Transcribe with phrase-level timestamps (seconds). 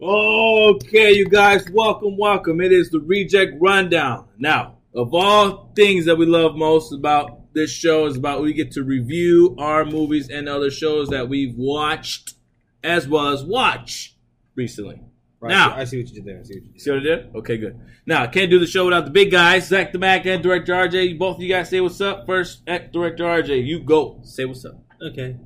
[0.00, 2.60] Okay, you guys, welcome, welcome.
[2.60, 4.28] It is the Reject Rundown.
[4.38, 8.70] Now, of all things that we love most about this show is about we get
[8.72, 12.34] to review our movies and other shows that we've watched
[12.84, 14.14] as well as watch
[14.54, 15.00] recently.
[15.40, 16.38] Right, Now- I see what you did there.
[16.38, 16.80] I see what you did.
[16.80, 17.34] See what I did?
[17.34, 17.80] Okay, good.
[18.06, 20.74] Now, I can't do the show without the big guys, Zach the Mac and Director
[20.74, 21.18] RJ.
[21.18, 22.24] Both of you guys say what's up.
[22.24, 24.20] First, at Director RJ, you go.
[24.22, 24.80] Say what's up.
[25.02, 25.36] Okay.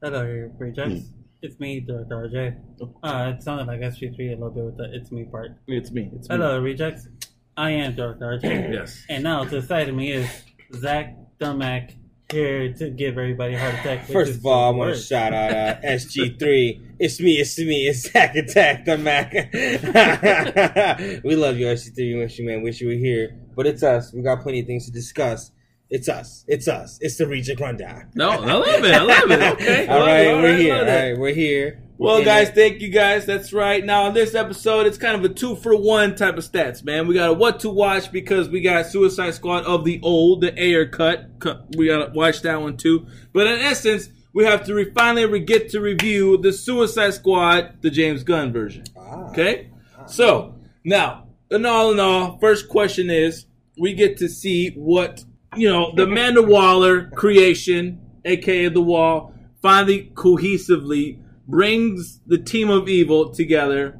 [0.00, 1.02] Hello, Rejects.
[1.42, 2.56] It's me, Director RJ.
[3.02, 5.50] Uh, it sounded like SG3 a little bit with the It's Me part.
[5.66, 6.08] It's me.
[6.14, 6.36] It's me.
[6.36, 7.08] Hello, Rejects.
[7.56, 8.72] I am Director RJ.
[8.72, 9.04] Yes.
[9.08, 10.30] And now to the side of me is
[10.72, 11.94] Zach the Mac
[12.30, 14.06] here to give everybody a heart attack.
[14.06, 16.96] First of all, I want to shout out uh, SG3.
[17.00, 19.32] It's me, it's me, it's Zach Attack the Mac.
[21.24, 21.96] we love you, SG3.
[21.96, 22.62] We wish you, man.
[22.62, 23.36] Wish you were here.
[23.56, 24.12] But it's us.
[24.12, 25.50] We got plenty of things to discuss.
[25.94, 26.44] It's us.
[26.48, 26.96] It's us.
[27.02, 28.08] It's the Reject Rundown.
[28.14, 28.94] No, I love it.
[28.94, 29.42] I love it.
[29.42, 29.86] Okay.
[29.88, 30.74] all All right, we're here.
[30.74, 30.96] love All it.
[31.10, 31.82] right, we're here.
[31.98, 33.26] Well, We're guys, thank you guys.
[33.26, 33.84] That's right.
[33.84, 37.06] Now, on this episode, it's kind of a two for one type of stats, man.
[37.06, 40.58] We got a what to watch because we got Suicide Squad of the old, the
[40.60, 41.38] Ayer cut.
[41.38, 43.06] Cut- We got to watch that one too.
[43.34, 47.82] But in essence, we have to re- finally re- get to review the Suicide Squad,
[47.82, 48.84] the James Gunn version.
[48.96, 49.28] Ah.
[49.30, 49.70] Okay?
[50.06, 53.44] So, now, in all in all, first question is
[53.78, 55.22] we get to see what,
[55.56, 62.88] you know, the Amanda Waller creation, aka The Wall, finally cohesively brings the team of
[62.88, 63.98] evil together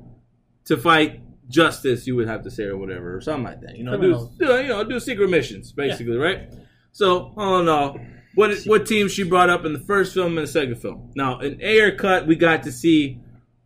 [0.64, 3.76] to fight justice, you would have to say, or whatever, or something like that.
[3.76, 6.48] You know, do, do you know, do secret missions, basically, right?
[6.92, 7.98] So, all in all,
[8.34, 11.12] what what team she brought up in the first film and the second film?
[11.14, 13.20] Now, in Ayer Cut, we got to see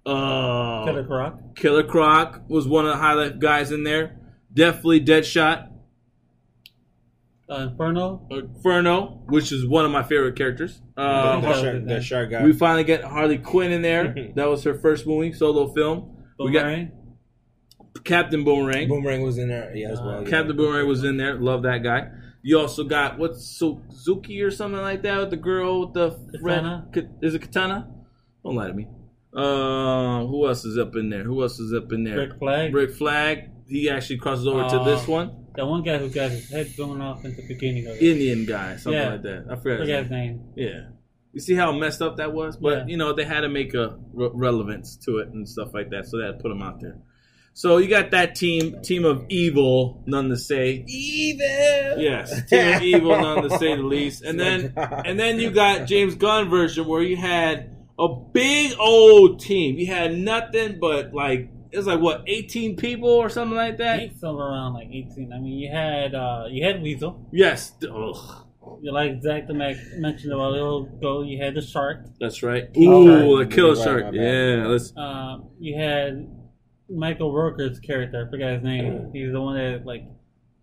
[0.04, 1.56] uh, Killer Croc.
[1.56, 4.18] Killer Croc was one of the highlight guys in there.
[4.52, 5.68] Definitely Deadshot.
[7.48, 8.26] Uh, Inferno.
[8.30, 10.80] Inferno, which is one of my favorite characters.
[10.96, 12.42] Uh, that, shark, that shark guy.
[12.44, 14.14] we finally get Harley Quinn in there.
[14.34, 16.16] that was her first movie, solo film.
[16.38, 16.88] We got
[18.04, 18.88] Captain Boomerang.
[18.88, 20.22] Boomerang was in there, yeah, as well.
[20.24, 20.28] yeah.
[20.30, 21.34] Captain Boomerang was in there.
[21.36, 22.08] Love that guy.
[22.42, 26.86] You also got what's Suzuki or something like that with the girl with the Katana?
[26.94, 27.10] red.
[27.22, 27.88] Is it Katana?
[28.44, 28.86] Don't lie to me.
[29.34, 31.24] Uh, who else is up in there?
[31.24, 32.16] Who else is up in there?
[32.18, 32.74] Rick Flag.
[32.74, 33.50] Rick Flag.
[33.68, 35.45] He actually crosses over to Uh, this one.
[35.56, 38.02] That one guy who got his head blown off in the beginning of it.
[38.02, 39.10] Indian guy, something Yeah.
[39.12, 39.44] like that.
[39.48, 39.70] I I forgot.
[39.70, 40.30] his forget his name.
[40.36, 40.40] name.
[40.56, 40.80] Yeah.
[41.32, 42.56] You see how messed up that was?
[42.56, 42.84] But, Yeah.
[42.88, 46.06] you know, they had to make a re- relevance to it and stuff like that,
[46.06, 46.96] so they had to put him out there.
[47.52, 50.84] So you got that team, team of evil, none to say.
[50.86, 51.98] Evil.
[52.02, 54.22] Yes, team of evil, none to say the least.
[54.22, 59.40] And then, and then you got James Gunn version where you had a big old
[59.40, 59.78] team.
[59.78, 63.76] You had nothing but like it was like what eighteen people or something like I
[63.76, 63.98] that.
[63.98, 65.30] think somewhere around like 18.
[65.32, 67.28] I mean, you had uh, you had Weasel.
[67.32, 68.46] Yes, Ugh,
[68.82, 71.22] You like Zach the Mac mentioned a while ago.
[71.22, 72.06] You had the shark.
[72.18, 72.72] that's right.
[72.72, 73.48] King Ooh, Shark.
[73.50, 74.04] the killer Right, shark.
[74.06, 74.10] my.
[74.22, 74.92] Yeah, let's.
[74.96, 76.28] Um, you had
[76.88, 78.24] Michael Rooker's character.
[78.26, 79.10] I forgot his name.
[79.12, 80.04] He's the one that like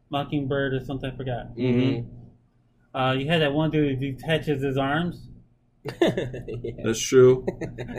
[0.10, 1.12] Mockingbird or something.
[1.12, 1.56] I forgot.
[1.56, 2.08] Mhm.
[2.96, 5.28] Uh, you had that one dude who detaches his arms.
[6.02, 6.10] yeah.
[6.84, 7.46] That's true.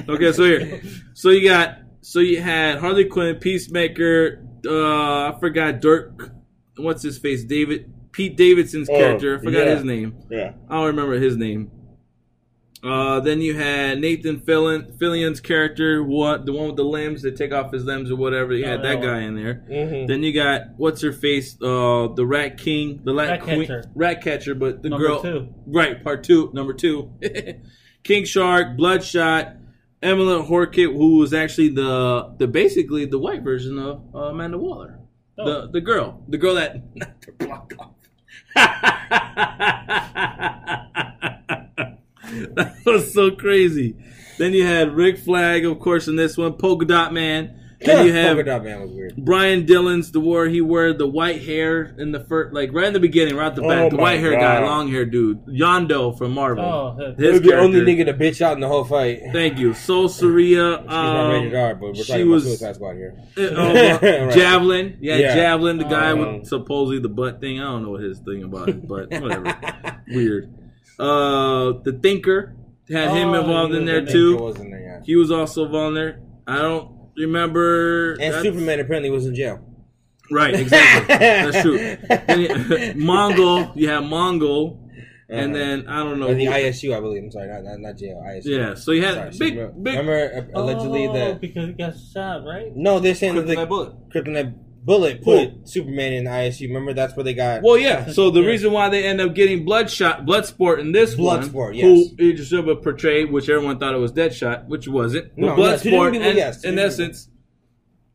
[0.08, 0.80] Okay, so here,
[1.14, 4.44] so you got, so you had Harley Quinn, Peacemaker.
[4.66, 6.30] Uh, I forgot Dirk.
[6.76, 7.44] What's his face?
[7.44, 9.38] David Pete Davidson's Oh, character.
[9.38, 9.74] I forgot yeah.
[9.74, 10.16] his name.
[10.30, 10.52] yeah.
[10.68, 11.70] I don't remember his name.
[12.82, 17.34] Uh, then you had Nathan Fillion, Fillion's character, what the one with the limbs that
[17.34, 18.52] take off his limbs or whatever.
[18.54, 19.64] You Oh, had that that guy in there.
[19.70, 20.06] Mhm.
[20.06, 23.84] Then you got what's her face, uh, the Rat King, the Rat, Rat Queen, Catcher.
[23.94, 25.48] Rat Catcher, but the Number girl, two.
[25.66, 26.02] right?
[26.04, 27.10] Part two, number two,
[28.04, 29.56] King Shark, Bloodshot,
[30.04, 34.98] Emilia Harcourt, who was actually the the basically the white version of uh, Amanda Waller,
[35.38, 35.44] Oh.
[35.62, 37.90] the the girl, the girl that knocked her block off.
[42.54, 43.96] that was so crazy.
[44.38, 47.60] Then you had Rick Flag, of course, in this one, Polka Dot Man.
[47.80, 49.14] Then you have Polka Dot Man was weird.
[49.16, 52.92] Brian Dillon's the war he wore the white hair in the first, like right in
[52.92, 56.16] the beginning, right at the back, Oh the white hair guy, long hair dude, Yondu
[56.16, 56.64] from Marvel.
[56.64, 59.20] Oh, His was the only nigga to bitch out in the whole fight.
[59.32, 60.78] Thank you, Soul Saria.
[60.78, 63.16] She's not rated Um, R, but we're she talking was- about Suicide Squad here.
[63.36, 64.32] uh, uh, Right.
[64.34, 65.34] Javelin, yeah, Yeah.
[65.34, 67.60] Javelin, the guy Um, with supposedly the butt thing.
[67.60, 69.56] I don't know what his thing about it, but whatever.
[70.08, 70.52] Weird.
[70.98, 72.54] Uh, the Thinker
[72.88, 74.12] had him Oh, involved in there in there.
[74.14, 74.36] too.
[74.36, 75.00] was in there, yeah.
[75.04, 76.20] He was also involved in there.
[76.46, 78.12] I don't remember.
[78.12, 79.60] And that's- Superman apparently was in jail.
[80.30, 81.16] Right, exactly.
[81.18, 81.76] That's true.
[81.76, 84.78] Then Mongal, you have Mongal,
[85.28, 85.58] and Uh-huh.
[85.64, 86.28] then I don't know.
[86.28, 87.22] Or the who- ISU, I believe.
[87.24, 88.22] I'm sorry, not not, not jail.
[88.26, 88.46] ISU.
[88.46, 89.82] yeah, so you had Sorry, big, Superman.
[89.82, 92.72] big Remember uh, allegedly oh, that because he got shot, right?
[92.74, 93.92] no, they're saying that Kryptonite the bullet.
[94.10, 96.68] Kryptonite bullet put Superman in the ISU.
[96.68, 97.62] Remember that's where they got.
[97.62, 98.10] Well, yeah.
[98.10, 98.48] So the Yeah.
[98.48, 102.12] reason why they end up getting Bloodshot, Bloodsport in this one, Bloodsport, who yes.
[102.20, 105.30] Idris Elba portrayed, which everyone thought it was Deadshot, which wasn't.
[105.36, 107.28] But No, yeah, to different Bloodsport, people, in, yes, in different essence,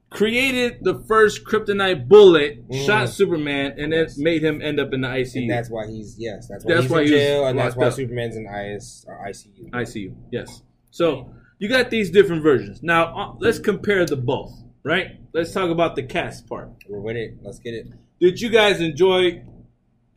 [0.09, 2.85] created the first kryptonite bullet, Mm.
[2.85, 5.41] shot Superman, and it made him end up in the ICU.
[5.43, 6.47] And that's why he's yes.
[6.47, 7.93] That's why That's he's why in he was jail, and that's why up.
[7.93, 9.69] Superman's in IS or ICU.
[9.71, 10.13] ICU.
[10.31, 10.61] Yes.
[10.91, 11.29] So
[11.59, 12.81] you got these different versions.
[12.81, 14.51] Now uh, let's compare the both.
[14.83, 15.17] Right.
[15.33, 16.69] Let's talk about the cast part.
[16.87, 17.37] We're with it.
[17.41, 17.87] Let's get it.
[18.19, 19.43] Did you guys enjoy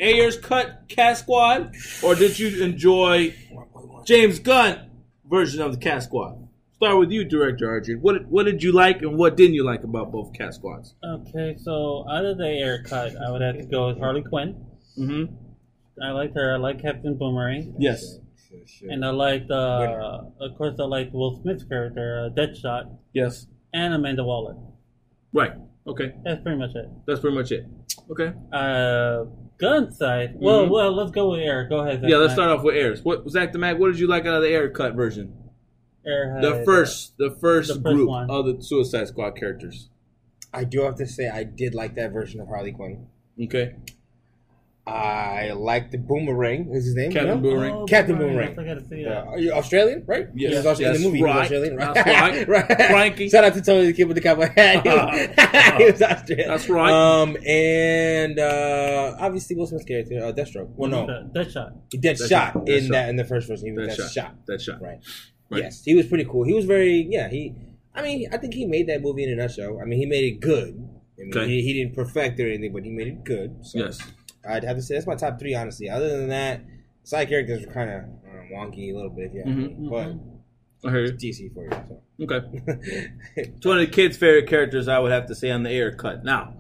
[0.01, 3.35] Ayer's cut cast squad, or did you enjoy
[4.05, 4.91] James Gunn
[5.29, 6.49] version of the cast squad?
[6.77, 8.01] Start with you, director RJ.
[8.01, 10.95] What what did you like and what didn't you like about both cast squads?
[11.05, 14.65] Okay, so out of the Ayer cut, I would have to go with Harley Quinn.
[14.99, 15.35] Mm-hmm.
[16.03, 16.55] I liked her.
[16.55, 18.19] I like Captain Boomerang, Yes.
[18.49, 18.91] Sure, sure.
[18.91, 23.47] and I liked, uh, of course, I liked Will Smith's character, uh, Deadshot, Yes.
[23.73, 24.57] And Amanda Waller.
[25.33, 25.53] Right.
[25.87, 26.15] Okay.
[26.25, 26.89] That's pretty much it.
[27.07, 27.67] That's pretty much it.
[28.11, 28.33] Okay.
[28.53, 29.25] Uh,
[29.59, 30.35] Gunn side.
[30.37, 30.71] Well, Mhm.
[30.71, 31.67] well, let's go with Ayer.
[31.69, 32.01] Go ahead.
[32.01, 32.17] Zach Yeah.
[32.17, 32.37] Let's Mack.
[32.37, 33.05] start off with Ayers.
[33.05, 33.79] What Zach the Mac?
[33.79, 35.33] What did you like out of the Ayer cut version?
[36.07, 38.29] Airhead, The first, the first, the first group one.
[38.31, 39.89] of the Suicide Squad characters.
[40.53, 43.07] I do have to say I did like that version of Harley Quinn.
[43.41, 43.77] Okay.
[44.85, 46.71] I like the Boomerang.
[46.73, 47.13] Is his name?
[47.13, 47.41] Captain you know?
[47.41, 47.73] Boomerang.
[47.73, 48.49] Oh, Captain Boomerang.
[48.49, 48.77] I Boomerang.
[48.77, 50.27] forgot to say are you Australian, right?
[50.35, 51.19] Yes, He was Aus- in the movie.
[51.19, 51.43] he was right.
[51.43, 51.95] Australian, right?
[51.95, 52.67] That's right.
[52.91, 53.29] Frankie.
[53.29, 54.83] Shout out to Tony the kid with the cowboy hat.
[54.83, 56.49] He was, he was Australian.
[56.49, 56.91] That's right.
[56.93, 60.71] Um, and uh, obviously Will Smith's character, uh, Deathstroke.
[60.75, 62.01] Well, no, The- Deadshot.
[62.01, 62.29] dead Deadshot.
[62.29, 62.91] shot in Deadshot.
[62.91, 63.67] that in the first version.
[63.67, 64.13] He was That dead shot.
[64.13, 64.47] shot.
[64.47, 64.83] That shot.
[64.83, 64.99] Right.
[65.49, 65.63] Right.
[65.63, 66.43] Yes, he was pretty cool.
[66.45, 67.29] He was very yeah.
[67.29, 67.55] He,
[67.95, 69.79] I mean, I think he made that movie in a nutshell.
[69.81, 70.75] I mean, he made it good.
[71.19, 71.47] I mean, Okay.
[71.47, 73.59] he, he didn't perfect or anything, but he made it good.
[73.65, 74.01] So Yes.
[74.49, 75.89] I'd have to say that's my top three, honestly.
[75.89, 76.63] Other than that,
[77.05, 79.45] side characters were kind of uh, wonky a little bit, yeah.
[79.45, 79.79] Mhm.
[79.79, 79.89] me.
[79.91, 81.71] But I heard it's DC for you.
[81.71, 82.03] So.
[82.23, 83.11] Okay.
[83.37, 85.93] It's one of the kids' favorite characters I would have to say on the Ayer
[85.93, 86.25] cut.
[86.25, 86.55] Now,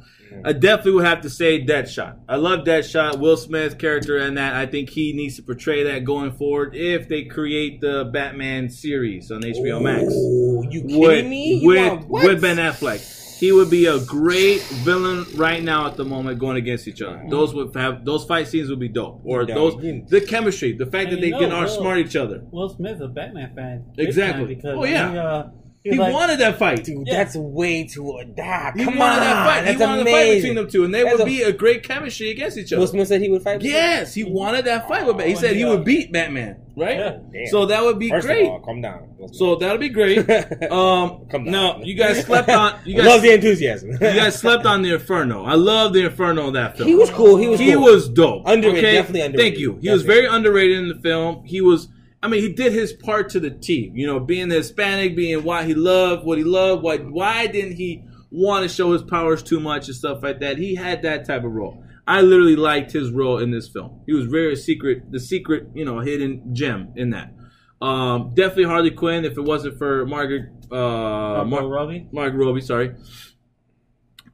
[0.44, 2.20] I definitely would have to say Deadshot.
[2.28, 3.18] I love Deadshot.
[3.18, 4.54] Will Smith's character and that.
[4.54, 9.30] I think he needs to portray that going forward if they create the Batman series
[9.30, 10.04] on HBO Max.
[10.08, 11.54] Oh, you kidding With, me?
[11.56, 13.00] You with, with Ben Affleck.
[13.42, 17.24] He would be a great villain right now at the moment going against each other.
[17.28, 19.20] Those would have those fight scenes would be dope.
[19.24, 19.74] Or Yeah, those
[20.08, 22.44] the chemistry, the fact that they can outsmart each other.
[22.52, 23.84] Will Smith's a Batman fan.
[23.98, 24.54] Exactly.
[24.54, 25.10] Because Oh, yeah.
[25.10, 25.44] He, uh,
[25.84, 26.84] he He like, wanted that fight.
[26.84, 27.16] Dude, Yeah.
[27.16, 28.74] that's way too that.
[28.76, 29.64] He Come wanted on, that fight.
[29.64, 30.14] that's he wanted amazing.
[30.14, 32.56] a fight between them two, and they That's would a- be a great chemistry against
[32.56, 32.86] each Will other.
[32.86, 33.62] Smith said he would fight.
[33.62, 35.28] Yes, he wanted that fight with Batman.
[35.28, 36.98] He Oh, said he would beat Batman, right?
[37.32, 37.46] Yeah.
[37.50, 38.46] So that would be First great.
[38.46, 39.08] all, calm down.
[39.18, 39.28] Will.
[39.32, 40.18] So that'll be great.
[40.70, 41.52] Um, Come down.
[41.52, 42.78] no, you guys slept on.
[42.84, 43.90] You guys, love the enthusiasm.
[43.92, 45.44] you guys slept on the Inferno.
[45.44, 46.88] I love the Inferno of that film.
[46.88, 47.36] he was cool.
[47.36, 47.58] He was.
[47.60, 47.82] he cool.
[47.82, 48.42] was dope.
[48.46, 48.92] Underrated, okay?
[48.94, 49.52] definitely underrated.
[49.54, 49.78] Thank you.
[49.82, 50.22] He was Definitely.
[50.22, 51.44] very underrated in the film.
[51.44, 51.88] He was.
[52.22, 53.90] I mean, he did his part to the T.
[53.94, 56.82] You know, being the Hispanic, being why he loved what he loved.
[56.82, 60.58] Why why didn't he want to show his powers too much and stuff like that?
[60.58, 61.84] He had that type of role.
[62.06, 64.00] I literally liked his role in this film.
[64.06, 67.32] He was very secret, the secret, you know, hidden gem in that.
[67.80, 69.24] Um, definitely Harley Quinn.
[69.24, 72.08] If it wasn't for Margaret, uh, Margot Mar- Robbie.
[72.12, 72.94] Margaret Robbie, sorry,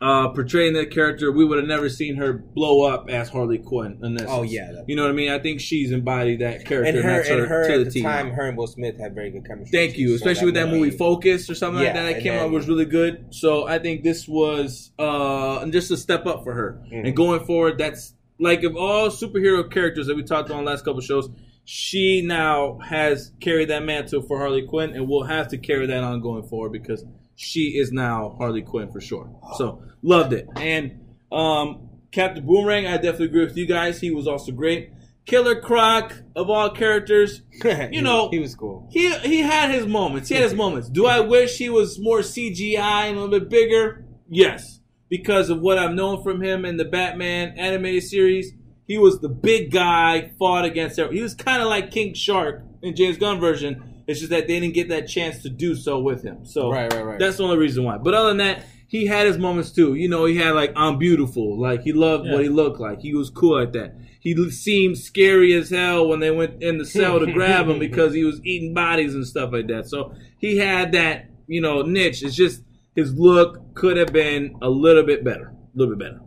[0.01, 3.99] uh, portraying that character, we would have never seen her blow up as Harley Quinn.
[4.03, 4.17] In.
[4.29, 4.83] Oh yeah.
[4.87, 5.31] you know what I mean.
[5.31, 6.91] I think she's embodied that character.
[6.91, 9.31] And her that's and her to at the time, her and Will Smith had very
[9.31, 9.77] good chemistry.
[9.77, 12.51] Thank you, especially with that movie Focus or something like that that came then- out
[12.53, 13.27] was really good.
[13.35, 16.81] So I think this was uh just a step up for her.
[16.93, 17.07] Mhm.
[17.07, 20.85] And going forward, that's like of all superhero characters that we talked on the last
[20.85, 21.29] couple shows,
[21.65, 26.05] she now has carried that mantle for Harley Quinn, and will have to carry that
[26.05, 27.05] on going forward because
[27.39, 29.31] she is now Harley Quinn for sure.
[29.57, 30.49] So loved it.
[30.57, 31.01] And
[31.33, 34.01] um Captain Boomerang, I definitely agree with you guys.
[34.01, 34.91] He was also great.
[35.27, 37.43] Killer Croc of all characters,
[37.93, 38.89] you know, he was cool.
[38.91, 40.29] he he had his moments.
[40.29, 40.89] He had his moments.
[40.89, 44.05] Do I wish he was more CGI and a little bit bigger?
[44.29, 48.53] Yes, because of what I've known from him in the Batman animated series.
[48.87, 51.17] He was the big guy, fought against everyone.
[51.17, 53.88] He was kind of like King Shark in James Gunn version.
[54.09, 56.45] It's just that they didn't get that chance to do so with him.
[56.47, 57.19] So Right, right, right.
[57.19, 57.99] that's the only reason why.
[57.99, 59.95] But other than that, he had his moments too.
[59.95, 61.61] You know, he had like I'm beautiful.
[61.61, 63.01] Like he loved what he looked like.
[63.01, 63.95] He was cool at that.
[64.21, 68.15] He seemed scary as hell when they went in the cell to grab him because
[68.15, 69.87] he was eating bodies and stuff like that.
[69.87, 72.23] So he had that, you know, niche.
[72.23, 72.63] It's just
[72.97, 75.53] his look could have been a little bit better.
[75.53, 76.21] A little bit better.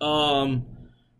[0.00, 0.66] Um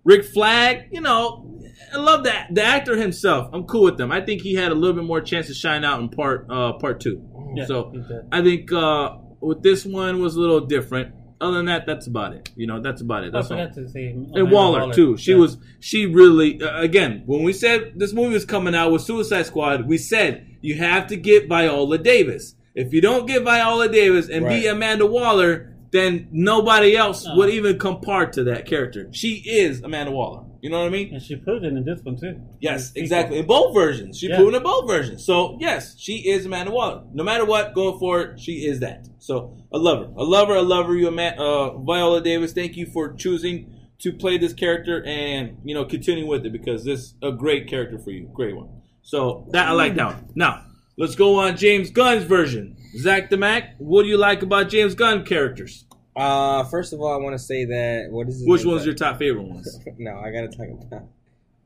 [0.05, 1.61] Rick Flag, you know,
[1.95, 3.49] I love that the actor himself.
[3.53, 4.11] I'm cool with them.
[4.13, 6.73] I think he had a little bit more chance to shine out in part uh
[6.75, 7.23] part two.
[7.55, 7.93] Yeah, So.
[8.33, 11.15] I think uh, with this one was a little different.
[11.41, 12.51] Other than that, that's about it.
[12.57, 13.29] You know, that's about it.
[13.29, 13.59] I That's all.
[13.59, 14.07] forgot to say.
[14.07, 15.17] And Amanda Waller, too.
[15.19, 15.39] She Yeah.
[15.39, 19.45] was she really uh, again when we said this movie was coming out with Suicide
[19.47, 22.55] Squad, we said you have to get Viola Davis.
[22.75, 27.37] If you don't get Viola Davis and be Amanda Waller, then nobody else No.
[27.37, 29.09] would even compare to that character.
[29.13, 30.43] She is Amanda Waller.
[30.65, 31.13] You know what I mean?
[31.13, 32.41] And she proved it in this one too.
[32.59, 33.39] Yes, exactly.
[33.39, 34.19] In both versions.
[34.19, 34.37] She Yeah.
[34.37, 35.23] proved it in both versions.
[35.23, 37.03] So, yes, she is Amanda Waller.
[37.13, 39.07] No matter what, going forward, she is that.
[39.19, 40.13] So, I love her.
[40.19, 40.57] I love her.
[40.57, 40.97] I love her.
[40.97, 45.85] You, uh, Viola Davis, thank you for choosing to play this character and, you know,
[45.85, 48.31] continue with it because this is a great character for you.
[48.33, 48.69] Great one.
[49.03, 50.31] So, that I like that one.
[50.35, 50.63] Now,
[50.97, 52.79] let's go on James Gunn's version.
[52.97, 55.84] Zach the Mac, what do you like about James Gunn characters?
[56.17, 59.19] Uh, first of all, I want to say that what is Which one's your top
[59.19, 59.79] favorite ones?
[59.99, 61.09] no, I gotta talk about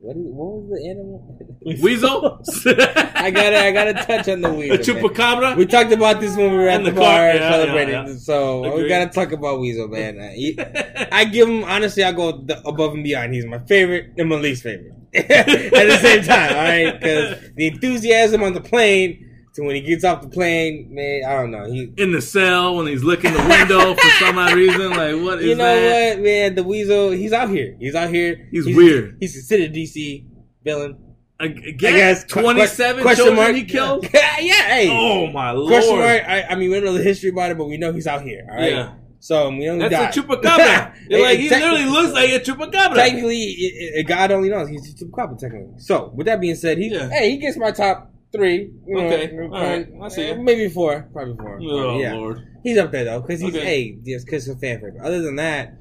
[0.01, 1.39] what is what was the animal?
[1.83, 2.41] Weasel?
[3.17, 4.95] I gotta I gotta touch on the weasel.
[4.95, 5.03] man.
[5.03, 5.57] chupacabra?
[5.57, 7.95] We talked about this when we were at In the, the car, bar yeah, celebrating,
[7.95, 8.17] yeah, yeah.
[8.17, 10.19] so we gotta talk about Weasel, man.
[10.35, 10.57] He-
[11.11, 13.35] I give him honestly, I go the, above and beyond.
[13.35, 16.51] He's my favorite and my least favorite at the same time.
[16.51, 19.28] All right, because the enthusiasm on the plane
[19.59, 21.71] to when he gets off the plane, man, I don't know.
[21.71, 24.91] He, in the cell when he's looking the window for some odd reason.
[24.91, 25.45] Like, what is that?
[25.45, 26.17] you know that?
[26.17, 26.55] what, man?
[26.55, 27.77] The Weasel, he's out here.
[27.79, 28.49] He's out here.
[28.51, 29.17] He's weird.
[29.21, 30.27] He's considered DC
[30.65, 30.99] villain.
[31.41, 33.55] I, I I guess, guess 27 question children mark.
[33.55, 34.09] he killed?
[34.15, 34.89] yeah, hey.
[34.91, 35.73] Oh, my lord.
[35.73, 36.23] Question mark.
[36.27, 38.23] I, I mean, we don't know the history about it, but we know he's out
[38.23, 38.47] here.
[38.51, 38.73] All right.
[38.73, 38.95] Yeah.
[39.21, 40.95] So we he That's a chupacabra.
[41.11, 42.95] Like, he literally looks like a chupacabra.
[42.95, 45.39] Technically, it, it, God only knows he's a chupacabra.
[45.39, 45.79] Technically.
[45.79, 47.09] So with that being said, he Yeah.
[47.09, 48.71] hey he gets my top three.
[48.87, 49.37] you know, Okay.
[49.37, 49.89] uh, All right.
[50.03, 50.41] I see uh, it.
[50.41, 51.09] Maybe four.
[51.13, 51.59] Probably four.
[51.63, 52.15] Oh, yeah.
[52.15, 52.47] Lord.
[52.63, 53.65] He's up there though, because he's Okay.
[53.65, 54.97] hey, just because he's a fan favorite.
[55.03, 55.75] Other than that,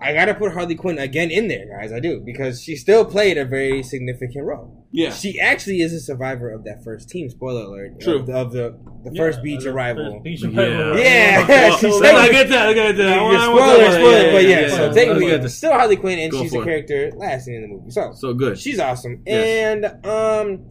[0.00, 1.92] I gotta put Harley Quinn again in there, guys.
[1.92, 4.84] I do because she still played a very significant role.
[4.90, 5.10] Yeah.
[5.12, 7.30] She actually is a survivor of that first team.
[7.30, 8.00] Spoiler alert.
[8.00, 8.18] True.
[8.18, 10.10] Of the of the, the Yeah, first beach arrival.
[10.14, 10.48] first beach Yeah.
[10.60, 10.98] arrival.
[10.98, 11.46] Yeah.
[11.48, 12.66] Well, she's let's get that.
[12.66, 13.08] Let's get that.
[13.08, 14.32] I Yeah, wanna- spoiler, talk about spoiler, that.
[14.32, 14.92] but yeah, yeah, so yeah.
[14.92, 16.64] technically, Let's get it's still Harley Quinn, and Go she's for a it.
[16.64, 17.90] character last scene in the movie.
[17.92, 18.58] So, So good.
[18.58, 19.22] she's awesome.
[19.24, 19.84] Yes.
[19.84, 20.68] And um,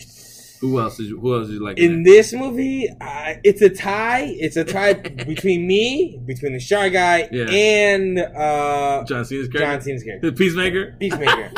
[0.62, 1.80] Who else did you, who else did you like?
[1.80, 4.26] in this movie, uh, it's a tie.
[4.40, 4.94] It's a tie
[5.26, 7.46] between me, between the Shy Guy, Yeah.
[7.50, 9.60] and uh, John Cena's character?
[9.60, 10.96] John Cena's character, The Peacemaker?
[11.00, 11.52] Peacemaker,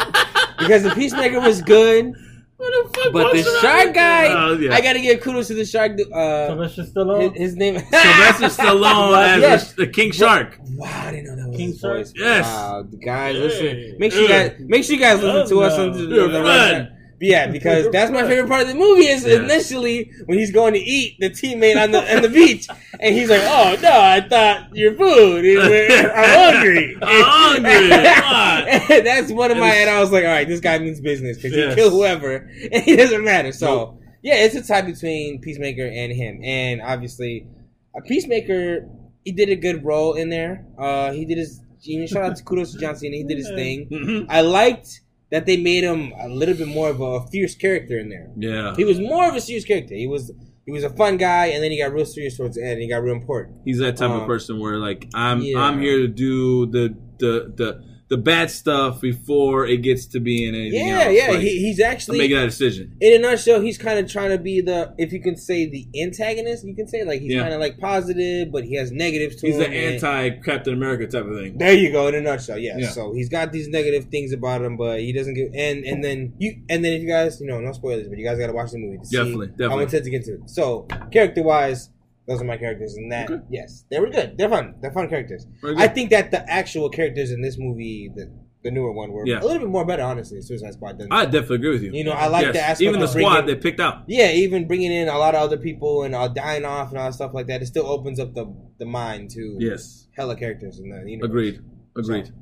[0.57, 2.13] because the Peacemaker was good,
[2.55, 4.73] What the fuck but the shark Guy, Oh, yeah.
[4.73, 5.99] I gotta give kudos to the Shark.
[5.99, 7.33] Uh, Sylvester Stallone.
[7.33, 9.73] his, his name, Sylvester Stallone as Yes.
[9.73, 10.57] the, the King Shark.
[10.77, 11.97] Wow, I didn't know that was King his Shark?
[11.97, 12.13] voice.
[12.15, 12.45] Yes.
[12.45, 13.41] Wow, guys, Hey.
[13.41, 13.95] listen.
[13.99, 16.89] Make sure you guys, make sure you guys listen to us on the,
[17.23, 17.63] You're the a right friend.
[17.63, 17.63] time.
[17.63, 19.39] Yeah, because that's my favorite part of the movie is Yes.
[19.39, 22.67] initially when he's going to eat the teammate on the on the beach,
[22.99, 25.45] and he's like, "Oh no, I thought your food.
[25.45, 25.59] is-
[26.15, 26.97] I'm hungry.
[27.01, 29.01] I'm hungry.
[29.01, 29.69] That's one of my.
[29.69, 31.69] And I was like, "All right, this guy means business because Yes.
[31.75, 34.01] he kill whoever, and he doesn't matter." So Nope.
[34.21, 37.47] yeah, it's a tie between Peacemaker and him, and obviously,
[37.95, 38.87] a Peacemaker.
[39.25, 40.65] He did a good role in there.
[40.77, 41.61] Uh, he did his.
[42.07, 43.15] Shout out to kudos to John Cena.
[43.17, 43.87] He did his thing.
[43.89, 44.25] Mhm.
[44.29, 45.01] I liked
[45.33, 48.29] that they made him a little bit more of a fierce character in there.
[48.37, 48.75] Yeah.
[48.77, 49.95] He was more of a serious character.
[49.95, 50.31] He was
[50.65, 52.73] he was a fun guy, and then he got real serious towards the end.
[52.73, 53.57] and He got real important.
[53.65, 55.57] He's that type of Um, person where like I'm yeah.
[55.59, 57.69] I'm here to do the the the
[58.13, 61.13] the bad stuff before it gets to being anything Yeah, else.
[61.17, 61.27] yeah.
[61.31, 62.95] Like, he, he's actually making that decision.
[63.01, 63.59] in a nutshell.
[63.59, 66.63] He's kind of trying to be the, if you can say, the antagonist.
[66.63, 67.41] You can say like he's Yeah.
[67.41, 69.61] kind of like positive, but he has negatives to He's him.
[69.61, 71.57] the and- anti Captain America type of thing.
[71.57, 72.07] There you go.
[72.07, 72.77] In a nutshell, yes.
[72.79, 72.89] Yeah.
[72.91, 75.49] So he's got these negative things about him, but he doesn't give.
[75.55, 78.25] And and then you and then if you guys, you know, no spoilers, but you
[78.25, 79.83] guys got to watch the movie to Definitely, see how definitely.
[79.85, 80.33] intense it gets to.
[80.35, 80.49] it.
[80.49, 81.89] So character wise,
[82.27, 83.43] those are my characters, and that Okay.
[83.49, 84.37] yes, they were good.
[84.37, 84.75] They're fun.
[84.81, 85.45] They're fun characters.
[85.77, 88.31] I think that the actual characters in this movie, the
[88.63, 89.41] the newer one, were Yeah.
[89.41, 90.39] a little bit more better, honestly.
[90.41, 91.91] Suicide Squad than I definitely agree with you.
[91.91, 92.13] you know.
[92.13, 92.53] I like Yes.
[92.55, 94.03] the aspect Even the of bringing- squad they picked out.
[94.07, 97.07] yeah, even bringing in a lot of other people and uh, dying off and all
[97.07, 97.61] that stuff like that.
[97.61, 98.45] It still opens up the
[98.77, 100.07] the mind to Yes.
[100.15, 101.29] hella characters in the universe.
[101.29, 101.59] Agreed.
[101.97, 102.27] Agreed.
[102.27, 102.33] So,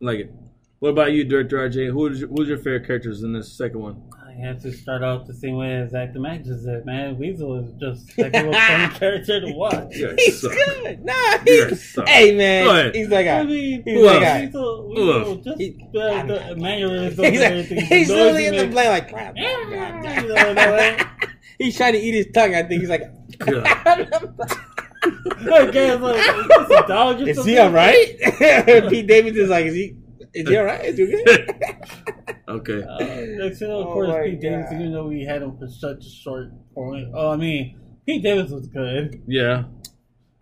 [0.00, 0.32] Like it.
[0.78, 1.90] What about you, Director RJ?
[1.90, 4.02] Who's your, who's your favorite characters in this second one?
[4.34, 7.18] I have to start off the same way as Zach the Mac just said, man.
[7.18, 9.94] Weasel is just like a little fun character to watch.
[9.94, 10.52] You He's suck.
[10.52, 11.04] good.
[11.04, 11.12] Nah,
[11.46, 12.08] You he, suck.
[12.08, 12.94] hey man, Go ahead.
[12.94, 13.38] he's that guy.
[13.40, 14.24] I mean, He's Who that else?
[14.24, 14.40] guy.
[14.46, 17.84] Weasel, Weasel, just He- the, the mannerisms He's, like, everything.
[17.84, 19.12] he's literally in the he plane like.
[19.34, 20.22] makes.
[20.22, 20.96] You know,
[21.58, 22.54] he's trying to eat his tongue.
[22.54, 23.02] I think he's like.
[25.02, 27.52] that guy's like, is this a dog or is something?
[27.54, 28.16] he all right?
[28.88, 29.96] Pete Davidson is like, is he?
[30.34, 30.84] Is he all right?
[30.84, 31.54] Is he good?
[32.48, 32.82] Okay.
[32.82, 32.98] Uh,
[33.44, 34.80] next of Oh course, my Pete Davidson, God.
[34.80, 37.08] even though we had him for such a short point.
[37.14, 39.22] Oh, I mean, Pete Davis was good.
[39.26, 39.64] Yeah.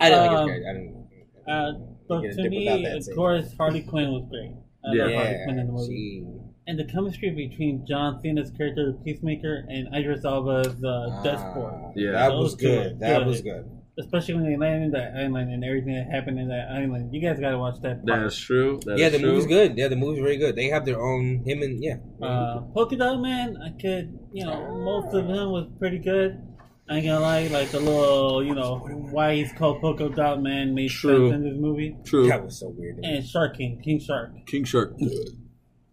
[0.00, 0.70] I didn't like Um, his character.
[0.70, 1.47] I didn't.
[1.47, 1.73] Uh,
[2.09, 3.14] but get a to me, of scene.
[3.14, 4.50] course, Harley Quinn was great.
[4.85, 5.04] I Yeah.
[5.04, 5.87] love Harley Quinn in the Yeah, movie.
[5.94, 6.26] she.
[6.66, 11.80] And the chemistry between John Cena's character, the Peacemaker, and Idris Elba's uh, Deathsport.
[11.85, 12.12] Ah, Yeah.
[12.12, 13.00] that was Those two good.
[13.00, 13.26] That good.
[13.26, 13.70] was good.
[13.99, 17.12] Especially when they landed in that island and everything that happened in that island.
[17.12, 18.23] You guys gotta watch that part.
[18.23, 18.80] That's true.
[18.87, 19.28] That yeah, the true.
[19.32, 19.76] movie's good.
[19.76, 20.56] Yeah, the movie's very good.
[20.56, 21.97] They have their own him and yeah.
[22.23, 26.40] Uh, Polka Dot Man, I could, you know, most of him was pretty good.
[26.88, 28.78] I ain't gonna lie, like the little, you know,
[29.12, 31.30] why he's called Polka Dot Man made True.
[31.30, 31.97] sense in this movie.
[32.04, 32.26] True.
[32.28, 33.00] that was so weird.
[33.04, 34.30] And Shark King, King Shark.
[34.47, 34.94] King Shark.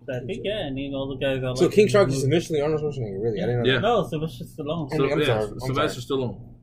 [0.09, 2.23] I think yeah, and you know the guys that So like King Shark is movies.
[2.23, 3.21] initially Arnold Schwarzenegger.
[3.21, 3.67] Really, I didn't know.
[3.69, 3.75] Yeah.
[3.75, 3.81] that.
[3.81, 4.89] No, Sylvester Stallone.
[4.91, 6.53] I'm- So, I'm yeah, sorry, I'm Sylvester Stallone.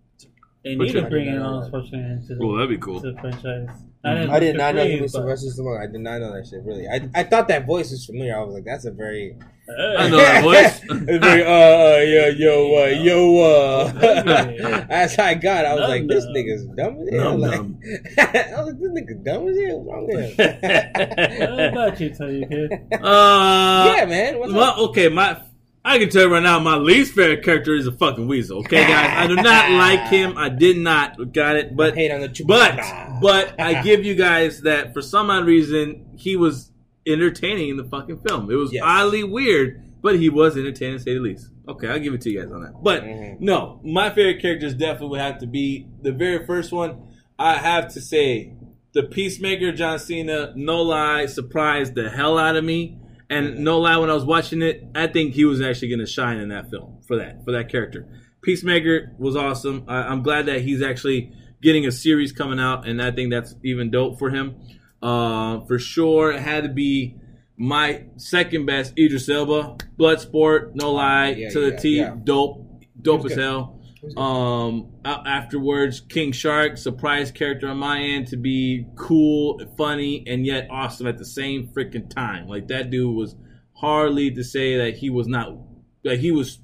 [0.65, 3.01] They need to bring in I didn't know Arnold the, Well, that'd be cool.
[3.03, 3.69] to the franchise.
[4.03, 5.83] I did not know he was but- Sylvester Stallone.
[5.83, 6.63] I did not know that shit.
[6.65, 8.37] Really, I, I thought that voice was familiar.
[8.37, 9.37] I was like, that's a very,
[9.69, 10.81] I know that voice.
[11.09, 13.93] it's very uh, uh yeah yo uh yo uh.
[14.03, 14.87] Yeah.
[14.91, 16.35] As I got, I was Num like, this num.
[16.35, 17.39] nigga's dumb as hell.
[17.39, 17.81] Num Like, num.
[18.19, 19.81] I was like, this nigga's dumb as hell.
[19.81, 21.57] What's wrong with him?
[21.57, 22.73] What about you, tell you kid?
[22.93, 24.39] Uh, yeah, man.
[24.39, 24.57] What's up?
[24.57, 25.41] Well, okay, my
[25.87, 28.61] I can tell you right now, my least favorite character is a fucking weasel.
[28.61, 30.39] Okay, guys, I do not like him.
[30.39, 33.21] I did not got it, but hate on the but Chewbacca.
[33.21, 36.71] but I give you guys that for some odd reason he was
[37.07, 38.51] entertaining in the fucking film.
[38.51, 38.83] It was Yes.
[38.85, 41.51] oddly weird, but he was entertaining to say the least.
[41.69, 42.73] Okay, I'll give it to you guys on that.
[42.83, 43.41] But Mhm.
[43.41, 46.97] no, my favorite characters definitely would have to be the very first one.
[47.39, 48.55] I have to say
[48.95, 50.53] the Peacemaker, John Cena.
[50.57, 52.97] No lie, surprised the hell out of me.
[53.31, 56.07] And no lie, when I was watching it, I think he was actually going to
[56.07, 58.07] shine in that film for that for that character.
[58.43, 59.85] Peacemaker was awesome.
[59.89, 63.55] I, I'm glad that he's actually getting a series coming out, and I think that's
[63.63, 64.57] even dope for him.
[65.03, 67.17] Uh, for sure, it had to be
[67.57, 70.75] my second best Idris Elba, Bloodsport.
[70.75, 72.15] No lie, Yeah, to the T, yeah.
[72.23, 73.39] dope, dope as good.
[73.39, 73.74] hell.
[74.05, 74.21] It was good.
[74.21, 80.69] Um, afterwards, King Shark, surprise character on my end to be cool, funny, and yet
[80.71, 82.47] awesome at the same freaking time.
[82.47, 83.35] Like that dude was
[83.75, 85.57] hardly to say that he was not,
[86.05, 86.61] that he was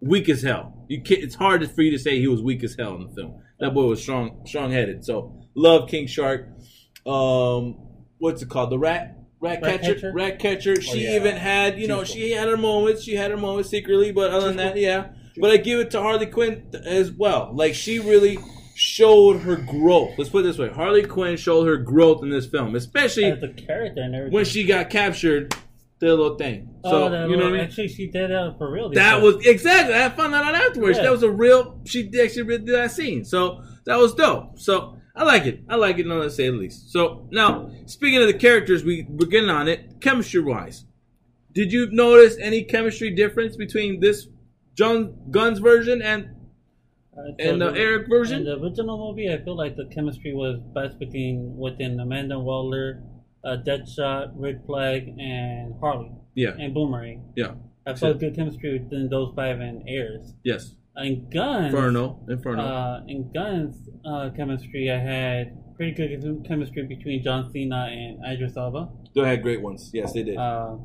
[0.00, 0.84] weak as hell.
[0.88, 3.14] You can't, it's hard for you to say he was weak as hell in the
[3.14, 3.40] film.
[3.60, 5.04] That boy was strong, strong headed.
[5.04, 6.48] So love King Shark.
[7.06, 7.76] Um,
[8.18, 8.70] what's it called?
[8.70, 9.18] The rat.
[9.40, 10.12] Rat, Rat catcher, catcher?
[10.14, 10.80] rat catcher.
[10.80, 11.16] She yeah.
[11.16, 13.02] even had, you know, she had her moments.
[13.02, 15.08] She had her moments secretly, but other than that, yeah.
[15.36, 17.50] But I give it to Harley Quinn as well.
[17.52, 18.38] Like she really
[18.76, 20.12] showed her growth.
[20.18, 23.40] Let's put it this way: Harley Quinn showed her growth in this film, especially As
[23.40, 24.34] the character and everything.
[24.34, 25.54] when she got captured.
[26.00, 26.68] The little thing.
[26.82, 27.60] oh, So that you know little- what I mean?
[27.60, 28.90] Actually, she did that for real.
[28.90, 29.94] That was exactly.
[29.94, 30.98] I found that out afterwards.
[30.98, 31.04] Yeah.
[31.04, 31.80] That was a real.
[31.84, 33.24] She did actually did that scene.
[33.24, 34.58] So that was dope.
[34.58, 35.60] So I like it.
[35.68, 36.06] I like it.
[36.06, 36.90] No, to say the least.
[36.92, 40.00] So now, speaking of the characters, we we're getting on it.
[40.00, 40.84] Chemistry wise,
[41.52, 44.26] did you notice any chemistry difference between this
[44.76, 46.30] John Gunn's version and
[47.16, 48.40] Uh, and the so Eric version?
[48.40, 53.04] In the original movie, I feel like the chemistry was best between within Amanda Waller,
[53.44, 57.22] uh, Deadshot, Rick Flag, and Harley, yeah, and Boomerang.
[57.36, 57.54] yeah,
[57.86, 60.34] I felt good chemistry within those five and Ayer's.
[60.42, 62.62] yes, In Gunn's, Inferno, Inferno.
[62.64, 68.56] uh, in Gunn's uh, chemistry, I had pretty good chemistry between John Cena and Idris
[68.56, 68.88] Elba.
[69.14, 69.90] they had great ones.
[69.94, 70.36] Yes, they did.
[70.36, 70.78] Uh,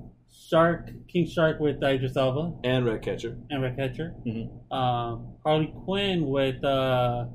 [0.50, 3.38] Shark, King Shark with Idris Elba and Red Catcher.
[3.50, 4.16] and Red Catcher.
[4.26, 4.72] Mhm.
[4.72, 7.26] Um, Harley Quinn with uh,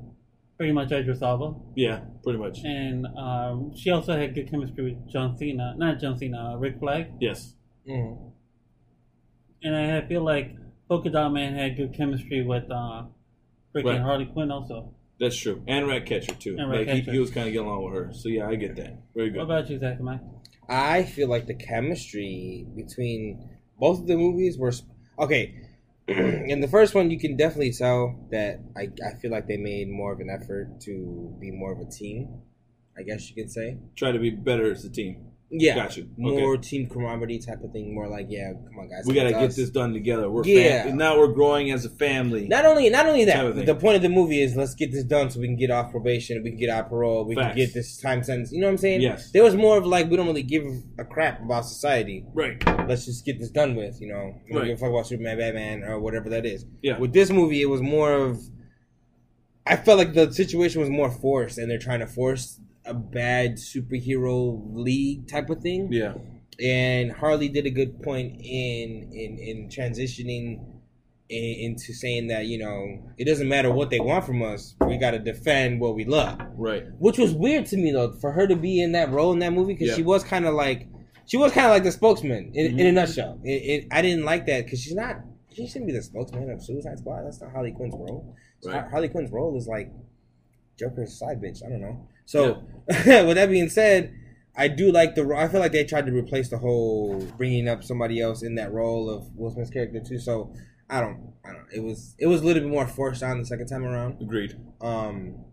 [0.57, 1.55] pretty much Idris Elba.
[1.77, 2.59] Yeah, pretty much.
[2.65, 6.79] And um, she also had good chemistry with John Cena, not John Cena, uh, Rick
[6.81, 7.13] Flag.
[7.21, 7.55] Yes,
[7.89, 8.33] Mhm.
[9.63, 10.57] And I feel like
[10.89, 13.05] Polka Dot Man had good chemistry with uh,
[13.75, 14.01] freaking Right.
[14.01, 14.95] Harley Quinn also.
[15.21, 15.63] that's true.
[15.69, 16.57] And Red Catcher too.
[16.59, 18.13] And like he, he was kind of getting along with her.
[18.13, 18.99] So yeah, I get that.
[19.15, 19.39] Very good.
[19.39, 20.01] What about you, Zach?
[20.01, 20.21] Mike?
[20.69, 24.73] I feel like the chemistry between both of the movies were
[25.19, 25.55] okay.
[26.09, 29.89] In the first one, you can definitely tell that I, I feel like they made
[29.89, 32.43] more of an effort to be more of a team.
[32.97, 33.79] I guess you could say.
[33.97, 35.33] Try to be better as a team.
[35.51, 36.09] Yeah, Got you.
[36.17, 37.95] more team camaraderie type of thing.
[37.95, 39.57] More like, yeah, come on, guys, We got to it's get us.
[39.57, 40.29] this done together.
[40.29, 40.85] We're Yeah.
[40.85, 42.49] fam- now we're growing as a family.
[42.49, 43.65] Not only, not only that.
[43.65, 45.93] The point of the movie is let's get this done so we can get off
[45.93, 47.49] probation, we can get out parole, we Facts.
[47.49, 48.51] can get this time sentence.
[48.53, 49.03] You know what I'm saying?
[49.03, 49.31] Yes.
[49.31, 50.65] There was more of like we don't really give
[50.99, 52.25] a crap about society.
[52.35, 52.61] right.
[52.89, 54.35] let's just get this done with, you know.
[54.47, 54.69] We don't Right.
[54.69, 56.67] give a fuck about Superman, Batman, or whatever that is.
[56.83, 56.99] Yeah.
[56.99, 58.41] With this movie, it was more of.
[59.67, 63.55] I felt like the situation was more forced, and they're trying to force a bad
[63.57, 65.89] superhero league type of thing.
[65.93, 66.15] Yeah.
[66.63, 70.65] And Harley did a good point in in in transitioning
[71.29, 74.99] in, into saying that you know it doesn't matter what they want from us, we
[74.99, 76.85] got to defend what we love Right.
[76.99, 79.53] which was weird to me though for her to be in that role in that
[79.53, 79.95] movie because Yeah.
[79.97, 80.87] she was kind of like
[81.27, 82.95] she was kind of like the spokesman in, in a Mhm.
[82.95, 83.41] nutshell.
[83.43, 85.17] It, it, I didn't like that because she's not
[85.53, 87.25] she shouldn't be the spokesman of Suicide Squad.
[87.25, 88.35] That's not Harley Quinn's role.
[88.65, 88.85] Right.
[88.91, 89.91] Harley Quinn's role is like
[90.79, 91.65] Joker's side bitch.
[91.65, 92.07] I don't know.
[92.25, 94.15] So with that being said.
[94.57, 95.35] I do like the.
[95.37, 98.73] I feel like they tried to replace the whole bringing up somebody else in that
[98.73, 100.21] role of Will Smith's character too.
[100.21, 100.55] So
[100.89, 101.33] I don't.
[101.45, 101.67] I don't.
[101.75, 102.15] It was.
[102.21, 104.23] It was a little bit more forced on the second time around.
[104.23, 104.57] Agreed.
[104.81, 105.45] Um,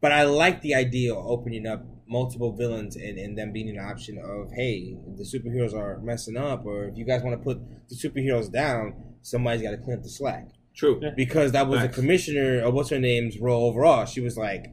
[0.00, 3.78] but I like the idea of opening up multiple villains and, and them being an
[3.78, 7.60] option of, hey, the superheroes are messing up, or if you guys want to put
[7.88, 10.48] the superheroes down, somebody's got to clean up the slack.
[10.74, 10.98] True.
[11.02, 11.10] Yeah.
[11.16, 11.96] Because that was Facts.
[11.96, 14.06] the commissioner, or what's her name's role overall.
[14.06, 14.66] She was like,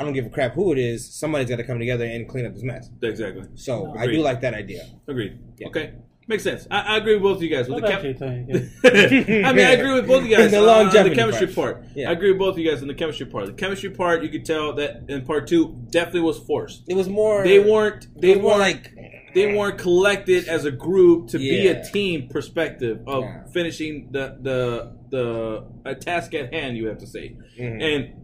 [0.00, 1.06] I don't give a crap who it is.
[1.14, 2.88] Somebody's got to come together and clean up this mess.
[3.02, 3.44] Exactly.
[3.54, 4.82] So I do like that idea.
[5.06, 5.38] Agreed.
[5.58, 5.68] Yeah.
[5.68, 5.92] Okay.
[6.26, 6.66] Makes sense.
[6.70, 7.68] I, I agree with both of you guys.
[7.68, 9.42] With What the about you, Tony?
[9.44, 10.52] I mean, I agree with both of you guys.
[10.52, 11.82] The on longevity the chemistry part.
[11.82, 11.90] part.
[11.96, 12.08] Yeah.
[12.08, 13.46] I agree with both of you guys on the chemistry part.
[13.46, 16.84] The chemistry part, you could tell that in part two definitely was forced.
[16.88, 17.42] It was more.
[17.44, 18.06] They weren't.
[18.18, 18.94] They weren't like
[19.34, 23.44] they weren't collected as a group to be a team perspective of Yeah.
[23.52, 26.76] finishing the the the a task at hand.
[26.76, 27.82] You have to say, Mhm.
[27.82, 28.19] and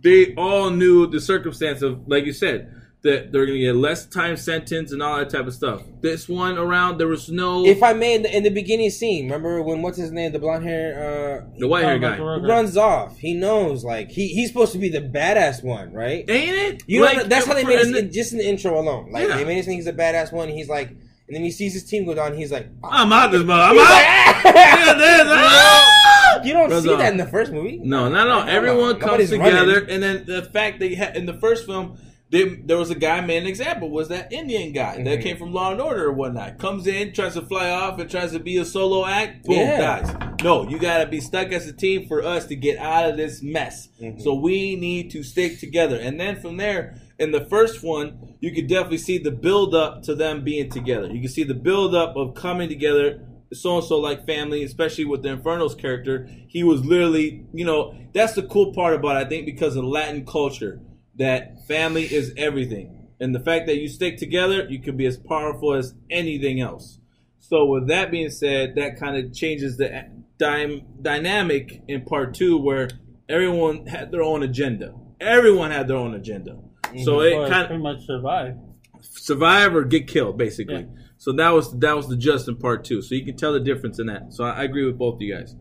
[0.00, 4.06] they all knew the circumstance of, like you said, that they're going to get less
[4.06, 5.82] time sentence and all that type of stuff.
[6.00, 9.26] This one around, there was no If I may, in the, in the beginning scene,
[9.26, 12.76] remember when what's his name, the blonde hair, uh, the white hair Oh, guy, runs
[12.76, 13.16] off.
[13.18, 16.28] He knows, like he he's supposed to be the badass one, right?
[16.28, 16.82] ain't it?
[16.88, 19.12] You know, Like, that's how they made it in- just in the intro alone.
[19.12, 19.36] Like Yeah.
[19.36, 20.48] they made it think he's a badass one.
[20.48, 22.34] He's like, and then he sees his team go down.
[22.36, 23.62] He's like, I'm out this mother.
[23.62, 24.44] I'm out.
[24.44, 25.22] like, Look at this.
[25.28, 26.07] Ah!
[26.44, 26.98] You don't Runs see off.
[26.98, 27.78] that in the first movie.
[27.82, 28.40] No, no, no.
[28.46, 29.00] Everyone on.
[29.00, 29.90] comes Nobody's together, running.
[29.90, 31.98] and then the fact they had, in the first film,
[32.30, 33.88] they, there was a guy made an example.
[33.90, 35.22] Was that Indian guy that Mhm.
[35.22, 36.58] came from Law and Order or whatnot?
[36.58, 39.44] Comes in, tries to fly off, and tries to be a solo act.
[39.46, 40.00] Boom, Yeah.
[40.02, 40.14] dies.
[40.44, 43.16] No, you got to be stuck as a team for us to get out of
[43.16, 43.88] this mess.
[44.00, 44.20] Mhm.
[44.22, 46.96] So we need to stick together, and then from there.
[47.18, 51.08] In the first one, you could definitely see the build up to them being together.
[51.12, 55.04] You can see the build up of coming together, so and so like family, especially
[55.04, 56.28] with the Inferno's character.
[56.48, 59.84] He was literally, you know, that's the cool part about it, I think, because of
[59.84, 60.80] Latin culture,
[61.16, 63.06] that family is everything.
[63.20, 66.98] And the fact that you stick together, you can be as powerful as anything else.
[67.40, 70.04] So, with that being said, that kind of changes the
[70.38, 72.90] dy- dynamic in part two, where
[73.28, 74.94] everyone had their own agenda.
[75.20, 76.58] Everyone had their own agenda.
[77.04, 78.58] So Or it kind of pretty much survived.
[79.00, 80.80] survive or get killed, basically.
[80.80, 81.02] Yeah.
[81.18, 83.02] So that was that was the just in part two.
[83.02, 84.32] So you can tell the difference in that.
[84.32, 85.54] So I, I agree with both of you guys.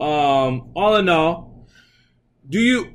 [0.00, 1.68] Um, all in all,
[2.48, 2.88] do you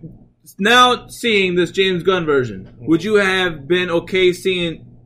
[0.59, 2.73] now seeing this James Gunn version?
[2.79, 4.97] Would you have been okay seeing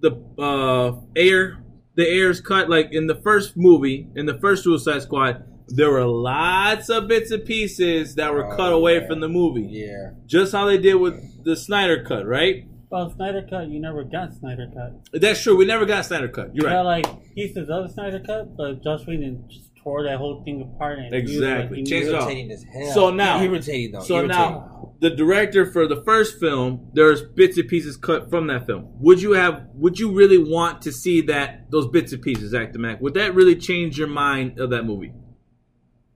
[0.00, 1.58] the uh, Ayer
[1.94, 5.44] the Ayer's cut like in the first movie in the first Suicide Squad?
[5.68, 9.06] There were lots of bits and pieces that were Oh, cut away yeah.
[9.06, 10.10] from the movie, Yeah.
[10.26, 12.66] just how they did with the Snyder cut, right?
[12.94, 15.20] Well, Snyder Cut, you never got Snyder Cut.
[15.20, 15.56] That's true.
[15.56, 16.54] We never got Snyder cut.
[16.54, 17.04] You're You got right.
[17.04, 21.12] like pieces of Snyder Cut, but Joss Whedon just tore that whole thing apart and
[21.12, 21.78] Exactly.
[21.78, 22.58] like he Change knew it up.
[22.72, 22.94] Hell.
[22.94, 23.98] So now- irritating though.
[23.98, 24.28] So irritating.
[24.38, 28.86] now, the director for the first film, there's bits and pieces cut from that film.
[29.00, 29.62] Would you have?
[29.74, 33.00] Would you really want to see that those bits and pieces, Actor Mac?
[33.00, 35.12] Would that really change your mind of that movie?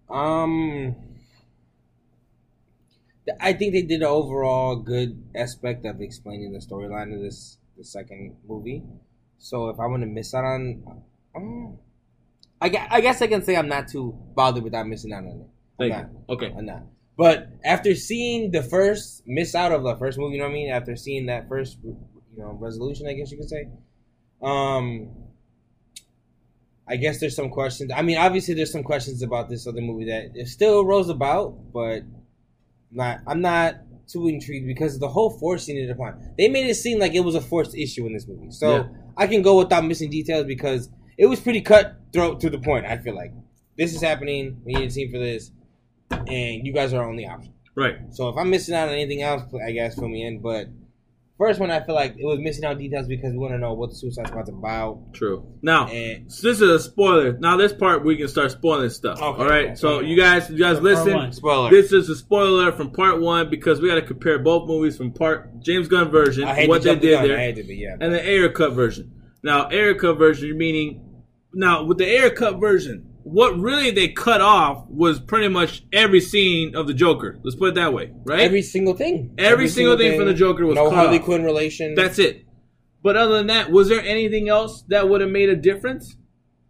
[0.08, 1.07] Um, th-
[3.40, 7.84] I think they did an overall good aspect of explaining the storyline of this the
[7.84, 8.82] second movie.
[9.38, 11.02] So if I want to miss out on,
[11.34, 11.78] um,
[12.60, 15.28] I, gue- I guess I can say I'm not too bothered without missing out on
[15.28, 15.46] it.
[15.78, 16.10] Thank not.
[16.10, 16.34] you.
[16.34, 16.54] Okay.
[16.56, 16.82] I'm not.
[17.16, 20.54] But after seeing the first miss out of the first movie, you know what I
[20.54, 20.70] mean?
[20.70, 21.96] After seeing that first, you
[22.36, 23.68] know, resolution, I guess you could say.
[24.42, 25.10] Um,
[26.86, 27.90] I guess there's some questions.
[27.94, 31.72] I mean, obviously, there's some questions about this other movie that it still rose about,
[31.72, 32.02] but
[32.90, 33.20] not.
[33.26, 36.32] I'm not too intrigued because the whole forcing it upon.
[36.38, 38.88] They made it seem like it was a forced issue in this movie, so Yeah.
[39.16, 42.86] I can go without missing details because it was pretty cutthroat to the point.
[42.86, 43.32] I feel like
[43.76, 44.60] this is happening.
[44.64, 45.50] We need a team for this,
[46.10, 47.52] and you guys are our only option.
[47.74, 47.96] Right.
[48.10, 50.40] So if I'm missing out on anything else, I guess fill me in.
[50.40, 50.66] But
[51.38, 53.72] first one, I feel like it was missing out details because we want to know
[53.72, 54.56] what the Suicide Squad's about.
[54.58, 55.14] To buy out.
[55.14, 55.46] True.
[55.62, 57.38] Now, And so this is a spoiler.
[57.38, 59.20] Now, this part we can start spoiling stuff.
[59.22, 59.42] Okay.
[59.42, 59.78] All right.
[59.78, 61.32] So you guys, you guys Part listen.
[61.32, 61.70] spoiler.
[61.70, 65.12] This is a spoiler from part one because we got to compare both movies from
[65.12, 67.28] part James Gunn version, what they did Gunn.
[67.28, 67.96] there, I hate to be yeah.
[68.00, 69.12] and the Ayer cut version.
[69.42, 71.22] Now, Ayer cut version, meaning
[71.54, 76.20] now with the Ayer cut version, what really they cut off was pretty much every
[76.20, 77.38] scene of the Joker.
[77.42, 78.40] Let's put it that way, right?
[78.40, 79.34] Every single thing.
[79.38, 81.24] Every single thing from the Joker was no cut Harley off.
[81.24, 81.94] Quinn relation.
[81.94, 82.44] That's it.
[83.02, 86.16] But other than that, was there anything else that would have made a difference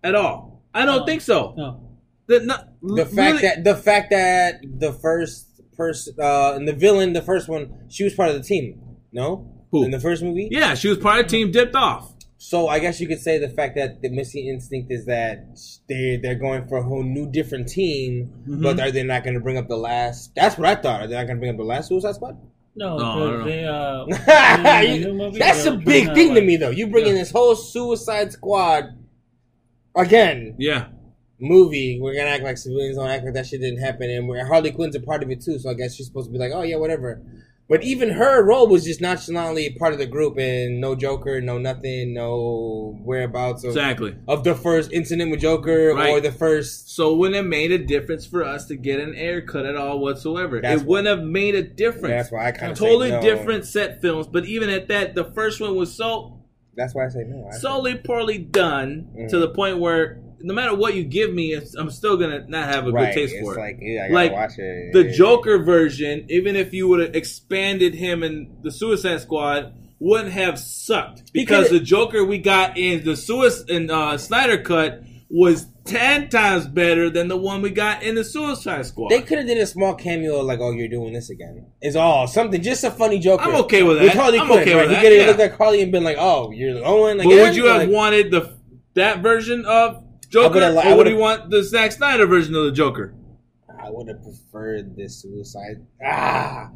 [0.03, 0.63] at all?
[0.75, 1.07] I don't No.
[1.07, 1.55] think so.
[1.57, 1.85] No.
[2.27, 7.15] The, not, the fact that the fact that the first person uh, and the villain,
[7.15, 8.81] the first one, she was part of the team.
[9.13, 9.85] No, Who?
[9.85, 10.49] in the first movie.
[10.51, 12.13] yeah, she was part of the team, dipped off.
[12.41, 16.17] So I guess you could say the fact that the missing instinct is that they
[16.23, 18.63] they're going for a whole new different team, Mhm.
[18.63, 20.33] but are they not going to bring up the last?
[20.37, 21.01] That's what I thought.
[21.03, 22.39] Are they not going to bring up the last Suicide Squad?
[22.77, 24.07] No, No, I don't know.
[24.07, 26.71] because they, uh, in the new movie, That's a big trying thing to me, though.
[26.71, 27.23] You bring in Yeah.
[27.23, 28.85] this whole Suicide Squad
[29.97, 30.87] again Yeah,
[31.41, 31.99] movie.
[32.01, 34.71] We're gonna act like civilians don't act like that shit didn't happen, and we're, Harley
[34.71, 35.59] Quinn's a part of it too.
[35.59, 37.21] So I guess she's supposed to be like, oh yeah, whatever.
[37.69, 41.59] But even her role was just nonchalantly part of the group, and no Joker, no
[41.59, 44.17] nothing, no whereabouts of, exactly.
[44.27, 46.95] of the first incident with Joker or the first.
[46.97, 49.99] So wouldn't have made a difference for us to get an Ayer cut at all
[49.99, 50.63] whatsoever.
[50.63, 52.09] That's it wouldn't have made a difference.
[52.09, 55.61] That's why I kind of totally different set films, but even at that, the first
[55.61, 56.39] one was so
[56.75, 57.51] That's why I say no.
[57.53, 59.29] I poorly done Mhm.
[59.29, 62.73] to the point where no matter what you give me, it's, I'm still gonna not
[62.73, 63.15] have a right.
[63.15, 63.61] good taste it's for it.
[63.61, 64.93] like yeah, Like, watch it.
[64.93, 70.33] the Joker version, even if you would have expanded him in the Suicide Squad, wouldn't
[70.33, 75.67] have sucked because the Joker we got in the Suicide in uh, Snyder cut was
[75.85, 79.11] ten times better than the one we got in the Suicide Squad.
[79.11, 82.27] They could have did a small cameo like, "Oh, you're doing this again." It's all
[82.29, 83.41] something, just a funny joke.
[83.43, 84.17] I'm okay with With that.
[84.17, 84.83] Harley I'm Quinn, okay right?
[84.83, 85.03] with He that.
[85.03, 85.27] could have yeah.
[85.27, 88.31] looked at Harley and been like, "Oh, you're Owen." but would you have Like, wanted
[88.31, 88.57] the
[88.95, 92.27] that version of Joker, would've li- I or would would've- you want the Zack Snyder
[92.27, 93.15] version of the Joker?
[93.83, 95.77] I would have preferred this Suicide.
[96.05, 96.71] Ah,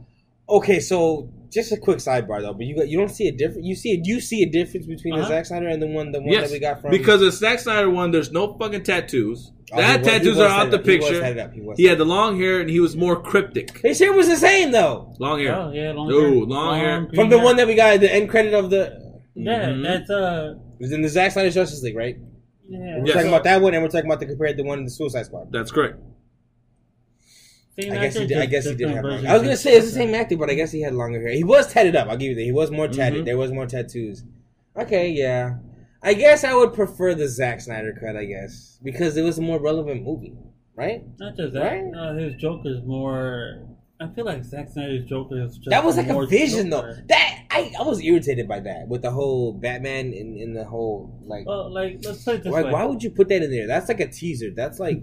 [0.49, 0.81] okay.
[0.81, 3.67] So just a quick sidebar though, but you got, you don't see a difference.
[3.67, 5.29] You see you see a difference between the Uh-huh.
[5.29, 7.59] Zack Snyder and the one the one Yes, that we got from because the Zack
[7.59, 9.53] Snyder one, there's no fucking tattoos.
[9.75, 10.85] Oh, that was- tattoos are out the up.
[10.85, 11.23] Picture.
[11.23, 11.53] headed up.
[11.53, 13.79] He He had the long hair and he was more cryptic.
[13.83, 15.55] His hair was the same though Long hair.
[15.57, 16.47] Oh yeah, long Ooh, hair.
[16.47, 17.01] long hair.
[17.01, 17.45] green from the hair.
[17.45, 18.99] one that we got at the end credit of the.
[19.35, 19.83] Yeah, Mhm.
[19.83, 20.55] that's uh.
[20.79, 22.17] It was in the Zack Snyder Justice League, right?
[22.69, 22.99] Yeah.
[22.99, 23.15] We're Yes.
[23.15, 24.91] talking about that one, and we're talking about the compared to the one in the
[24.91, 25.53] Suicide Squad.
[25.53, 25.99] That's correct.
[27.79, 28.39] Same I guess he did.
[28.39, 29.05] I guess he did different have.
[29.15, 29.29] Longer.
[29.29, 31.31] I was gonna say it's the same actor, but I guess he had longer hair.
[31.33, 32.09] He was tatted up.
[32.09, 32.43] I'll give you that.
[32.43, 33.23] He was more tatted.
[33.23, 33.25] Mhm.
[33.25, 34.25] There was more tattoos.
[34.77, 35.55] Okay, yeah.
[36.03, 38.17] I guess I would prefer the Zack Snyder cut.
[38.17, 40.35] I guess because it was a more relevant movie,
[40.77, 41.03] right?
[41.19, 41.63] Not just that.
[41.63, 41.95] Right?
[41.95, 43.63] Uh, his Joker's more.
[44.01, 46.95] I feel like Zack Snyder's Joker is just that was like a more vision, Joker.
[46.97, 47.03] though.
[47.09, 51.19] That I, I was irritated by that with the whole Batman in, in the whole
[51.25, 51.47] like.
[51.47, 52.73] Well, like let's put it this Like, way.
[52.73, 53.67] why would you put that in there?
[53.67, 54.51] That's like a teaser.
[54.55, 55.03] That's like,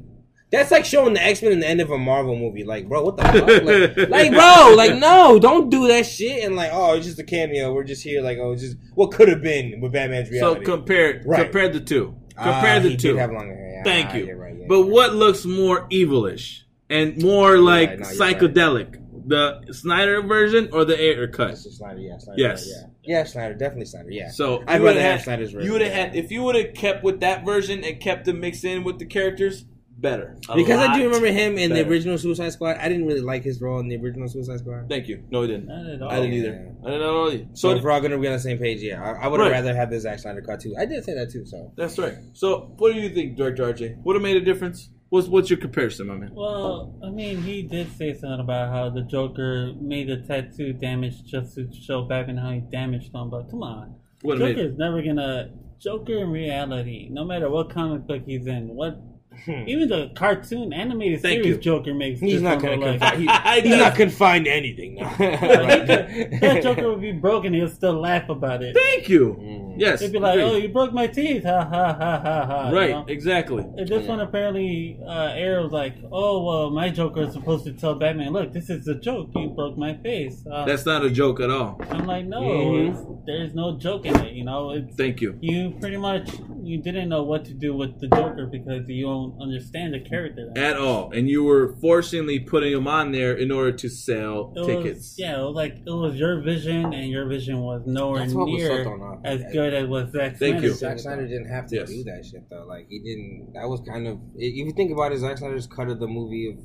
[0.51, 2.63] that's like showing the X Men in the end of a Marvel movie.
[2.63, 3.63] Like, bro, what the fuck?
[3.63, 6.43] Like, like, bro, like, no, don't do that shit.
[6.43, 7.71] And like, oh, it's just a cameo.
[7.73, 8.21] We're just here.
[8.21, 10.65] Like, oh, it's just what could have been with Batman's reality.
[10.65, 11.43] So compare Right.
[11.43, 12.15] compare the two.
[12.37, 13.07] Ah, Compare the he two.
[13.13, 13.81] Did have longer hair.
[13.83, 14.33] Thank Ah, you.
[14.35, 18.37] right, yeah, But you're what looks more evilish and more like right, no, you're right.
[18.39, 18.95] psychedelic?
[19.29, 21.31] The Snyder version or the Ayer right.
[21.33, 21.47] cut?
[21.49, 21.99] That's just Snyder.
[21.99, 22.41] Yeah, Snyder.
[22.41, 22.67] Yes.
[22.67, 23.53] Yeah, yeah, Snyder.
[23.53, 24.09] Definitely Snyder.
[24.11, 24.29] Yeah.
[24.31, 25.65] So I'd rather would've had- Snyder's version.
[25.67, 26.05] You would have yeah.
[26.07, 28.99] had if you would have kept with that version and kept them mixed in with
[28.99, 29.65] the characters,
[29.97, 30.37] better.
[30.49, 32.77] A because I do remember him in the original Suicide Squad.
[32.77, 34.87] I didn't really like his role in the original Suicide Squad.
[34.89, 35.23] Thank you.
[35.29, 35.67] No, he didn't.
[35.67, 36.09] Not at all.
[36.09, 36.47] I didn't either.
[36.53, 36.87] yeah.
[36.87, 37.45] I didn't know either.
[37.53, 39.39] So So if we're all gonna be on the same page, yeah, I, I would
[39.41, 39.57] have Right.
[39.57, 40.73] rather have the Zack Snyder cut too.
[40.79, 41.45] I did say that too.
[41.45, 42.15] So that's right.
[42.33, 44.01] So what do you think, Director RJ?
[44.03, 44.89] Would have made a difference?
[45.09, 46.31] What's what's your comparison, my man?
[46.33, 51.23] Well, I mean, he did say something about how the Joker made the tattoo damage
[51.23, 53.29] just to show Batman how he damaged them.
[53.31, 55.51] But come on, made Joker's never gonna.
[55.79, 58.99] Joker in reality, no matter what comic book he's in, what
[59.47, 61.61] even the cartoon animated Thank series you.
[61.61, 62.19] Joker makes.
[62.19, 63.25] He's not one gonna look confine.
[63.25, 64.95] like- He, he's not confined to anything.
[64.95, 65.03] No.
[65.03, 65.17] Like,
[65.87, 68.75] that Joker would be broken, he'll still laugh about it.
[68.75, 69.37] Thank you.
[69.39, 69.73] Mm.
[69.77, 70.01] Yes.
[70.01, 70.43] He'd be like, agreed.
[70.51, 72.69] "Oh, you broke my teeth!" Ha ha ha ha ha.
[72.69, 72.89] you right.
[72.89, 73.05] know?
[73.07, 73.63] Exactly.
[73.63, 77.71] And this one apparently, uh, Arrow was like, "Oh well, my Joker is supposed to
[77.71, 79.29] tell Batman, look, this is a joke.
[79.35, 81.79] You broke my face." Uh, That's not a joke at all.
[81.91, 83.25] I'm like, no, Mhm.
[83.25, 84.33] there's no joke in it.
[84.33, 85.37] You know, it's Thank you.
[85.39, 86.29] you pretty much
[86.69, 90.51] you didn't know what to do with the Joker because you don't understand the character.
[90.55, 94.59] At all, and you were forcibly putting him on there in order to sell It
[94.59, 95.15] was- tickets.
[95.17, 98.47] yeah, it was like it was your vision, and your vision was nowhere That's what
[98.47, 100.69] was so near uh, as good as what Zack Thank Snyder you.
[100.69, 100.77] did.
[100.77, 101.89] Zack Snyder didn't have to Yes.
[101.89, 102.65] do that shit though.
[102.67, 103.53] Like he didn't.
[103.53, 104.19] That was kind of.
[104.35, 106.57] If you think about it, Zack Snyder's cut of the movie of,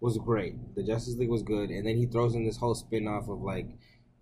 [0.00, 0.54] was great.
[0.76, 3.40] The Justice League was good, and then he throws in this whole spin off of
[3.40, 3.66] like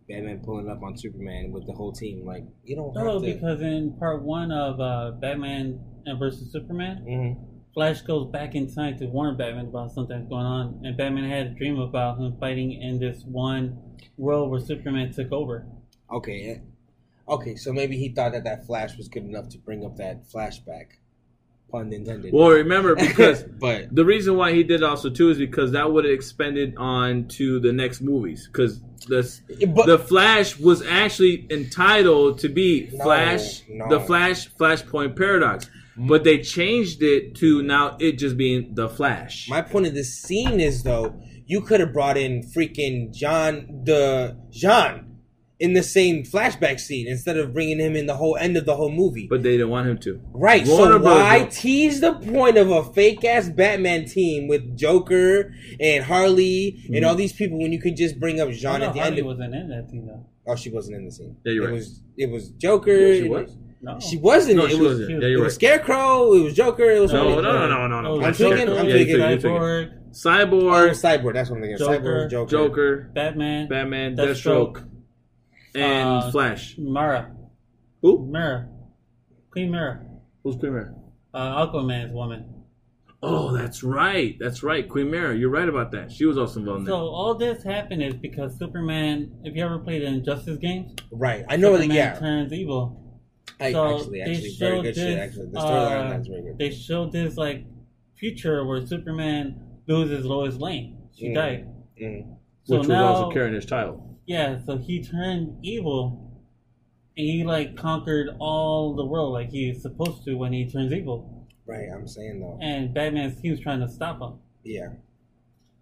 [0.09, 2.25] Batman pulling up on Superman with the whole team.
[2.27, 3.35] Like you don't have to.
[3.35, 5.81] because in part one of uh, Batman
[6.19, 7.37] versus Superman, Mhm.
[7.75, 11.29] Flash goes back in time to warn Batman about something that's going on, and Batman
[11.29, 13.79] had a dream about him fighting in this one
[14.17, 15.67] world where Superman took over.
[16.11, 16.51] Okay.
[16.51, 16.59] eh,
[17.29, 20.29] Okay, so maybe he thought that that Flash was good enough to bring up that
[20.29, 20.93] flashback.
[21.71, 22.33] Pun intended.
[22.33, 26.05] Well, remember because but the reason why he did also too is because that would
[26.05, 32.39] have expanded on to the next movies because the but the Flash was actually entitled
[32.41, 33.89] to be No, Flash, no.
[33.89, 36.09] the Flash Flashpoint Paradox, mm.
[36.09, 39.49] but they changed it to now it just being the Flash.
[39.49, 44.37] My point of this scene is though, you could have brought in freaking John the
[44.51, 45.16] John
[45.59, 48.77] in the same flashback scene instead of bringing him in the whole end of the
[48.77, 49.27] whole movie.
[49.29, 50.21] but they didn't want him to.
[50.33, 50.67] right.
[50.67, 55.55] Warner so why Brothers- tease the point of a fake ass Batman team with Joker
[55.81, 57.05] and Harley and mm-hmm.
[57.07, 59.21] all these people when you could just bring up John at the Harley end?
[59.21, 60.27] Of, wasn't in that team though.
[60.47, 61.37] oh, she wasn't in the scene.
[61.45, 61.75] Yeah, you're it right.
[61.75, 62.93] was it was Joker.
[62.95, 63.57] Yeah, she was.
[63.83, 64.57] No, She wasn't.
[64.57, 64.89] No, it she was.
[64.89, 65.11] wasn't.
[65.11, 65.53] Yeah, It you're was right.
[65.53, 66.33] Scarecrow.
[66.33, 66.91] It was Joker.
[66.91, 67.43] It was No, Harley.
[67.43, 68.09] no, no, no, no, no.
[68.11, 71.35] Oh, I'm thinking- I'm Yeah, thinking- you're thinking- Cyborg, Oh, Cyborg, Cyborg.
[71.35, 71.79] That's what I'm thinking.
[71.79, 72.51] Joker, Cyborg, Joker.
[72.51, 74.85] Joker, Batman, Batman, Deathstroke, Deathstroke,
[75.77, 76.77] and uh, Flash.
[76.79, 77.35] Mera,
[78.03, 78.27] Who?
[78.27, 78.69] Mera,
[79.51, 80.05] Queen Mera,
[80.43, 80.95] Who's Queen Mera?
[81.35, 82.53] uh, Aquaman's woman.
[83.23, 84.37] Oh, that's right.
[84.39, 84.89] That's right.
[84.89, 85.35] Queen Mera.
[85.37, 86.13] You're right about that.
[86.13, 87.05] She was also involved in So that.
[87.05, 89.33] all this happened is because Superman.
[89.43, 91.45] If you ever played the Injustice games, Right.
[91.49, 91.73] I know.
[91.73, 92.19] That, Superman yeah.
[92.19, 93.21] turns evil.
[93.59, 94.95] I, So, actually, they actually, very showed good shit.
[94.95, 96.59] this, Actually, the storyline uh, that's very good.
[96.59, 97.65] they showed this like
[98.17, 100.99] future where Superman loses Lois Lane.
[101.15, 101.35] She Mm.
[101.35, 101.67] died.
[102.01, 102.37] Mhm.
[102.65, 104.03] So which now, was also carrying his child.
[104.27, 106.33] Yeah, so he turned evil,
[107.17, 111.47] and he like conquered all the world like he's supposed to when he turns evil.
[111.67, 112.59] Right, I'm saying though.
[112.61, 114.39] And Batman's team's trying to stop him.
[114.65, 114.89] Yeah,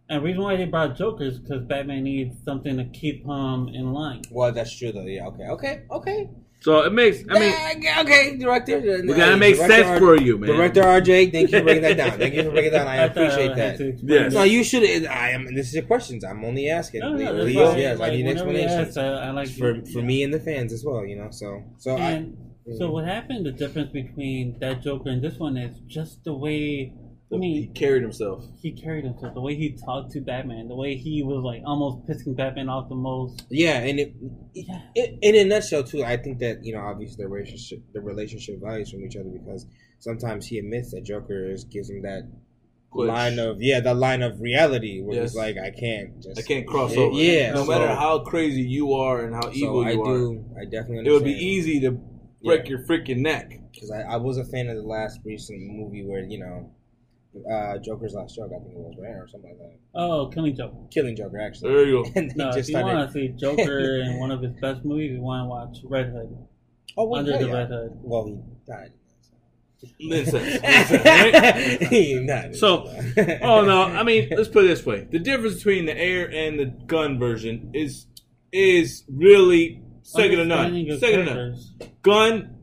[0.09, 3.69] And the reason why they brought Joker is because Batman needs something to keep him
[3.69, 4.23] in line.
[4.31, 5.07] well, that's true though.
[5.07, 6.29] Yeah, okay, okay, okay.
[6.65, 7.19] So it makes.
[7.29, 8.79] I mean, Yeah, okay, director.
[8.79, 10.49] Uh, we gotta make sense for you, man.
[10.49, 12.13] Director RJ, thank you for breaking that down.
[12.19, 12.89] Thank you for breaking that down.
[12.89, 13.77] I appreciate that.
[13.77, 14.33] to Yes.
[14.33, 14.83] No, you should.
[15.05, 15.43] I am.
[15.55, 16.25] This is your questions.
[16.25, 17.01] I'm only asking.
[17.01, 17.79] No, no, that's Please, fine.
[17.79, 20.05] yes, Like, I need whenever you explanations ask, I, I like for to- for yeah.
[20.07, 21.05] me and the fans as well.
[21.05, 22.35] You know, so so And
[22.67, 22.77] I.
[22.79, 23.45] so what happened?
[23.45, 26.95] The difference between that Joker and this one is just the way.
[27.43, 28.45] I he carried himself.
[28.61, 32.07] he carried himself, the way he talked to Batman, the way he was like almost
[32.07, 33.45] pissing Batman off the most.
[33.51, 34.15] Yeah, and it,
[34.55, 34.81] Yeah.
[34.95, 38.61] it, in a nutshell too, I think that you know obviously the relationship the relationship
[38.63, 39.67] values from each other because
[40.01, 42.23] sometimes he admits that Joker is, gives him that
[42.93, 45.31] Which- line of yeah that line of reality where Yes.
[45.33, 47.19] he's like I can't just I can't cross Yeah, over.
[47.21, 50.61] yeah, no so- matter how crazy you are and how So evil I you are,
[50.61, 51.07] I definitely understand.
[51.09, 51.91] it would be easy to
[52.45, 52.71] break Yeah.
[52.71, 53.59] your freaking neck.
[53.73, 56.71] because I, I was a fan of the last recent movie where you know
[57.51, 60.57] uh, Joker's Last Joke I think it was right or something like that Oh, Killing
[60.57, 60.77] Joker.
[60.91, 62.11] Killing Joker actually There you go.
[62.21, 64.85] and they No, if you started want to see Joker in one of his best
[64.85, 66.37] movies, you want to watch Red Hood.
[66.97, 67.55] oh well, Under yeah, the yeah.
[67.55, 67.93] Red Hood.
[68.03, 68.93] well he died
[70.01, 70.35] Incest.
[70.65, 71.05] Incest,
[72.29, 72.55] right?
[72.57, 72.87] So,
[73.43, 73.83] Oh no!
[73.83, 77.19] I mean, let's put it this way: the difference between the Ayer and the Gunn
[77.19, 78.07] version is
[78.51, 80.87] is really second to none.
[80.99, 81.59] Second to none.
[82.03, 82.57] Gunn,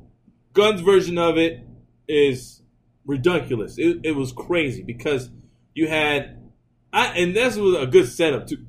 [0.54, 1.60] Gunn's version of it
[2.08, 2.61] is
[3.06, 3.78] ridiculous.
[3.78, 5.30] It, it was crazy because
[5.74, 6.40] you had,
[6.94, 8.66] I and this was a good setup too.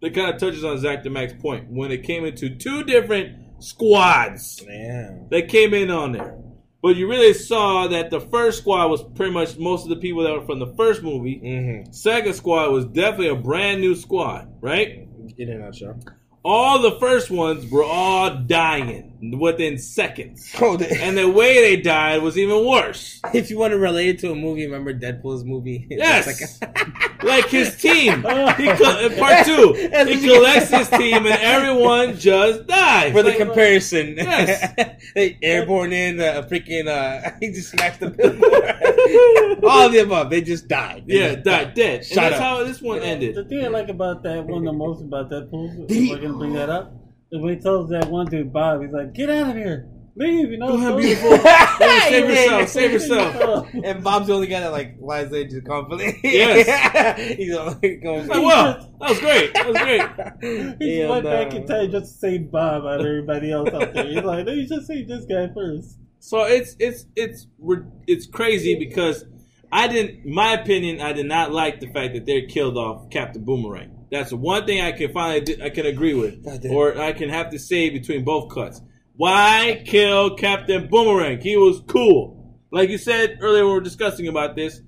[0.00, 3.62] That kind of touches on Zach the Mac's point when it came into two different
[3.62, 5.10] squads yeah.
[5.30, 6.38] that came in on there.
[6.80, 10.22] But you really saw that the first squad was pretty much most of the people
[10.22, 11.40] that were from the first movie.
[11.44, 11.92] Mm-hmm.
[11.92, 15.08] Second squad was definitely a brand new squad, right?
[15.36, 15.98] In a nutshell.
[16.44, 20.54] All the first ones were all dying within seconds.
[20.60, 23.20] Oh, the, And the way they died was even worse.
[23.34, 25.86] if you want to relate it to a movie, remember Deadpool's movie?
[25.90, 26.26] Yes.
[26.40, 26.88] It's like-
[27.24, 28.18] Like his team.
[28.18, 33.10] He co- part two, he collects his team and everyone just dies.
[33.12, 34.72] For the Like, comparison, Yes.
[35.16, 36.86] they airborne in uh, a freaking.
[36.86, 39.64] Uh, he just smashed the billboard.
[39.64, 41.04] All of the above, they just died.
[41.08, 42.06] They yeah, just died dead.
[42.08, 42.40] And that's up.
[42.40, 43.34] how this one The ended.
[43.34, 46.52] The thing I like about that one the most about Deadpool, if we're gonna bring
[46.52, 46.94] that up,
[47.32, 50.50] is when he tells that one dude Bob, he's like, "Get out of here, leave,"
[50.50, 50.68] you know.
[50.68, 51.30] Go ahead, go- beautiful.
[51.30, 52.68] Yeah, save he yourself, did.
[52.68, 53.68] save yourself.
[53.84, 56.18] And Bob's the only guy that like lies there just confidently.
[56.24, 57.20] Yes.
[57.36, 58.26] he's like going.
[58.26, 59.54] Like, well, that was great.
[59.54, 60.76] That was great.
[60.80, 63.68] He And, went back in uh, time just to save Bob out of everybody else
[63.72, 64.06] out there.
[64.06, 65.98] He's like, "No, you just save this guy first.
[66.20, 69.24] So it's it's it's we're- it's crazy because
[69.70, 73.44] I didn't, my opinion, I did not like the fact that they killed off Captain
[73.44, 73.97] Boomerang.
[74.10, 77.50] That's the one thing I can finally I can agree with, or I can have
[77.50, 78.80] to say between both cuts.
[79.16, 81.40] Why kill Captain Boomerang?
[81.40, 82.58] He was cool.
[82.70, 84.80] Like you said earlier, when we were discussing about this.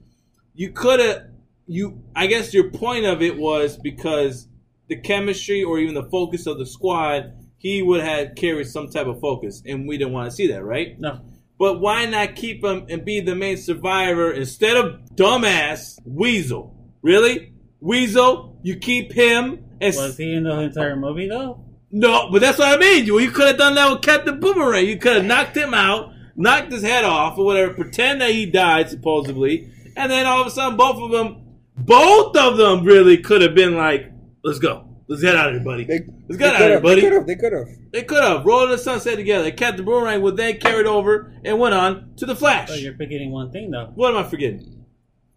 [0.54, 1.22] You could have
[1.66, 2.02] you.
[2.14, 4.48] I guess your point of it was because
[4.88, 9.06] the chemistry or even the focus of the squad, he would have carried some type
[9.06, 10.98] of focus, and we didn't want to see that, right?
[10.98, 11.20] No,
[11.58, 16.76] But why not keep him and be the main survivor instead of dumbass Weasel?
[17.02, 17.52] Really?
[17.80, 21.64] Weasel, you keep him and was he in the entire movie though?
[21.90, 23.06] no, but that's what I mean.
[23.06, 24.86] You you could have done that with Captain Boomerang.
[24.86, 28.46] You could have knocked him out, knocked his head off or whatever, pretend that he
[28.46, 31.42] died supposedly, and then all of a sudden both of them,
[31.76, 34.12] both of them really could have been like,
[34.44, 35.84] "Let's go, let's get out of here, buddy.
[35.84, 37.26] They, let's get out of here, buddy." They could have.
[37.26, 37.68] They could have.
[37.92, 39.50] They could have rolled in the sunset together.
[39.50, 42.68] Captain Boomerang would then carried over and went on to the Flash.
[42.68, 43.90] But you're forgetting one thing though.
[43.94, 44.79] What am I forgetting?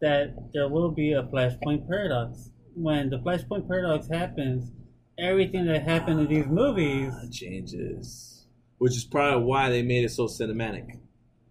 [0.04, 2.50] That there will be a flashpoint paradox.
[2.76, 4.70] When the flashpoint paradox happens,
[5.18, 8.46] everything that happened in these movies, changes,
[8.80, 11.00] which is probably why they made it so cinematic.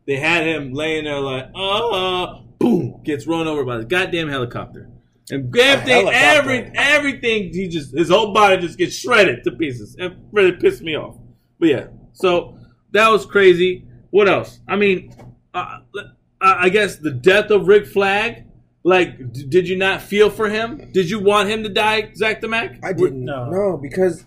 [0.06, 4.90] They had him laying there like, uh, boom, gets run over by the goddamn helicopter,
[5.30, 9.96] and everything, every, everything, he just his whole body just gets shredded to pieces.
[9.98, 11.16] It really pissed me off.
[11.58, 12.58] But yeah, so
[12.90, 13.86] that was crazy.
[14.10, 14.60] What else?
[14.68, 15.14] I mean,
[15.54, 15.78] uh,
[16.42, 18.44] I I guess the death of Rick Flag.
[18.84, 20.90] Like, d- did you not feel for him?
[20.92, 22.84] Did you want him to die, Zach the Mac?
[22.84, 23.24] I didn't.
[23.24, 23.48] No.
[23.48, 24.24] No, because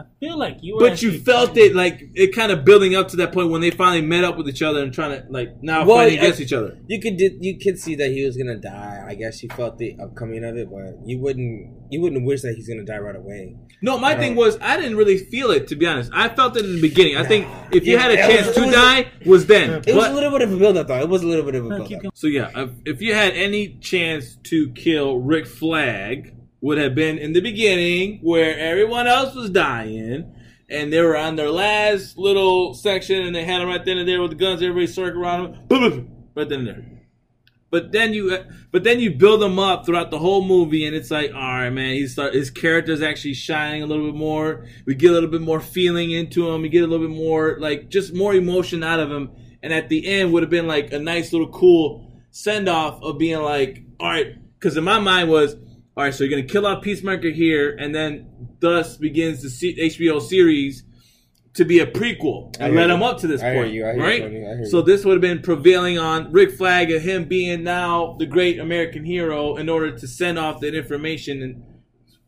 [0.00, 0.74] I feel like you.
[0.74, 3.50] Were But you felt playing- it like it kind of building up to that point
[3.50, 6.18] when they finally met up with each other and trying to like now Well, fighting
[6.18, 6.76] I- against each other.
[6.88, 9.04] You could di- you could see that he was gonna die.
[9.06, 12.54] I guess you felt the upcoming of it, but you wouldn't you wouldn't wish that
[12.54, 13.56] he's gonna die right away.
[13.82, 16.10] No, my thing was I didn't really feel it to be honest.
[16.14, 17.16] I felt it in the beginning.
[17.16, 19.82] I think if you Yeah, had a chance was- to was- die, was then.
[19.86, 21.00] It was a little bit of a build up, though.
[21.00, 22.02] It was a little bit of a No, build up.
[22.02, 22.10] going.
[22.14, 27.18] So yeah, if, if you had any chance to kill Rick Flag, would have been
[27.18, 30.34] in the beginning where everyone else was dying,
[30.68, 34.08] and they were on their last little section, and they had them right then and
[34.08, 34.62] there with the guns.
[34.62, 36.86] Everybody circling around them, right then and there.
[37.70, 38.36] But then you,
[38.72, 41.70] but then you build them up throughout the whole movie, and it's like, all right,
[41.70, 44.66] man, he start his character's actually shining a little bit more.
[44.86, 46.62] We get a little bit more feeling into him.
[46.62, 49.30] We get a little bit more, like, just more emotion out of him.
[49.62, 53.18] And at the end, would have been like a nice little cool send off of
[53.18, 55.54] being like, all right, because in my mind was,
[55.96, 58.26] all right, so you're gonna kill off Peacemaker here, and then
[58.60, 60.84] thus begins the C- HBO series
[61.54, 62.94] to be a prequel and led you.
[62.94, 63.84] him up to this I hear point, you.
[63.84, 64.30] I hear you, right?
[64.30, 68.26] Hear So this would have been prevailing on Rick Flag and him being now the
[68.26, 71.62] great American hero in order to send off that information and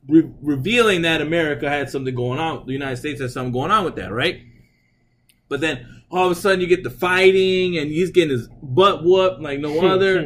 [0.09, 3.85] re- revealing that America had something going on, the United States had something going on
[3.85, 4.41] with that, right?
[5.53, 9.05] But then all of a sudden you get the fighting and he's getting his butt
[9.05, 10.17] whooped like no other.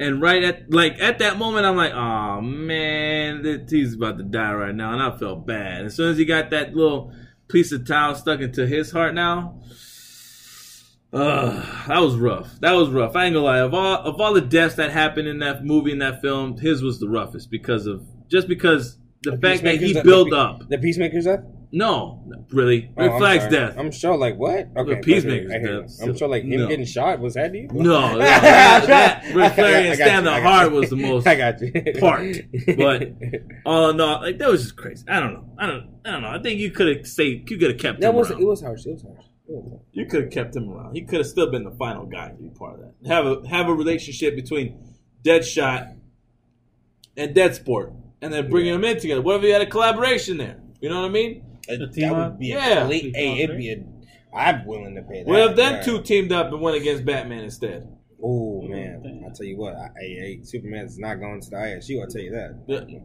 [0.00, 4.24] and right at like at that moment I'm like, oh man, this, he's about to
[4.24, 5.84] die right now, and I felt bad.
[5.84, 7.12] As soon as he got that little
[7.48, 9.60] piece of towel stuck into his heart now.
[11.12, 12.48] Uh, that was rough.
[12.60, 13.16] That was rough.
[13.16, 13.58] I ain't gonna lie.
[13.58, 16.82] Of all of all the deaths that happened in that movie in that film, his
[16.82, 20.68] was the roughest because of just because the, fact that he built the, up.
[20.70, 21.40] the Peacemaker's death.
[21.72, 23.54] No, really, Oh, Rick Flag's sorry.
[23.56, 23.74] death.
[23.78, 24.68] I'm sure, like what?
[24.76, 26.08] Okay, Peacemaker's death.
[26.08, 26.66] I'm sure, like him No.
[26.66, 27.68] getting shot was that you?
[27.72, 30.78] No, that, that Rick Flag and Stand the I got Heart you.
[30.80, 31.72] was the most I got you.
[32.00, 32.36] part.
[32.76, 33.12] But
[33.64, 35.04] all in all, like that was just crazy.
[35.08, 35.44] I don't know.
[35.58, 35.90] I don't.
[36.04, 36.30] I don't know.
[36.30, 38.42] I think you could have saved, you could have kept that him was around.
[38.42, 38.86] it was harsh.
[38.86, 39.24] It was harsh.
[39.48, 39.82] It was harsh.
[39.92, 40.94] You could have kept him around.
[40.94, 43.08] He could have still been the final guy to be part of that.
[43.08, 44.76] Have a have a relationship between
[45.24, 45.94] Deadshot
[47.16, 49.20] and Deadsport, and then bringing them in together.
[49.22, 50.56] What if you had a collaboration there?
[50.80, 51.44] You know what I mean?
[51.78, 52.38] The that team would up?
[52.38, 52.72] be Yeah.
[52.72, 53.84] a complete, hey, it'd be a.
[54.36, 55.26] I'm willing to pay that.
[55.26, 55.80] What if them yeah.
[55.82, 57.88] two teamed up and went against Batman instead?
[58.22, 59.74] Oh man, I'll tell you what.
[59.74, 62.00] I, I, I, Superman's not going to the ISU.
[62.02, 62.64] I'll tell you that.
[62.68, 62.98] Yeah.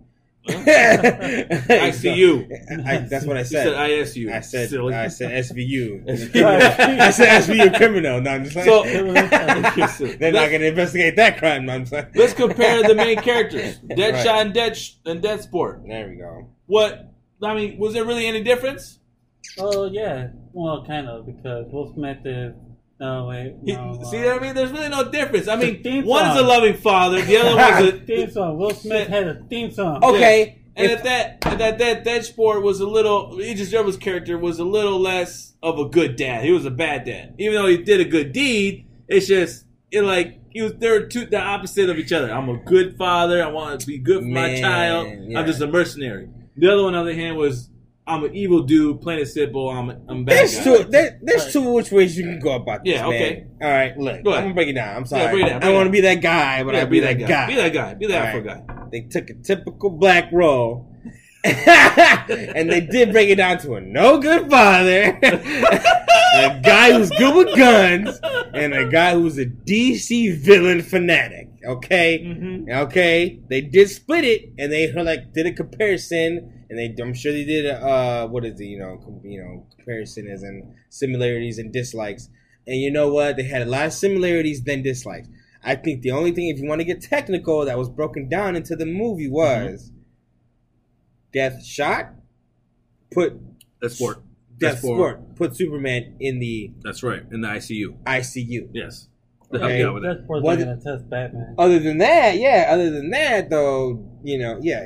[0.47, 2.86] I ICU.
[2.88, 3.63] I, that's what I You said.
[3.63, 4.32] said ISU.
[4.32, 4.93] I said Silly.
[4.93, 6.05] I said SVU.
[6.05, 6.43] SVU.
[6.99, 8.22] I said SVU criminal.
[8.22, 11.66] No, I'm just like So they're not going to investigate that crime.
[11.66, 14.28] No, I'm like let's compare the main characters: Deadshot Right.
[14.28, 15.88] and Dead and Deadsport.
[15.88, 16.47] There we go.
[16.68, 17.11] What?
[17.43, 18.99] I mean, was there really any difference?
[19.57, 22.53] Oh yeah, well, kind of because Will Smith is.
[22.99, 23.55] No wait.
[23.65, 24.55] He- No, see uh, what I mean?
[24.55, 25.47] There's really no difference.
[25.49, 27.99] I mean, The theme one is a loving father, the other one's a.
[28.05, 28.57] theme song.
[28.57, 30.01] Will Smith had a theme song.
[30.03, 30.61] Okay.
[30.77, 33.38] And if- that, at that, that, that sport was a little.
[33.39, 36.45] Idris Elba's character was a little less of a good dad.
[36.45, 38.88] He was a bad dad, even though he did a good deed.
[39.07, 40.73] It's just it like he was.
[40.75, 42.31] They're two the opposite of each other.
[42.31, 43.43] I'm a good father.
[43.43, 45.07] I want to be good for my child.
[45.27, 45.39] yeah.
[45.39, 46.29] I'm just a mercenary.
[46.58, 47.70] The other one, on the other hand, was
[48.08, 49.01] I'm an evil dude.
[49.01, 49.70] Plain and simple.
[49.70, 50.64] I'm a, I'm a bad There's guy.
[50.64, 50.84] two.
[50.86, 52.93] There, there's two which ways you can go about this.
[52.93, 53.14] Yeah, man.
[53.14, 53.47] okay.
[53.62, 53.97] All right.
[53.97, 54.43] Look, Go ahead.
[54.43, 54.95] I'm gonna break it down.
[54.95, 55.24] I'm sorry.
[55.24, 56.88] Yeah, break it down, I break it want to be that guy, but Yeah, I'll
[56.88, 57.47] be, that, guy.
[57.47, 57.93] Be that guy.
[57.95, 58.68] Be that All Afro right.
[58.68, 58.76] guy.
[58.91, 60.91] They took a typical black role.
[61.45, 67.36] and they did break it down to a no good father, a guy who's good
[67.36, 68.20] with guns,
[68.51, 71.49] and a guy who's a DC villain fanatic.
[71.66, 72.70] Okay, Mm-hmm.
[72.88, 77.32] okay, they did split it, and they like did a comparison, and they I'm sure
[77.32, 78.66] they did a uh, what is it?
[78.66, 82.30] You know, com- you know, comparison as in similarities and dislikes.
[82.68, 83.38] And you know what?
[83.38, 85.28] They had a lot of similarities than dislikes.
[85.63, 88.55] I think the only thing, if you want to get technical, that was broken down
[88.55, 89.91] into the movie was
[91.34, 92.13] Death Shot.
[93.11, 93.39] Put
[93.82, 94.22] That's sport.
[94.57, 94.80] Death.
[94.80, 95.36] Sport.
[95.36, 97.24] Put Superman in the That's right.
[97.32, 97.97] In the ICU.
[98.03, 98.70] ICU.
[98.74, 99.07] Yes.
[99.53, 99.79] To Okay.
[99.79, 100.15] help you out with that.
[100.17, 101.55] That's what's What- gonna test Batman.
[101.57, 102.67] Other than that, yeah.
[102.69, 104.85] Other than that, though, you know, yeah.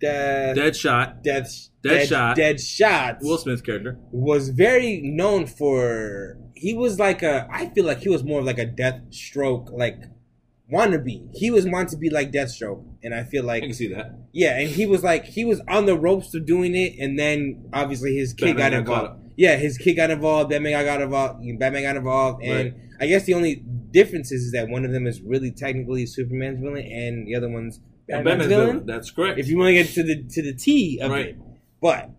[0.00, 1.22] Death, Dead shot.
[1.22, 2.36] Death, Dead dead, Shot.
[2.36, 3.98] Dead Shot Will Smith's character.
[4.10, 6.38] was very known for.
[6.54, 7.46] He was like a.
[7.50, 9.98] I feel like he was more of like a Deathstroke like
[10.72, 11.28] wannabe.
[11.34, 14.18] He was wanted to be like Deathstroke, and I feel I like can see that.
[14.32, 17.66] yeah, and he was like he was on the ropes to doing it, and then
[17.72, 19.21] obviously his kid Batman got got caught involved.
[19.36, 20.50] Yeah, his kid got involved.
[20.50, 21.40] Batman got involved.
[21.58, 22.74] Batman got involved, and Right.
[23.00, 23.56] I guess the only
[23.90, 27.80] difference is that one of them is really technically Superman's villain, and the other one's
[28.08, 28.66] Batman's, Batman's villain.
[28.66, 28.86] villain.
[28.86, 29.38] That's correct.
[29.38, 31.26] If you want to get to the to the T of Right.
[31.28, 31.36] it,
[31.80, 32.10] but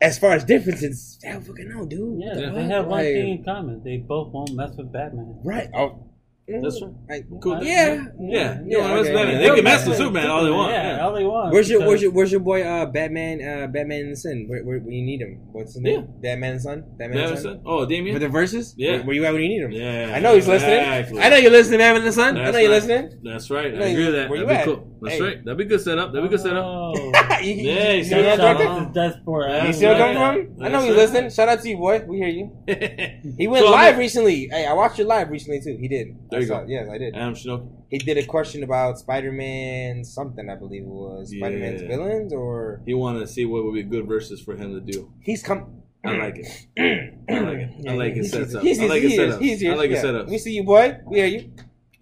[0.00, 2.20] as far as differences, I don't fucking know, dude.
[2.22, 2.70] Yeah, The they fuck?
[2.70, 3.82] have one Like, thing in common.
[3.82, 5.40] They both won't mess with Batman.
[5.42, 5.68] Right.
[5.74, 6.04] Oh,
[6.48, 6.92] That's right.
[7.10, 7.62] Like, Cool.
[7.62, 8.60] Yeah, Yeah, yeah.
[8.64, 9.38] you know, that's okay, Batman.
[9.42, 10.72] They can mess with Superman all they want.
[10.72, 11.04] Yeah, Yeah.
[11.04, 11.52] all they want.
[11.52, 14.46] Where's your where's your where's your boy uh Batman uh Batman and the Son?
[14.48, 15.40] Where, where, where you need him?
[15.52, 16.00] What's his name?
[16.00, 16.32] Yeah.
[16.32, 16.80] Batman and Son?
[16.96, 17.52] Batman Batman and Son?
[17.56, 17.62] son?
[17.66, 18.18] Oh, For Damian.
[18.18, 18.74] the verses?
[18.78, 18.92] Yeah.
[18.92, 19.72] Where, where you at when you need him?
[19.72, 20.78] Yeah, I know he's listening.
[20.78, 21.20] exactly.
[21.20, 22.36] I know you're listening, Batman and the Son.
[22.38, 22.82] I know you're right.
[22.82, 23.20] listening.
[23.22, 23.74] That's right.
[23.74, 24.30] No, I agree with that.
[24.30, 24.64] where That'd be at?
[24.64, 24.98] cool.
[25.02, 25.20] That's Hey.
[25.22, 25.44] right.
[25.44, 26.12] That'd be good setup.
[26.12, 26.64] That'd be good setup.
[26.64, 27.12] Oh.
[27.42, 28.92] you, Yeah, you, see what I'm talking?
[28.92, 29.66] to Desport.
[29.66, 30.64] You see what I'm coming from?
[30.64, 31.30] I know he's listening.
[31.30, 32.04] Shout out to you, boy.
[32.06, 32.56] We hear you.
[33.38, 34.48] He went So, live recently.
[34.50, 35.76] Hey, I watched your live recently too.
[35.80, 36.16] He did.
[36.30, 36.64] There I you go.
[36.68, 37.14] Yes, I did.
[37.14, 37.68] Adam Shinoki.
[37.90, 40.48] He did a question about Spider-Man something.
[40.50, 41.40] I believe it was Yeah.
[41.46, 44.80] Spider-Man's villains, or He wanted to see what would be good verses for him to
[44.80, 45.12] do.
[45.22, 45.82] he's come.
[46.04, 46.46] I like it.
[47.28, 47.88] I like it.
[47.88, 48.62] I like his setup.
[48.62, 49.40] He's, I like he's, setup.
[49.40, 50.28] he's, I like his setup.
[50.28, 50.98] We see you, boy.
[51.06, 51.52] We hear you.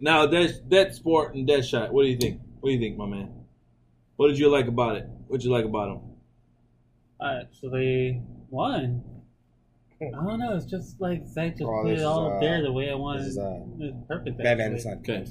[0.01, 1.93] Now, Dead, Dead Sport and Dead Shot.
[1.93, 2.41] What do you think?
[2.61, 3.33] What do you think, my man?
[4.17, 5.09] What did you like about it?
[5.29, 6.01] What did you like about him?
[7.21, 9.03] I actually won.
[10.01, 10.55] I don't know.
[10.55, 12.91] It's just like Zach just Oh, put this it is, all uh, there the way
[12.91, 13.21] I wanted.
[13.23, 14.37] This is uh, it's perfect.
[14.39, 14.81] Batman and actually.
[14.81, 14.99] Son.
[14.99, 15.15] Okay.
[15.23, 15.31] It's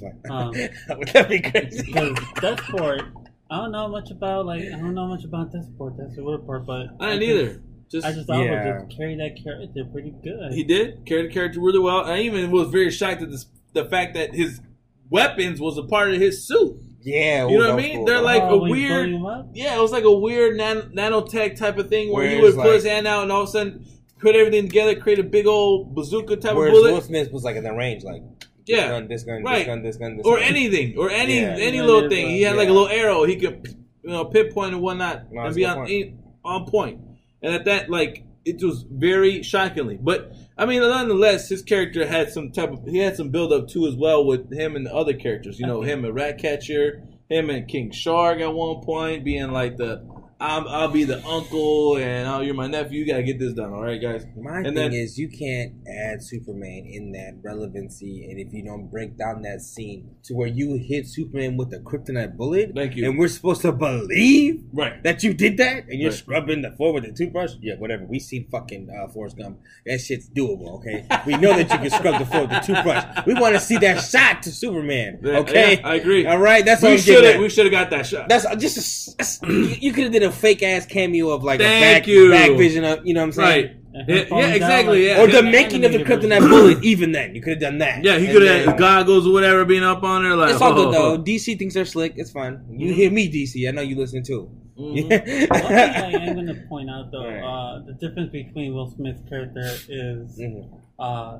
[0.80, 0.90] fine.
[0.90, 1.82] Um, Would that be crazy?
[1.92, 3.12] Because Deathport,
[3.48, 5.96] I don't know much about like I don't know much about Deathport.
[5.96, 7.62] That's the word part, but I didn't just- either.
[7.88, 8.78] Just I just thought Yeah.
[8.80, 10.52] would just carry that character pretty good.
[10.52, 12.04] he did carry the character really well.
[12.04, 14.60] I even was very shocked at this, the fact that his
[15.08, 16.80] weapons was a part of his suit.
[17.06, 17.46] Yeah.
[17.48, 17.96] You know what I mean?
[17.98, 18.04] cool.
[18.06, 19.48] They're like Oh, a weird- blow him up?
[19.54, 22.48] Yeah, it was like a weird nan- nanotech type of thing where, Where he would
[22.54, 23.84] it's put his hand out and all of a sudden
[24.18, 26.92] put everything together, create a big old bazooka type Whereas of bullet.
[26.94, 28.22] Will Smith was like in the range, like
[28.66, 28.76] Yeah.
[28.76, 29.58] this gun, this gun, Right.
[29.58, 30.48] this gun, this gun, this or gun.
[30.48, 31.56] anything, or any Yeah.
[31.60, 32.28] any Yeah, little there's thing.
[32.30, 33.22] He had like a little arrow.
[33.24, 33.68] He could,
[34.02, 36.14] you know, pinpoint and whatnot, No, and be on point.
[36.44, 37.00] on point.
[37.42, 39.98] And at that, like, it was very shockingly.
[40.00, 43.68] But I mean, nonetheless, his character had some type of he had some build up
[43.68, 45.58] too as well with him and the other characters.
[45.58, 50.06] You know, him and Ratcatcher, him and King Shark at one point being like the.
[50.38, 53.00] I'm, I'll be the uncle, and oh, you're my nephew.
[53.00, 54.26] You gotta get this done, all right, guys.
[54.36, 58.62] My And thing then- is, you can't add Superman in that relevancy, and if you
[58.62, 62.96] don't break down that scene to where you hit Superman with a kryptonite bullet, Thank
[62.96, 63.08] you.
[63.08, 65.02] and we're supposed to believe Right.
[65.04, 66.18] that you did that, and you're Right.
[66.18, 68.04] scrubbing the floor with a toothbrush, yeah, whatever.
[68.04, 69.60] We seen fucking uh, Forrest Gump.
[69.86, 71.06] That shit's doable, okay?
[71.26, 73.24] We know that you can scrub the floor with a toothbrush.
[73.26, 75.78] We want to see that shot to Superman, okay?
[75.80, 76.26] yeah, I agree.
[76.26, 77.40] All right, that's We have.
[77.40, 78.28] We should have got that shot.
[78.28, 78.76] That's just
[79.12, 82.00] a, that's, you, you could have did a fake ass cameo of like Thank a
[82.00, 82.30] back, you.
[82.30, 83.64] back vision of you know what I'm saying.
[83.66, 83.76] right.
[83.94, 85.22] And Yeah, him falling yeah, down exactly, like- yeah.
[85.22, 85.50] Or the Yeah.
[85.50, 88.04] making of the kryptonite bullet, even then, you could have done that.
[88.04, 90.36] Yeah, he could have goggles or whatever being up on there.
[90.36, 91.16] Like, It's all good though.
[91.16, 92.12] DC thinks they're slick.
[92.16, 92.60] It's fine.
[92.70, 93.66] You hear me, DC.
[93.66, 94.50] I know you listen too.
[94.78, 95.08] Mhm.
[95.08, 97.40] One thing I am going to point out though, Right.
[97.42, 100.68] uh, the difference between Will Smith's character is Mhm.
[100.98, 101.38] uh,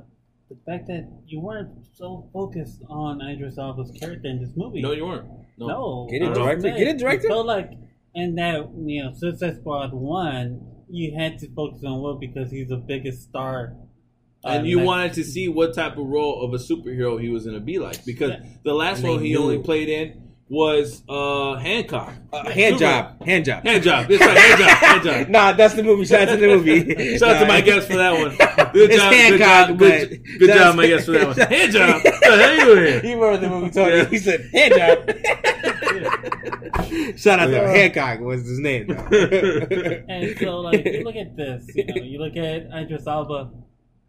[0.49, 4.81] the fact that you weren't so focused on Idris Elba's character in this movie.
[4.81, 5.27] No, you weren't.
[5.59, 5.67] No.
[5.67, 6.75] No, Get it Will directed.
[6.75, 7.25] Get it directed.
[7.25, 7.71] It felt like
[8.15, 12.69] in that you know Suicide Squad one, you had to focus on Will because he's
[12.69, 13.73] the biggest star.
[14.45, 17.29] uh, And you that- wanted to see what type of role of a superhero he
[17.29, 18.45] was going to be like because Yeah.
[18.63, 19.39] the last And one he knew.
[19.39, 22.13] only played in was uh, Hancock.
[22.31, 23.25] Uh, hand Super- job.
[23.27, 23.65] Hand job.
[23.65, 24.07] Hand job.
[24.07, 24.37] That's right.
[24.37, 24.69] Hand job.
[24.77, 25.29] Hand job.
[25.35, 26.05] nah, that's the movie.
[26.05, 27.17] Shout out to the movie.
[27.17, 28.29] Shout out to my guest for that one.
[28.73, 29.11] Good It's job.
[29.11, 29.67] Good job.
[29.77, 31.35] but Good, good job, my guest for that one.
[31.35, 32.01] Hand job.
[32.01, 33.05] What the hell you in?
[33.05, 33.95] You remember the movie, Tony?
[33.97, 34.05] Yeah.
[34.05, 35.17] He said, hand job.
[37.17, 38.89] Shout out to Hancock was his name.
[40.09, 43.51] And so, like, you look at this, you know, you look at Idris Elba,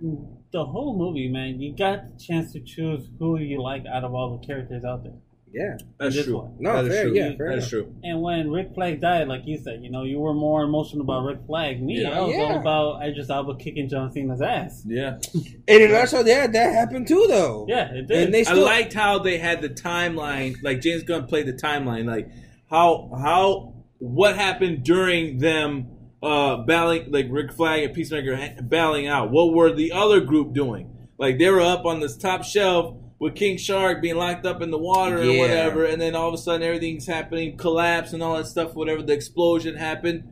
[0.00, 4.14] the whole movie, man, you got the chance to choose who you like out of
[4.14, 5.12] all the characters out there.
[5.52, 5.76] yeah.
[5.98, 6.38] That's true.
[6.38, 6.56] one.
[6.60, 7.14] No, That is fair, true.
[7.16, 7.94] yeah, fair That's true.
[8.04, 11.24] And when Rick Flag died, like you said, you know, you were more emotional about
[11.24, 11.82] Rick Flag.
[11.82, 12.10] Me, Yeah.
[12.10, 12.42] I was Yeah.
[12.42, 14.84] all about I Idris Elba kicking John Cena's ass.
[14.86, 15.18] Yeah.
[15.68, 17.66] And also, yeah, that happened too, though.
[17.68, 18.24] Yeah, it did.
[18.26, 22.06] And they I liked how they had the timeline, like James Gunn played the timeline,
[22.06, 22.28] like
[22.70, 25.86] how how what happened during them
[26.22, 29.30] uh battling, like Rick Flag and Peacemaker ha- battling out.
[29.30, 30.90] What were the other group doing?
[31.18, 34.70] Like they were up on this top shelf with King Shark being locked up in
[34.70, 35.34] the water Yeah.
[35.34, 38.74] or whatever, and then all of a sudden everything's happening, collapse and all that stuff.
[38.74, 40.24] Whatever the explosion happened,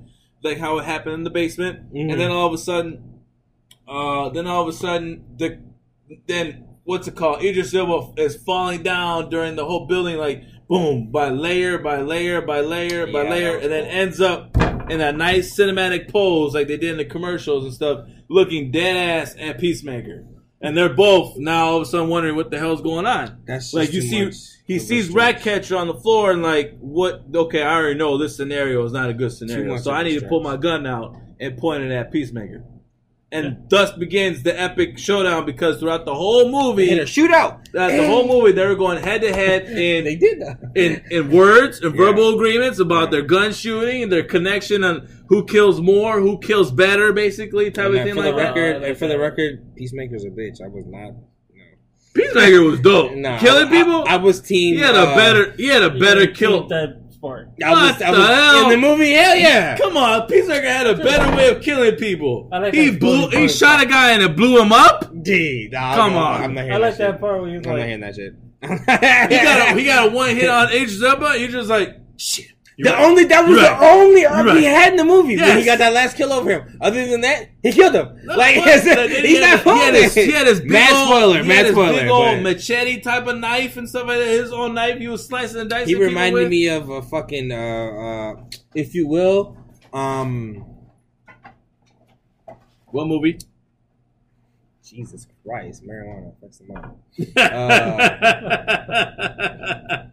[0.44, 2.12] like how it happened in the basement, Mhm.
[2.12, 3.02] and then all of a sudden,
[3.88, 5.58] uh, then all of a sudden the
[6.28, 7.42] then what's it called?
[7.42, 12.40] Idris Elba is falling down during the whole building, like boom, by layer by layer
[12.40, 13.92] by layer by Yeah, layer, and then cool.
[13.92, 14.56] ends up
[14.90, 18.96] in that nice cinematic pose like they did in the commercials and stuff, looking dead
[18.96, 20.24] ass at Peacemaker.
[20.60, 23.42] And they're both now all of a sudden wondering what the hell's going on.
[23.46, 27.24] That's Like just you see, he sees Ratcatcher on the floor and like, what?
[27.32, 30.26] Okay, I already know this scenario is not a good scenario, so I need to
[30.26, 32.64] pull my gun out and point it at Peacemaker.
[33.32, 37.58] And thus begins the epic showdown because throughout the whole movie, in a shootout.
[37.76, 40.58] uh, the whole movie they were going head to head in They in did that.
[40.76, 42.04] in in words and Yeah.
[42.04, 43.10] verbal agreements about Yeah.
[43.10, 47.86] their gun shooting and their connection on who kills more, who kills better, basically type
[47.86, 48.48] And of then thing for like the that.
[48.54, 50.62] record, and for the record, Peacemaker's a bitch.
[50.64, 51.14] I was not.
[52.14, 53.12] Peacemaker was dope.
[53.14, 54.04] Nah, Killing I- people.
[54.06, 54.76] I, I was team.
[54.76, 55.52] he had a uh, better.
[55.58, 56.66] He had a better kill.
[56.68, 57.48] That sport.
[57.64, 58.64] I was, What I the was hell?
[58.64, 59.12] in the movie.
[59.12, 59.76] Hell yeah!
[59.76, 62.48] Come on, Peacemaker had a better way of killing people.
[62.52, 63.28] I like he that blew.
[63.30, 63.50] He part.
[63.50, 65.10] shot a guy and it blew him up.
[65.22, 66.42] Dude, nah, Come I'm, on.
[66.42, 67.12] I'm not I hearing like that.
[67.12, 67.66] that part where he's shit.
[67.66, 68.34] I'm not like, hearing that shit.
[68.62, 71.38] He got a, he got a one hit on H Elba.
[71.38, 72.46] You're just like shit.
[72.78, 73.04] The right.
[73.04, 74.56] only that was the only You're right.
[74.58, 76.76] he had in the movie when he got that last kill over him.
[76.78, 78.20] Other than that, he killed him.
[78.26, 81.48] Like he's not had, he had his, he had his big Mad old, spoiler, he
[81.48, 84.28] mad had his spoiler, big old machete type of knife and stuff like that.
[84.28, 85.88] His own knife, he was slicing and dicing.
[85.88, 88.34] He reminded me of a fucking, uh, uh,
[88.74, 89.56] if you will,
[89.94, 90.66] um,
[92.86, 93.38] What movie?
[94.84, 96.92] Jesus Christ, marijuana affects the mind.
[99.96, 100.05] Uh,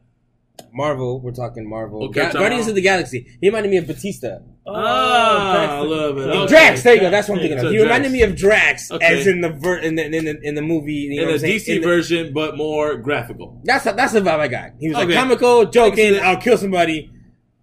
[0.74, 2.06] Marvel, we're talking Marvel.
[2.06, 3.28] Okay, Ga- talking Guardians about- of the Galaxy.
[3.42, 4.40] He reminded me of Batista.
[4.66, 6.48] oh, ah, Drax- a little Okay.
[6.48, 7.10] Drax, there you go.
[7.12, 7.72] That's what I'm thinking So of.
[7.72, 7.86] He Drax.
[7.90, 9.20] reminded me of Drax Okay.
[9.20, 10.94] as in the ver- in the in the, in the movie.
[10.94, 11.60] You know in what the I'm saying?
[11.60, 13.62] DC In the- version, but more graphical.
[13.64, 14.72] That's that's the vibe I got.
[14.80, 15.16] He was like Okay.
[15.16, 16.14] comical, joking.
[16.14, 16.24] that.
[16.24, 17.12] I'll kill somebody,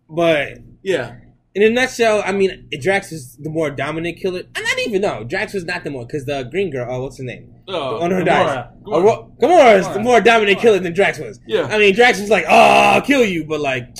[0.08, 1.16] but Yeah,
[1.54, 4.40] in a nutshell, I mean, Drax is the more dominant killer.
[4.54, 6.86] And not even no, Drax was not the more because the green girl.
[6.88, 7.52] Oh, what's her name?
[7.68, 8.24] uh, On her Gamora.
[8.24, 8.66] dies.
[8.84, 9.38] Gamora.
[9.38, 10.62] Gamora is the more dominant Gamora.
[10.62, 11.40] killer than Drax was.
[11.46, 11.64] Yeah.
[11.64, 12.54] I mean, Drax was like, "Oh,
[12.94, 13.96] I'll kill you," but like,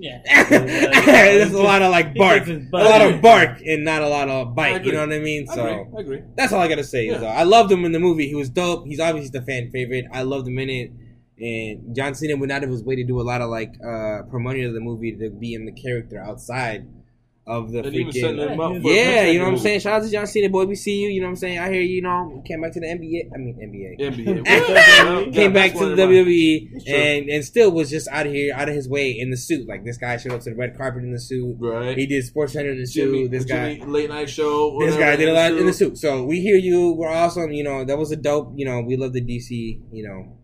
[0.00, 0.20] Yeah.
[0.48, 4.28] there's a lot of like bark, gets a lot of bark, and not a lot
[4.28, 4.84] of bite.
[4.84, 5.46] You know what I mean?
[5.50, 5.66] I So.
[5.66, 5.84] agree.
[5.96, 6.22] I agree.
[6.36, 7.06] That's all I gotta say.
[7.06, 7.16] Yeah.
[7.16, 8.28] uh, I loved him in the movie.
[8.28, 8.86] He was dope.
[8.86, 10.06] He's obviously the fan favorite.
[10.12, 10.92] I loved him in it.
[11.40, 14.22] And John Cena went out of his way to do a lot of like uh
[14.28, 16.86] promoting of the movie to be in the character outside
[17.48, 18.50] of the And even setting freaking.
[18.50, 18.72] him up.
[18.82, 19.80] Yeah, Yeah, you know what I'm saying.
[19.80, 20.66] Shout out to John Cena, boy.
[20.66, 21.08] We see you.
[21.08, 21.58] You know what I'm saying.
[21.58, 21.96] I hear you.
[21.96, 23.30] You know, came back to the NBA.
[23.34, 24.44] I mean NBA.
[24.44, 25.32] NBA.
[25.34, 26.02] Came back to the.
[26.02, 29.36] WWE and and still was just out of here, out of his way in the
[29.36, 29.66] suit.
[29.66, 31.56] Like this guy showed up to the red carpet in the suit.
[31.58, 31.96] Right.
[31.96, 33.30] He did Sports Center in the Jimmy, suit.
[33.30, 33.80] This guy.
[33.86, 34.78] Late night show.
[34.80, 35.96] This guy did a lot in the suit.
[35.96, 35.98] suit.
[35.98, 36.92] So we hear you.
[36.92, 37.52] We're awesome.
[37.52, 38.52] You know, that was a dope.
[38.56, 39.80] You know, we love the DC.
[39.90, 40.37] You know,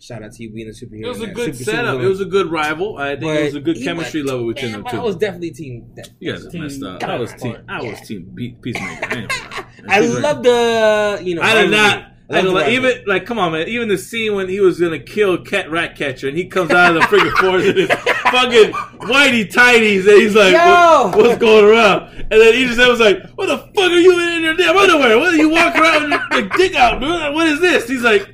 [0.00, 1.04] shout out to you being a superhero.
[1.04, 1.34] It was a man.
[1.34, 2.00] good Super- setup.
[2.00, 2.96] It was a good rival.
[2.98, 4.96] I think But it was a good chemistry level between them two.
[4.96, 5.90] I was definitely team.
[5.96, 6.10] That.
[6.18, 7.02] you guys Team messed up.
[7.02, 7.56] I was team.
[7.68, 9.06] I was team Peacemaker.
[9.06, 9.64] I, ain't gonna lie.
[9.88, 11.20] I love the.
[11.22, 12.06] You know, I did not.
[12.30, 13.66] Don't like, even like come on man.
[13.66, 16.94] Even the scene when he was gonna kill Cat Rat Catcher and he comes out
[16.94, 18.72] of the freaking forest in his fucking
[19.08, 23.28] whitey tighties and he's like, what, "What's going around?" And then he just was like,
[23.30, 25.18] "What the fuck are you in your damn underwear?
[25.18, 27.34] What are you walking around with your your dick out, dude?
[27.34, 28.32] What is this?" He's like,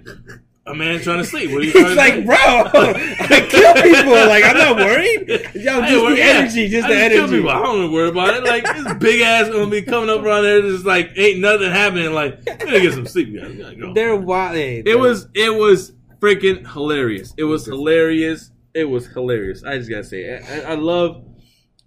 [0.66, 2.22] "A man trying to sleep." What are you trying It's to like, say?
[2.22, 2.36] bro,
[3.36, 4.12] I kill people.
[4.12, 5.28] Like, I'm not worried.
[5.28, 6.24] Yo, I just ain't the worried- yeah.
[6.24, 7.36] energy, just I the just kill energy.
[7.36, 7.50] people.
[7.50, 8.44] I don't worry about it.
[8.44, 12.12] Like this big ass gonna be coming up around there, just like ain't nothing happening.
[12.12, 13.54] Like, we gotta get some sleep, guys.
[13.56, 13.94] Gotta go.
[13.94, 14.56] They're wild.
[14.56, 17.34] Hey, It they're- was it was freaking hilarious.
[17.36, 18.50] It was hilarious.
[18.74, 19.62] It was hilarious.
[19.64, 21.24] I just gotta say, I, I love,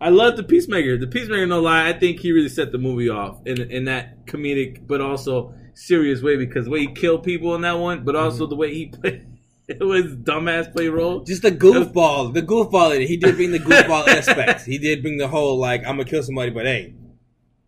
[0.01, 0.97] I love the Peacemaker.
[0.97, 4.25] The Peacemaker, no lie, I think he really set the movie off in in that
[4.25, 8.15] comedic, but also serious way because the way he killed people in that one, but
[8.15, 8.49] also Mm-hmm.
[8.49, 9.25] the way he played.
[9.69, 11.19] It was dumbass play role.
[11.23, 13.05] Just the goofball, the goofball.
[13.05, 14.65] He did bring the goofball aspect.
[14.65, 16.95] He did bring the whole like I'm gonna kill somebody, but hey,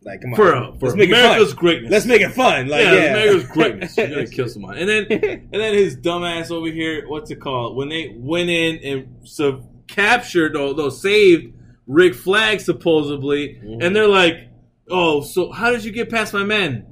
[0.04, 1.60] like come on, For, uh, for let's make it America's fun.
[1.60, 1.92] greatness.
[1.92, 2.70] Let's make it fun.
[2.70, 3.96] Like yeah, yeah, America's greatness.
[3.98, 7.08] You're gonna kill someone, and then and then his dumbass over here.
[7.08, 7.76] What's it called?
[7.78, 11.54] When they went in and so captured, although saved
[11.86, 13.84] Rick Flag supposedly, Mhm.
[13.86, 14.50] and they're like,
[14.90, 16.88] "Oh, so how did you get past my men?"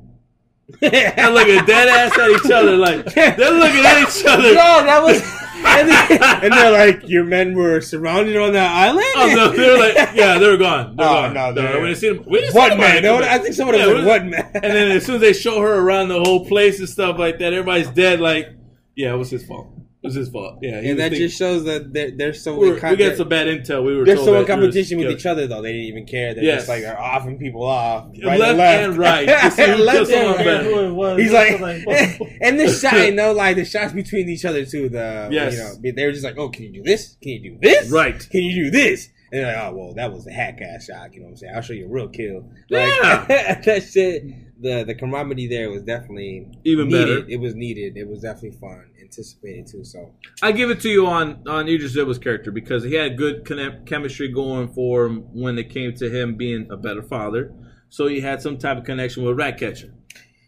[0.79, 4.49] They're looking dead ass at each other, like they're looking at each other.
[4.53, 5.21] No, that was.
[5.61, 9.05] And, then- and they're like, your men were surrounded on that island.
[9.17, 10.95] Oh no, they're like, yeah, they were gone.
[10.95, 11.33] They're Oh, gone.
[11.33, 12.23] no, They're- they're- we didn't see them.
[12.27, 13.03] We What man?
[13.03, 13.17] No.
[13.17, 14.51] I think someone Yeah, was like, what man?
[14.53, 17.39] And then as soon as they show her around the whole place and stuff like
[17.39, 18.21] that, everybody's dead.
[18.21, 18.47] Like,
[18.95, 19.67] yeah, it was his fault.
[20.01, 20.59] It was his fault.
[20.61, 23.17] Yeah, and that thinking- just shows that they're, they're so we, in were, we got
[23.17, 23.83] some bad intel.
[23.83, 25.13] We were they're told so in that was- competition with yeah.
[25.13, 25.61] each other though.
[25.61, 26.33] They didn't even care.
[26.33, 26.59] They're Yes.
[26.59, 29.27] just like they're offing people off Left and right.
[29.27, 30.37] To see who Left and right.
[30.45, 30.63] better.
[30.63, 31.19] Who it was.
[31.19, 34.87] He's It's like, and the shot, no like the shots between each other too.
[34.87, 35.53] The Yes.
[35.53, 37.17] you know, they were just like, oh, can you do this?
[37.21, 37.91] Can you do this?
[37.91, 38.17] Right.
[38.29, 39.09] Can you do this?
[39.33, 41.13] And they're like, oh, well, that was a hack ass shot.
[41.13, 41.55] You know what I'm saying?
[41.55, 42.49] I'll show you a real kill.
[42.69, 43.25] Like Yeah.
[43.65, 44.23] that shit.
[44.61, 47.21] The the camaraderie there was definitely Even needed.
[47.25, 47.29] better.
[47.31, 47.95] It was needed.
[47.97, 49.83] It was definitely fun, anticipated too.
[49.83, 53.45] So I give it to you on on Idris Elba's character because he had good
[53.45, 57.53] conne- chemistry going for him when it came to him being a better father.
[57.89, 59.93] So he had some type of connection with Ratcatcher.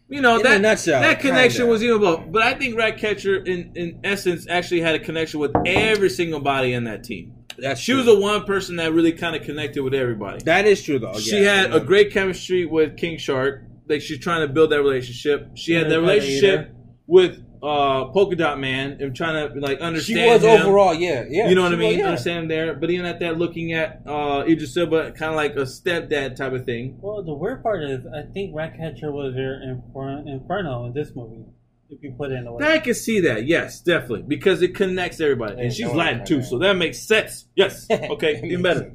[0.08, 1.72] You know In that nutshell, that connection kinda.
[1.72, 2.30] was even about.
[2.30, 6.74] But I think Ratcatcher, in in essence, actually had a connection with every single body
[6.74, 7.32] in that team.
[7.56, 10.44] that's She was the one person that really kind of connected with everybody.
[10.44, 11.14] that is true though.
[11.18, 13.64] she yeah, had a great chemistry with King Shark.
[13.92, 15.50] Like she's trying to build that relationship.
[15.54, 16.74] She had that relationship either.
[17.06, 20.18] with uh, Polka Dot Man and trying to like understand.
[20.18, 20.62] She was him.
[20.66, 21.48] overall, yeah, yeah.
[21.48, 21.90] You know what I mean?
[21.90, 22.06] was, yeah.
[22.06, 25.52] Understand him there, but even at that, looking at uh, Idris Elba, kind of like
[25.52, 26.98] a stepdad type of thing.
[27.00, 31.44] Well, the weird part is, I think Ratcatcher was your Infer- Inferno in this movie.
[31.88, 32.66] if you put it in a way.
[32.66, 33.46] I can see that.
[33.46, 36.42] Yes, definitely, because it connects everybody, and Yeah, she's Latin too, no.
[36.42, 37.46] so that makes sense.
[37.54, 37.86] Yes.
[37.90, 38.40] Okay.
[38.44, 38.92] Even better.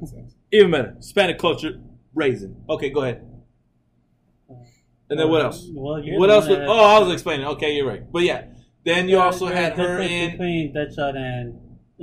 [0.52, 0.94] Even better.
[0.98, 1.80] Hispanic culture
[2.14, 2.54] raising.
[2.68, 3.24] Okay, go ahead.
[5.10, 5.66] And then what else?
[5.72, 6.46] Well, you're What else?
[6.48, 7.46] Was, oh, I was explaining.
[7.46, 8.02] Okay, you're right.
[8.12, 8.44] But yeah,
[8.84, 10.30] then you Yeah, also had her difference in.
[10.32, 11.54] between Deadshot and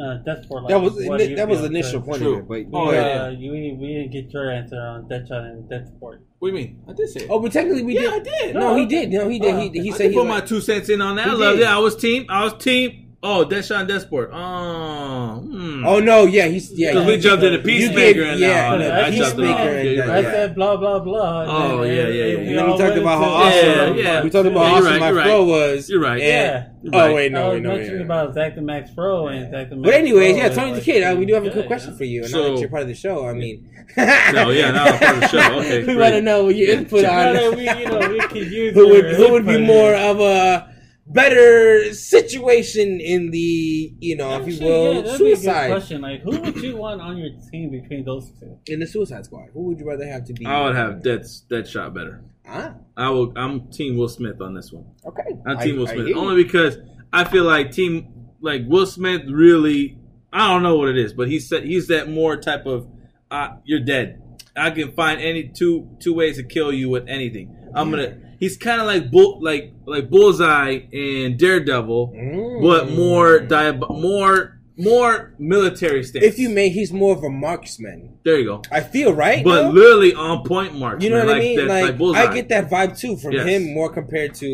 [0.01, 0.63] uh, Deathsport.
[0.63, 2.39] Like, That was what do that was the initial point True.
[2.39, 3.29] of it, but Oh, uh, yeah.
[3.29, 6.19] you we didn't get your answer on Deadshot and Deathsport.
[6.39, 6.83] What do you mean?
[6.89, 7.21] I did say.
[7.21, 7.27] It.
[7.29, 8.03] Oh, but technically we did.
[8.03, 8.33] yeah, did.
[8.33, 8.55] I did.
[8.55, 9.09] No, he did.
[9.11, 9.53] No, he did.
[9.55, 11.27] Oh, he, he I said can he put like- my two cents in on that.
[11.27, 11.61] I love did.
[11.63, 11.67] it.
[11.67, 12.25] I was team.
[12.29, 13.04] I was team.
[13.27, 14.29] Oh, Deadshot Desport.
[14.31, 15.83] Oh, hmm.
[15.85, 16.91] Oh no, yeah, he's yeah.
[16.91, 19.03] Because you- we jumped into You Peacemaker gave- and yeah, all no, that.
[19.05, 20.25] I Peacemaker and yeah, you're that, right.
[20.25, 21.45] I said blah blah blah.
[21.47, 22.37] Oh, then yeah, it- yeah, it- yeah.
[22.37, 23.97] we And then we talked about how awesome.
[23.97, 24.23] Yeah, yeah.
[24.23, 25.39] We talked about how you're awesome right, my you're right.
[25.47, 25.89] was.
[25.89, 26.21] You're right.
[26.21, 26.67] And- Yeah.
[26.83, 27.15] You're Oh right.
[27.15, 27.69] wait, I no, was wait, no.
[27.69, 28.05] mentioning yeah.
[28.05, 30.75] about Zach the Mac's Pro and Zach the Mac's But anyways, Pro yeah, Tony the
[30.75, 31.03] like Kid.
[31.03, 31.97] Uh, we do have a good, quick you question know?
[31.97, 32.21] for you.
[32.21, 33.67] And So- now that you're part of the show, I mean,
[33.97, 35.59] No, yeah, now I'm part of the show.
[35.61, 35.97] Okay, we great.
[35.97, 39.05] want to know your input on no, we, you know, we could use who would
[39.15, 40.69] who would be more of a
[41.07, 46.01] better situation in the you know, if you will, yeah, a good suicide question.
[46.01, 48.57] Like, who would you want on your team between those two?
[48.67, 49.49] in the Suicide Squad.
[49.53, 50.45] Who would you rather have to be?
[50.45, 52.23] I would have Dead Deadshot better.
[52.47, 53.33] Ah, I will.
[53.35, 54.85] I'm Team Will Smith on this one.
[55.05, 55.23] okay.
[55.45, 56.77] I'm I- Team Will Smith only because
[57.13, 59.97] I feel like Team like Will Smith really.
[60.33, 62.87] I don't know what it is, but he's that he's that more type of
[63.31, 64.21] uh, you're dead.
[64.57, 67.55] I can find any two two ways to kill you with anything.
[67.73, 68.17] I'm gonna.
[68.45, 72.61] He's kind of like bull like like Bullseye and Daredevil, Mm.
[72.61, 76.23] but more diab- more more military stance.
[76.23, 78.01] If you may, he's more of a marksman.
[78.23, 78.61] there you go.
[78.71, 79.43] I feel right.
[79.43, 79.69] But no?
[79.71, 81.03] literally on point marks.
[81.03, 81.57] You know man, what I mean?
[81.67, 81.67] That,
[81.97, 83.47] Like, like I get that vibe too from Yes.
[83.47, 84.47] him more compared to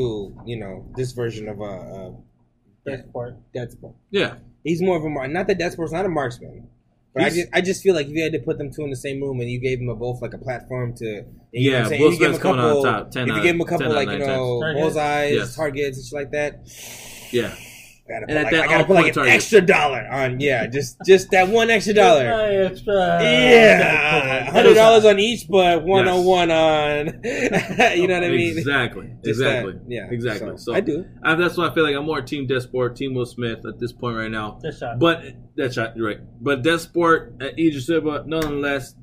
[0.46, 1.64] you know this version of a.
[1.64, 2.12] uh, uh
[2.88, 3.36] Deathsport.
[3.56, 3.94] Deadsport.
[4.10, 4.36] Yeah.
[4.64, 5.30] He's more of a mark.
[5.32, 6.68] not that Deadsport's not a marksman,
[7.14, 8.90] but I just I just feel like if you had to put them two in
[8.90, 11.24] the same room and you gave them a, both like a platform to you know
[11.24, 12.02] what Yeah, I'm saying?
[12.02, 13.12] Will If you gave Smith's him a coming on couple- top.
[13.12, 14.80] 10 if you out- gave him a 10 couple like you 9 know times.
[14.80, 15.56] bullseyes, Yes.
[15.56, 16.68] targets, and shit like that.
[17.32, 17.56] Yeah.
[18.12, 19.34] I gotta And put, like, that I gotta put like an target.
[19.34, 22.26] extra dollar on yeah, just just that one extra dollar.
[22.72, 22.94] Extra.
[23.22, 27.22] Yeah, hundred dollars on each, but one on one on.
[27.24, 28.58] you know what I mean?
[28.58, 29.08] Exactly.
[29.24, 29.74] Just exactly.
[29.74, 30.50] that, yeah, Exactly.
[30.58, 31.06] so So, I do.
[31.24, 33.92] I, that's why I feel like I'm more Team Desport, Team Will Smith at this
[33.92, 34.60] point right now.
[34.64, 35.00] Deathshot.
[35.00, 35.24] But
[35.56, 35.96] that's right.
[35.96, 36.20] You're right.
[36.44, 38.96] But Deathsport at Idris Elba, nonetheless,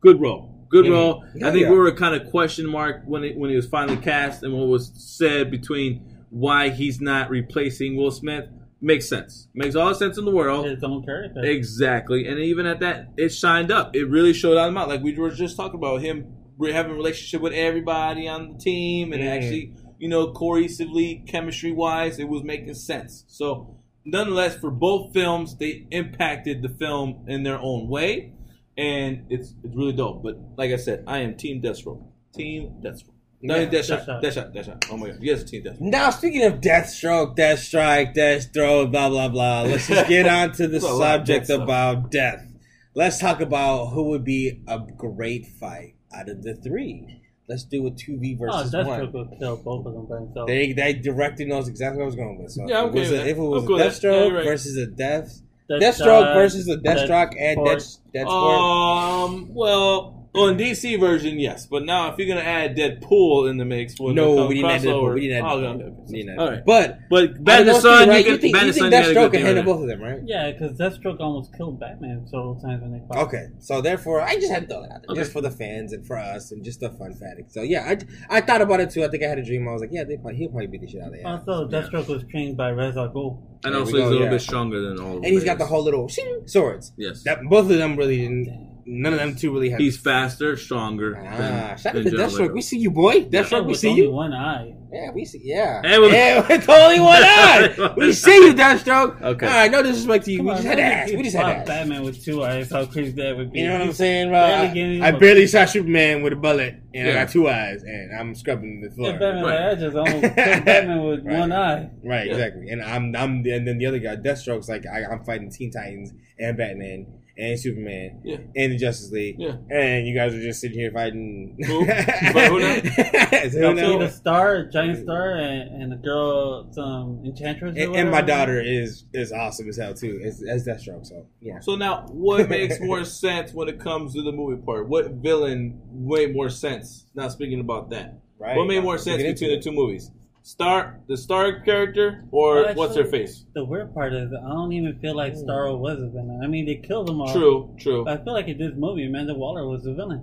[0.00, 0.50] good role.
[0.70, 1.24] Good role.
[1.36, 1.70] Yeah, I think yeah.
[1.70, 4.66] we were kind of question mark when it, when he was finally cast and what
[4.66, 8.46] was said between why he's not replacing Will Smith
[8.80, 9.48] makes sense.
[9.54, 10.66] Makes all the sense in the world.
[10.66, 11.42] his own character.
[11.44, 13.94] Exactly, and even at that, it shined up.
[13.94, 14.88] It really showed out out.
[14.88, 16.26] Like we were just talking about him
[16.60, 19.28] having a relationship with everybody on the team, and Mhm.
[19.28, 23.24] actually, you know, cohesively, chemistry wise, it was making sense.
[23.28, 28.32] So, nonetheless, for both films, they impacted the film in their own way,
[28.76, 30.22] and it's it's really dope.
[30.22, 32.02] But like I said, I am Team Deathstroke.
[32.34, 33.13] Team Deathstroke.
[33.44, 34.06] No, Yeah, Deathshot.
[34.06, 34.22] Deathshot.
[34.22, 34.54] Deathshot.
[34.54, 34.84] Deathshot.
[34.90, 35.80] Oh my god, yes, Team Deathstroke.
[35.80, 39.62] Now, speaking of death stroke, death Deathstroke, Deathstrike, Deathstroke, blah blah blah.
[39.62, 41.62] Let's just get on to the There's a lot of subject death stuff.
[41.62, 42.46] about death.
[42.94, 47.20] Let's talk about who would be a great fight out of the three.
[47.46, 49.28] Let's do a two V oh, versus Deathstroke one.
[49.28, 50.46] would kill both of them by himself.
[50.46, 52.50] They they directed knows exactly what I was going with.
[52.50, 53.76] So Yeah, I'm if it was okay a, with if it was I'm a cool
[53.76, 54.08] with that.
[54.08, 54.44] Yeah, right.
[54.44, 58.24] versus a Death Deathshot, Deathstroke versus a Deathstroke and Death Deathsport.
[58.24, 59.24] Deathsport.
[59.26, 59.54] Um.
[59.54, 63.98] Well, on DC version, yes, but now if you're gonna add Deadpool in the mix,
[64.00, 65.14] when no, we didn't add Deadpool.
[65.14, 65.74] We didn't add Oh, Deadpool.
[65.74, 65.94] okay, okay.
[66.08, 68.26] We didn't add All But But out of Batman Son, three, you right?
[68.26, 70.02] You think, Batman you think Son, you gotta Deathstroke go can handle both of them,
[70.02, 70.20] right?
[70.24, 73.18] Yeah, because Deathstroke almost killed Batman several times when they fought.
[73.28, 75.20] Okay, so therefore, I just had to throw that out there, Okay.
[75.20, 77.52] just for the fans and for us, and just a fun fact.
[77.52, 77.94] So yeah,
[78.30, 79.04] I, I thought about it too.
[79.04, 79.68] I think I had a dream.
[79.68, 81.26] I was like, yeah, they probably, he'll probably beat the shit out of that.
[81.26, 83.40] Also, Deathstroke was trained by Ra's al Ghul.
[83.64, 84.30] And There also, we he's a little yeah.
[84.30, 85.16] bit stronger than all.
[85.18, 86.08] of and he's got the whole little
[86.46, 86.92] swords.
[86.98, 87.22] Yes.
[87.22, 88.73] That both of them really didn't.
[88.86, 89.80] None of them two really have.
[89.80, 91.16] he's faster, stronger.
[91.16, 92.52] Ah, than, shout out than to John Deathstroke.
[92.52, 93.24] We see you, boy.
[93.24, 94.10] Deathstroke, we with see only you.
[94.10, 94.74] one eye.
[94.92, 95.40] Yeah, we see.
[95.42, 97.94] Yeah, Hey, with- yeah, with only one eye.
[97.96, 99.20] We see you, Deathstroke.
[99.22, 99.46] Okay.
[99.46, 100.38] All right, no disrespect to you.
[100.38, 101.12] Come we on, just had to ask.
[101.14, 101.66] We just had to ask.
[101.66, 102.70] Batman with two eyes.
[102.70, 103.60] How crazy that would be.
[103.60, 104.74] You know what I'm saying, Barely bro?
[104.74, 108.14] getting I, I barely shot Superman with a bullet, and I got two eyes, and
[108.16, 109.12] I'm scrubbing the floor.
[109.12, 109.60] Yeah, Batman Right.
[109.68, 111.38] like, I just almost Batman with Right.
[111.38, 111.90] one eye.
[112.04, 112.32] Right, Yeah.
[112.34, 112.68] exactly.
[112.68, 116.12] And I'm, I'm, and then the other guy, Deathstroke's like, I, I'm fighting Teen Titans
[116.38, 117.06] and Batman
[117.36, 118.36] and Superman Yeah.
[118.54, 119.56] and the Justice League, Yeah.
[119.70, 121.56] and you guys are just sitting here fighting.
[121.66, 121.80] Who?
[121.80, 122.74] You who now?
[123.44, 123.98] Is who now?
[123.98, 127.76] the star, a giant star, and, and a girl, some enchantress.
[127.76, 131.06] And, and my daughter is is awesome as hell too, as, as Deathstroke.
[131.06, 134.88] So yeah, So now, what makes more sense when it comes to the movie part?
[134.88, 137.06] What villain made more sense?
[137.14, 138.56] Now speaking about that, right.
[138.56, 140.10] what made more sense between the two movies?
[140.44, 143.46] Star, the Star character, or Well, what's her face?
[143.54, 145.82] The weird part is, I don't even feel like Starro hmm.
[145.82, 146.40] was a villain.
[146.44, 147.32] I mean, they killed him all.
[147.32, 148.04] True, true.
[148.04, 150.22] But I feel like in this movie, Amanda Waller was the villain.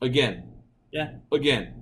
[0.00, 0.44] Again,
[0.92, 1.16] Yeah.
[1.30, 1.74] again.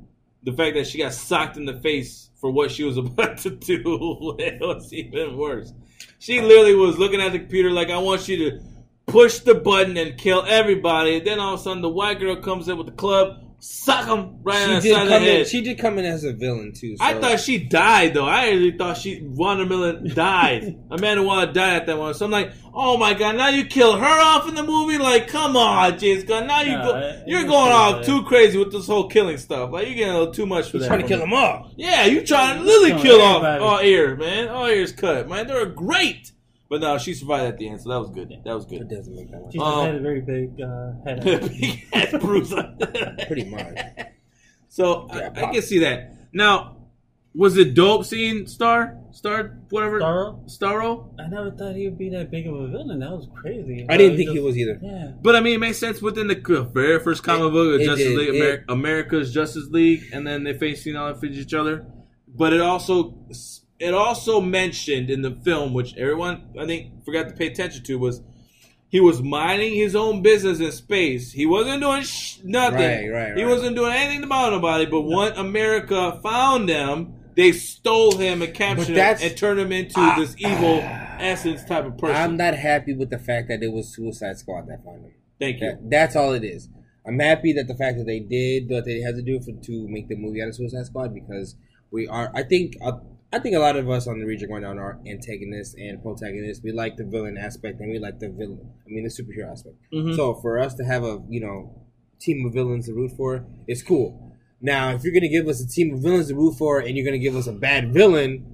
[0.42, 3.50] the fact that she got socked in the face for what she was about to
[3.50, 5.72] do it was even worse.
[6.18, 8.60] She literally was looking at the computer like, "I want you to
[9.06, 12.34] push the button and kill everybody." And then all of a sudden, the white girl
[12.34, 15.14] comes in with the club, sock him right on She the did side of the
[15.14, 15.28] come in.
[15.36, 15.46] head.
[15.46, 16.96] She did come in as a villain too.
[16.96, 17.04] So.
[17.04, 18.24] I thought she died though.
[18.26, 20.78] I really thought she Wanda Millen died.
[20.90, 22.12] Amanda Waller died at that one.
[22.14, 24.98] So I'm like, oh my god, now you kill her off in the movie?
[24.98, 26.48] Like, come on, James Gunn.
[26.48, 28.04] Now you No, go, it- you're it going off bad.
[28.04, 29.70] too crazy with this whole killing stuff.
[29.70, 30.88] Like you're getting a little too much for He's that.
[30.88, 31.24] trying to kill me.
[31.26, 31.70] them all.
[31.76, 34.48] Yeah, you trying to literally Killing kill off all ears, man.
[34.48, 35.46] All ears cut, man.
[35.46, 36.32] They were great.
[36.72, 38.30] But no, she survived at the end, so that was good.
[38.46, 38.80] That was good.
[38.80, 39.52] It doesn't make that much.
[39.52, 41.22] She just Um, had a very big uh, head.
[41.50, 42.50] Big ass bruise.
[43.26, 43.78] Pretty much.
[44.70, 46.14] So Yeah, I, I can see that.
[46.32, 46.78] Now,
[47.34, 50.50] was it dope seeing Star, Star, whatever, Starro?
[50.50, 51.14] Starro?
[51.20, 53.00] I never thought he would be that big of a villain.
[53.00, 53.84] That was crazy.
[53.90, 54.80] I didn't think he was either.
[54.82, 55.12] Yeah.
[55.20, 58.06] But I mean, it makes sense within the very first comic book of it Justice
[58.06, 58.16] did.
[58.16, 61.84] League, It- America's Justice League, and then they facing off each other.
[62.34, 63.18] But it also
[63.82, 67.98] it also mentioned in the film, which everyone I think forgot to pay attention to,
[67.98, 68.22] was
[68.88, 71.32] he was minding his own business in space.
[71.32, 72.78] He wasn't doing sh- nothing.
[72.78, 73.36] Right, right, right.
[73.38, 74.86] He wasn't doing anything about nobody.
[74.86, 79.94] But when America found him, they stole him and captured him and turned him into
[79.96, 80.16] Ah.
[80.18, 80.80] this evil
[81.18, 82.16] essence type of person.
[82.16, 85.12] I'm not happy with the fact that it was Suicide Squad that found him.
[85.40, 85.68] Thank you.
[85.70, 86.68] That, that's all it is.
[87.06, 89.88] I'm happy that the fact that they did what they had to do for to
[89.88, 91.56] make the movie out of Suicide Squad because
[91.90, 92.30] we are.
[92.34, 92.74] I think.
[92.84, 92.98] Uh,
[93.32, 96.62] I think a lot of us on the region going down are antagonists and protagonists.
[96.62, 98.60] We like the villain aspect and we like the villain.
[98.86, 99.76] I mean, the superhero aspect.
[99.92, 100.14] Mhm.
[100.16, 101.82] So for us to have a you know
[102.20, 104.36] team of villains to root for, it's cool.
[104.60, 107.04] Now, if you're gonna give us a team of villains to root for, and you're
[107.06, 108.46] gonna give us a bad villain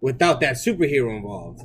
[0.00, 1.60] without that superhero involved,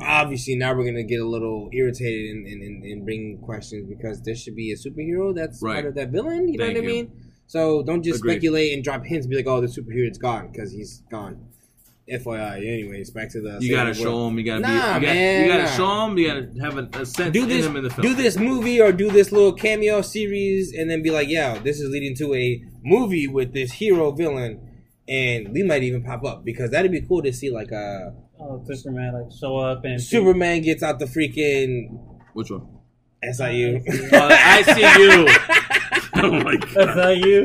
[0.00, 4.34] obviously now we're gonna get a little irritated and, and, and, bring questions because there
[4.34, 5.74] should be a superhero that's Right.
[5.74, 6.48] part of that villain.
[6.48, 7.12] You know Thank what I mean?
[7.50, 8.34] So don't just Agreed.
[8.34, 9.26] speculate and drop hints.
[9.26, 11.48] And be like, oh, the superhero is gone because he's gone.
[12.08, 12.58] FYI.
[12.58, 14.38] Anyways, back to the You gotta show him.
[14.38, 14.68] You gotta be.
[14.68, 15.70] Nah, You gotta, man, you gotta nah.
[15.70, 16.18] show him.
[16.18, 18.06] You gotta have a, a sense do this, in him in the film.
[18.06, 21.80] do this movie or do this little cameo series, and then be like, yeah, this
[21.80, 24.60] is leading to a movie with this hero villain,
[25.08, 28.64] and we might even pop up because that'd be cool to see like a Oh,
[28.64, 31.98] Superman like show up and Superman gets out the freaking
[32.32, 32.79] Which one?
[33.32, 33.82] SIU.
[34.12, 35.26] Uh, I see you.
[36.22, 36.96] oh my That's god!
[36.96, 37.44] not you.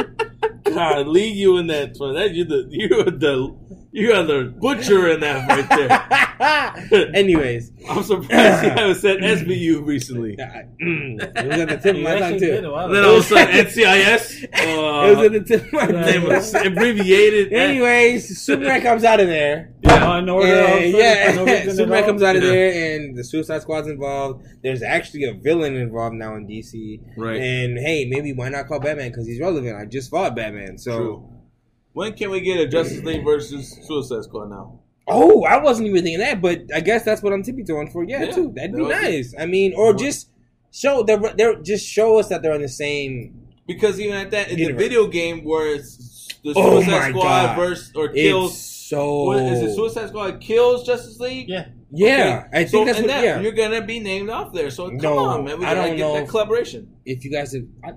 [0.66, 1.96] God, leave you in that.
[1.98, 3.56] So that you the you are the
[3.92, 7.10] you are the butcher in that right there.
[7.16, 10.36] Anyways, I'm surprised you haven't said SBU recently.
[10.38, 12.52] mm, it was at the tip of my tongue too.
[12.66, 13.12] a while And then ago.
[13.12, 14.44] all of a sudden NCIS.
[14.44, 16.30] It Uh, was at the tip of my name tongue.
[16.30, 17.54] was abbreviated.
[17.54, 19.72] Anyways, Superman comes out of there.
[20.04, 22.50] Oh, in order, all of And, sudden, yeah, for no Superman comes out of Yeah.
[22.50, 24.46] there, and the Suicide Squad's involved.
[24.64, 27.00] There's actually a villain involved now in DC.
[27.18, 27.40] Right.
[27.42, 29.76] And hey, maybe why not call Batman because he's relevant?
[29.78, 30.98] I just fought Batman, so.
[30.98, 31.30] True.
[31.94, 34.80] When can we get a Justice League versus Suicide Squad now?
[35.08, 38.04] Oh, I wasn't even thinking that, but I guess that's what I'm tippy toeing for.
[38.04, 38.52] Yeah, Yeah, too.
[38.56, 39.36] That'd be that was nice.
[39.40, 40.30] I mean, or just
[40.72, 43.40] show they're, they're just show us that they're on the same.
[43.68, 47.24] Because even at that, in the video game where it's the Oh Suicide my Squad
[47.24, 47.56] God.
[47.58, 48.58] versus or kills.
[48.96, 49.24] So.
[49.26, 51.50] What, is it Suicide Squad kills Justice League?
[51.50, 51.68] Yeah.
[51.98, 53.14] Yeah, I think so, that's and what.
[53.14, 54.70] that, yeah, you're gonna be named off there.
[54.70, 56.90] So come No, on, man, we gotta don't get that if- collaboration.
[57.06, 57.92] if you guys have I,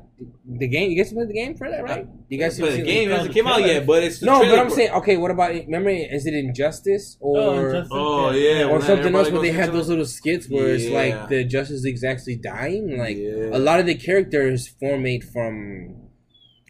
[0.46, 2.06] the game, you guys played the game for that, right?
[2.28, 4.38] You guys But have the game the hasn't came out yet, but it's the No,
[4.40, 5.50] but I'm for- saying, okay, what about?
[5.52, 7.68] Remember, is it Injustice oh, or?
[7.68, 8.42] Oh, Justice Oh League.
[8.44, 11.82] yeah, or something else where they have those little skits where it's like the Justice
[11.82, 12.98] League's actually dying.
[12.98, 13.50] Like Yeah.
[13.52, 16.07] a lot of the characters formate from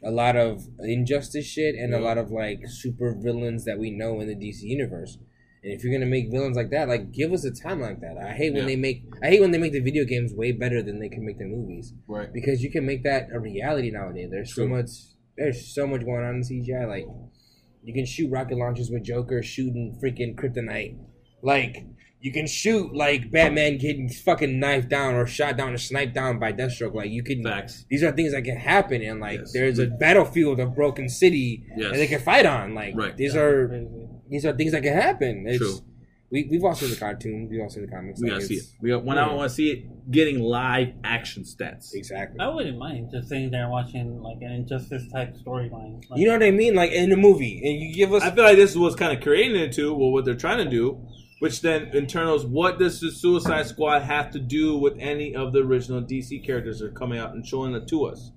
[0.05, 4.21] a lot of injustice shit and a lot of like super villains that we know
[4.21, 5.19] in the DC universe.
[5.65, 8.17] And if you're gonna make villains like that, like give us a time like that.
[8.17, 8.69] I hate when Yeah.
[8.69, 11.25] they make I hate when they make the video games way better than they can
[11.27, 12.33] make the movies right.
[12.33, 14.29] because you can make that a reality nowadays.
[14.31, 14.91] There's so much
[15.37, 16.87] there's so much going on in CGI.
[16.89, 17.07] Like
[17.83, 20.97] you can shoot rocket launchers with Joker shooting freaking kryptonite.
[21.43, 21.85] Like
[22.21, 26.39] you can shoot like Batman getting fucking knifed down or shot down or sniped down
[26.41, 26.95] by Deathstroke.
[26.95, 27.85] Like you can Facts.
[27.89, 29.53] these are things that can happen and like Yes.
[29.53, 31.93] there's a battlefield of broken city Yes.
[31.93, 32.75] and they can fight on.
[32.75, 33.17] Like Right.
[33.17, 33.87] these Yeah, are
[34.29, 35.45] these are things that can happen.
[35.47, 35.79] It's, True.
[36.31, 38.21] We we've all seen the cartoons, we've all seen the comics.
[38.21, 38.65] We like, gotta see it.
[38.83, 41.95] We got, when I want to see it getting live action stats.
[41.95, 42.39] Exactly.
[42.39, 46.03] I wouldn't mind just sitting there watching like an injustice type storyline.
[46.11, 46.75] Like, You know what I mean?
[46.75, 49.17] Like in the movie, and you give us I feel like this is what's kind
[49.17, 49.95] of creating it too.
[49.95, 51.01] well, what they're trying to do,
[51.39, 55.35] which then in turn is what does the Suicide Squad have to do with any
[55.35, 58.33] of the original DC characters that are coming out and showing it to us?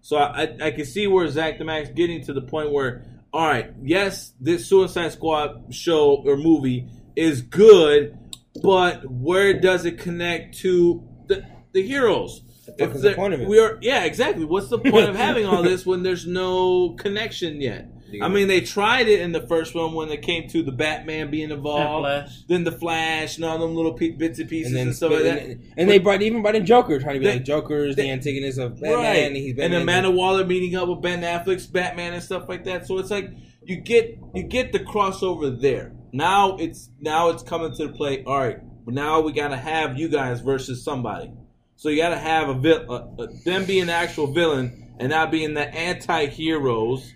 [0.00, 3.06] So I, I, I can see where Zach the Mac's getting to the point where,
[3.32, 8.18] all right, yes, this Suicide Squad show or movie is good,
[8.62, 12.42] but where does it connect to the the heroes?
[12.78, 13.48] If the point of it?
[13.48, 14.44] We are, yeah, exactly.
[14.44, 17.88] What's the point of having all this when there's no connection yet?
[18.22, 21.30] I mean, they tried it in the first one when it came to the Batman
[21.30, 22.42] being involved, Flash.
[22.48, 25.12] then the Flash and all them little pe- bits and pieces and and, then stuff
[25.12, 25.42] like that.
[25.42, 28.02] and, and they brought even brought in Joker, trying to be They- like Joker's the
[28.02, 28.92] they- antagonist of Batman.
[28.94, 29.16] right.
[29.24, 29.82] And he's and Batman.
[29.82, 32.86] Amanda Waller meeting up with Ben Affleck's Batman and stuff like that.
[32.86, 33.30] So it's like
[33.64, 35.92] you get you get the crossover there.
[36.12, 38.22] Now it's now it's coming to the play.
[38.24, 41.32] All right, now we got to have you guys versus somebody.
[41.76, 45.10] So you got to have a, vil- a, a them being the actual villain and
[45.10, 47.12] not being the anti-heroes.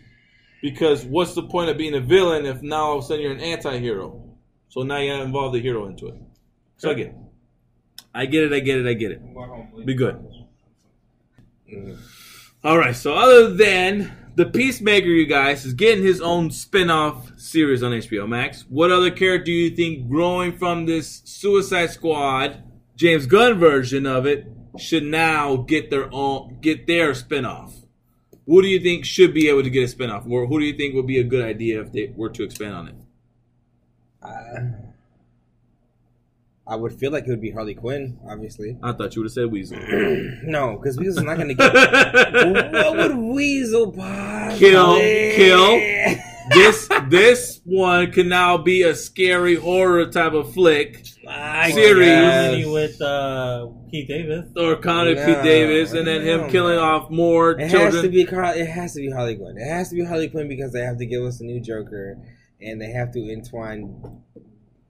[0.62, 3.32] Because what's the point of being a villain if now all of a sudden you're
[3.32, 4.24] an anti-hero?
[4.68, 6.14] So now you got to involve the hero into it.
[6.76, 7.14] So I get it.
[8.14, 8.52] I get it.
[8.52, 8.86] I get it.
[8.86, 9.86] I get it.
[9.86, 10.16] Be good.
[11.72, 11.96] Mhm.
[12.64, 12.96] All right.
[12.96, 18.26] So other than the Peacemaker, you guys is getting his own spin-off series on HBO
[18.26, 18.64] Max.
[18.68, 22.62] What other character do you think growing from this Suicide Squad
[22.96, 24.46] James Gunn version of it
[24.78, 27.74] should now get their own get their spin-off?
[28.48, 30.24] Who do you think should be able to get a spin-off?
[30.26, 32.74] Or who do you think would be a good idea if they were to expand
[32.74, 32.94] on it?
[34.22, 34.88] Uh,
[36.66, 38.78] I would feel like it would be Harley Quinn, obviously.
[38.82, 39.78] I thought you would have said Weasel.
[40.44, 41.74] no, because Weasel's not going to get.
[42.72, 44.58] what would Weasel possibly?
[44.70, 46.18] Kill, kill.
[46.52, 52.08] This this one can now be a scary horror type of flick My Series.
[52.64, 52.72] God.
[52.72, 54.46] With uh, Pete Davis.
[54.56, 56.82] or Connor No, Pete Davis, and then him no, killing no.
[56.82, 57.92] off more It children.
[57.92, 58.52] has to be Carl.
[58.56, 59.56] It has to be Harley Quinn.
[59.58, 62.18] It has to be Harley Quinn because they have to give us a new Joker,
[62.60, 64.22] and they have to entwine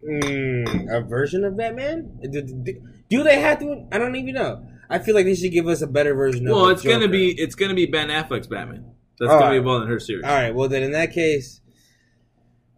[0.05, 2.19] mm, a version of Batman.
[2.31, 3.87] Do, do- do they have to?
[3.93, 4.67] I don't even know.
[4.91, 6.55] I feel like they should give us a better version of.
[6.55, 8.85] well, the it's gonna be it's gonna be Ben Affleck's Batman.
[9.21, 9.57] That's All gonna be right.
[9.59, 10.25] involved in her series.
[10.25, 10.55] All right.
[10.55, 11.61] Well, then in that case,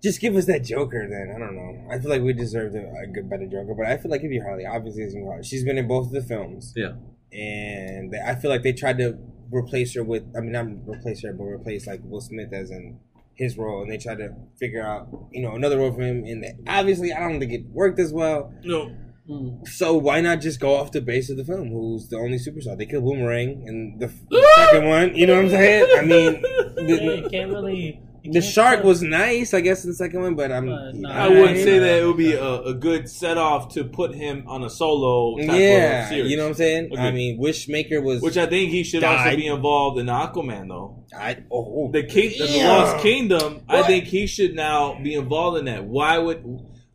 [0.03, 1.07] just give us that Joker.
[1.09, 1.88] Then I don't know.
[1.95, 4.30] I feel like we deserved a, a good, better Joker, but I feel like it'd
[4.30, 4.64] be Harley.
[4.66, 5.45] Obviously, it's gonna be Harley.
[5.45, 6.72] She's been in both of the films.
[6.76, 6.93] Yeah.
[7.32, 9.18] and I feel like they tried to
[9.53, 10.24] replace her with.
[10.36, 12.99] I mean, not replace her, but replace like Will Smith as in
[13.34, 16.24] his role, and they tried to figure out, you know, another role for him.
[16.24, 18.53] And obviously, I don't think it worked as well.
[18.64, 18.95] No,
[19.31, 19.64] Hmm.
[19.64, 21.68] So why not just go off the base of the film?
[21.68, 22.76] Who's the only superstar?
[22.76, 25.14] They killed Boomerang in the, the second one.
[25.14, 25.87] You know what I'm saying?
[25.99, 26.43] I mean,
[26.78, 28.01] Yeah, you the, can't really.
[28.22, 30.35] you the can't shark was nice, I guess, in the second one.
[30.35, 33.09] But I'm, But no, I wouldn't I- say that it would be a, a good
[33.09, 36.31] set off to put him on a solo type of yeah, series.
[36.31, 36.89] you know what I'm saying.
[36.91, 37.12] I Okay.
[37.12, 41.05] mean, Wishmaker was Which I think he should also be involved in Aquaman though.
[41.16, 43.61] I oh The king, the Lost Kingdom.
[43.68, 45.85] I think he should now be involved in that.
[45.85, 46.43] Why would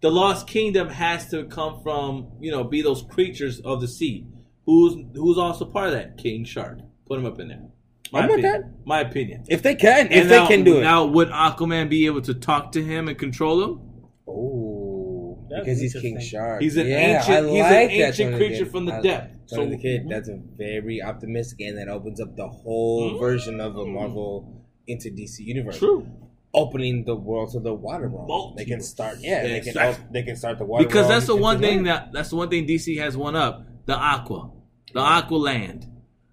[0.06, 4.28] the Lost Kingdom has to come from you know be those creatures of the sea?
[4.68, 6.18] Who's who's also part of that?
[6.18, 6.78] King Shark.
[7.08, 7.64] Put him up in there.
[8.12, 8.74] My I'm with opinion.
[8.86, 9.44] My opinion.
[9.48, 10.82] if they can, if And they can do it.
[10.84, 13.74] Now, would Aquaman be able to talk to him and control him?
[14.28, 16.20] Oh, That's because he's King.
[16.20, 16.62] Shark.
[16.62, 17.48] He's an Yeah, ancient.
[17.48, 19.32] I he's like an that ancient Tony creature from the I- depth.
[19.50, 23.20] Tony So the Kid, that's a very optimistic, and that opens up the whole Mm.
[23.20, 26.08] version of a Marvel into DC universe, true.
[26.56, 28.56] Opening the world to the water realm.
[28.56, 30.06] They can start, yeah, they can Exactly.
[30.06, 31.88] op- they can start the water Because that's the one thing land.
[31.88, 34.50] that that's the one thing DC has one up the Aqua,
[34.94, 35.86] the Aqua Land.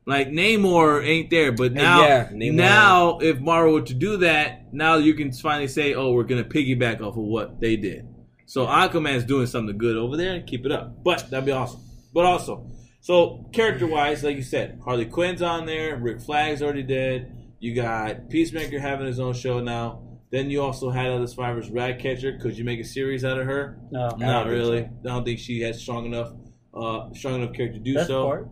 [0.06, 4.72] Like Namor ain't there, but uh, now Yeah, now if Marvel were to do that,
[4.72, 8.06] now you can finally say, oh, we're gonna piggyback off of what they did.
[8.46, 11.02] So Aquaman's doing something good over there, and keep it up.
[11.04, 11.80] But that'd be awesome.
[12.12, 12.66] But also,
[13.00, 15.96] so character wise, like you said, Harley Quinn's on there.
[15.96, 17.32] Rick Flag's already dead.
[17.60, 20.00] You got Peacemaker having his own show now.
[20.32, 22.38] Then you also had other survivors, Ratcatcher.
[22.38, 23.78] Could you make a series out of her?
[23.90, 24.80] No, don't Not think really.
[24.82, 24.88] so.
[25.10, 26.32] I don't think she has strong enough,
[26.74, 28.24] uh, strong enough character to do that's so.
[28.24, 28.48] part.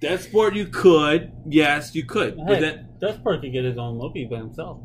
[0.00, 2.36] That sport you could, yes, you could.
[2.36, 4.80] But Hey, then that part could get his own Loki by himself.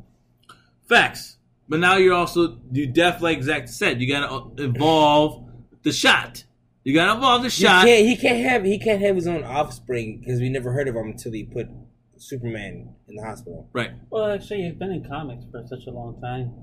[0.87, 1.35] facts.
[1.69, 3.99] But now you're also you def like Zach said.
[3.99, 5.49] You gotta uh, involve
[5.83, 6.45] the shot.
[6.85, 7.85] You gotta involve the shot.
[7.85, 10.95] can't, he can't have he can't have his own offspring because we never heard of
[10.95, 11.67] him until he put
[12.15, 13.69] Superman in the hospital.
[13.73, 13.91] Right.
[14.09, 16.53] Well, actually, he's been in comics for such a long time.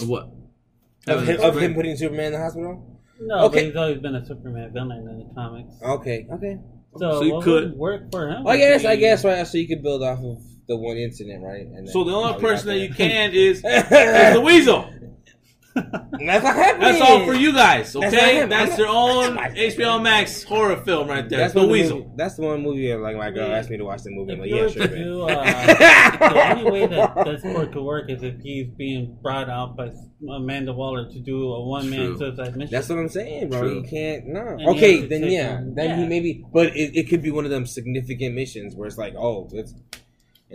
[0.00, 0.28] Of what?
[1.06, 3.00] Of Having him, of him putting Superman in the hospital.
[3.20, 3.56] No, Okay.
[3.60, 5.74] but he's always been a Superman villain in the comics.
[5.82, 6.58] Okay, okay.
[6.96, 8.46] So, So you what could- would work for him.
[8.46, 9.46] I guess I guess right.
[9.46, 11.66] So you could build off of the one incident, right?
[11.66, 13.88] And So the only how we got person that you can is is
[14.34, 14.88] the Weasel.
[16.24, 16.80] That's not happening.
[16.80, 18.10] That's all for you guys, okay?
[18.10, 18.48] not him.
[18.48, 21.40] That's I'm their own that's HBO Max horror film right there.
[21.40, 21.98] That's the one Weasel.
[21.98, 22.94] Movie, that's the one movie.
[22.94, 24.34] Like my girl asked me to watch the movie.
[24.34, 24.82] I'm like, you yeah, sure.
[24.82, 25.36] to babe.
[25.36, 29.76] uh, the only way that that sport could work is if he's being brought out
[29.76, 29.90] by
[30.30, 32.70] Amanda Waller to do a one man suicide mission.
[32.70, 33.60] That's what I'm saying, bro.
[33.60, 33.74] True.
[33.80, 34.26] You can't.
[34.26, 34.40] No.
[34.40, 36.44] And okay, has to then yeah, him- then he maybe.
[36.52, 39.74] But it, it could be one of them significant missions where it's like, oh, it's.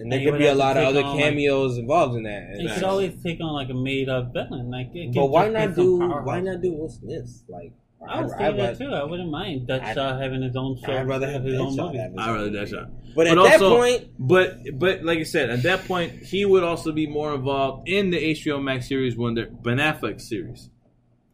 [0.01, 2.55] And there And could be a lot of other on, like- cameos involved in that.
[2.57, 4.69] he could always take on like a made up villain.
[4.71, 5.99] Like, it But why not do?
[5.99, 6.25] powerhouse.
[6.25, 7.43] Why not do Will Smith?
[7.47, 7.73] Like
[8.07, 8.87] I I'd- say that too.
[8.91, 10.93] I wouldn't mind Deadshot having his own show.
[10.93, 11.97] I'd rather have his own movie.
[11.97, 12.65] have his I own rather movie.
[12.71, 12.89] Deadshot.
[13.15, 16.45] But at But that also- point, But but like I said, at that point, he
[16.45, 20.69] would also be more involved in the HBO Max series when they're Ben Affleck series.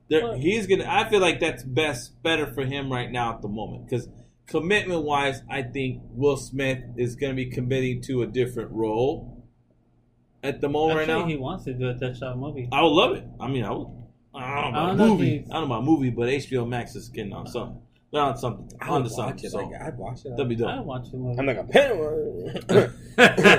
[0.09, 0.85] There, he's gonna.
[0.87, 4.07] I feel like that's best, better for him right now at the moment because
[4.47, 9.43] commitment wise, I think Will Smith is gonna be committing to a different role
[10.43, 12.69] at the moment Actually, right he wants to do a Deadshot movie.
[12.71, 13.25] I would love it.
[13.39, 13.87] I mean, I would.
[14.35, 15.29] I don't know I about don't know movie.
[15.29, 17.81] he's- I don't know about movie, but HBO Max is getting on something.
[18.13, 18.69] They're on something.
[18.79, 19.45] I'd On to watch something.
[19.45, 19.51] it.
[19.51, 20.29] So Like, I'd watch it.
[20.37, 20.85] that'd be I dope.
[20.85, 21.39] watch the movie.
[21.39, 22.93] I'm like a pen.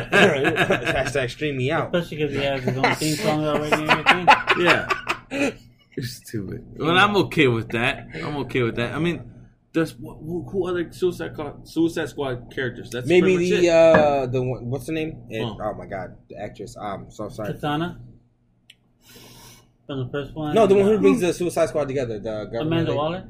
[0.06, 1.94] Hashtag stream me out.
[1.94, 4.26] Especially because he has his own theme song already and everything.
[4.60, 4.88] Yeah.
[5.96, 6.64] You're stupid.
[6.78, 8.08] Well, I'm okay with that.
[8.14, 8.94] I'm okay with that.
[8.94, 9.22] I mean,
[9.76, 12.90] there's who, who other Suicide Squad, Suicide Squad characters?
[12.90, 13.70] That's Maybe the it.
[13.70, 15.26] uh the one, what's the name?
[15.30, 15.56] It- Oh.
[15.62, 16.76] oh my god, the actress.
[16.80, 17.52] Um, so sorry.
[17.54, 18.00] Katana.
[19.86, 20.54] From the first one.
[20.54, 22.18] No, the one who brings the Suicide Squad together.
[22.18, 22.96] The government Amanda lady.
[22.98, 23.28] Waller.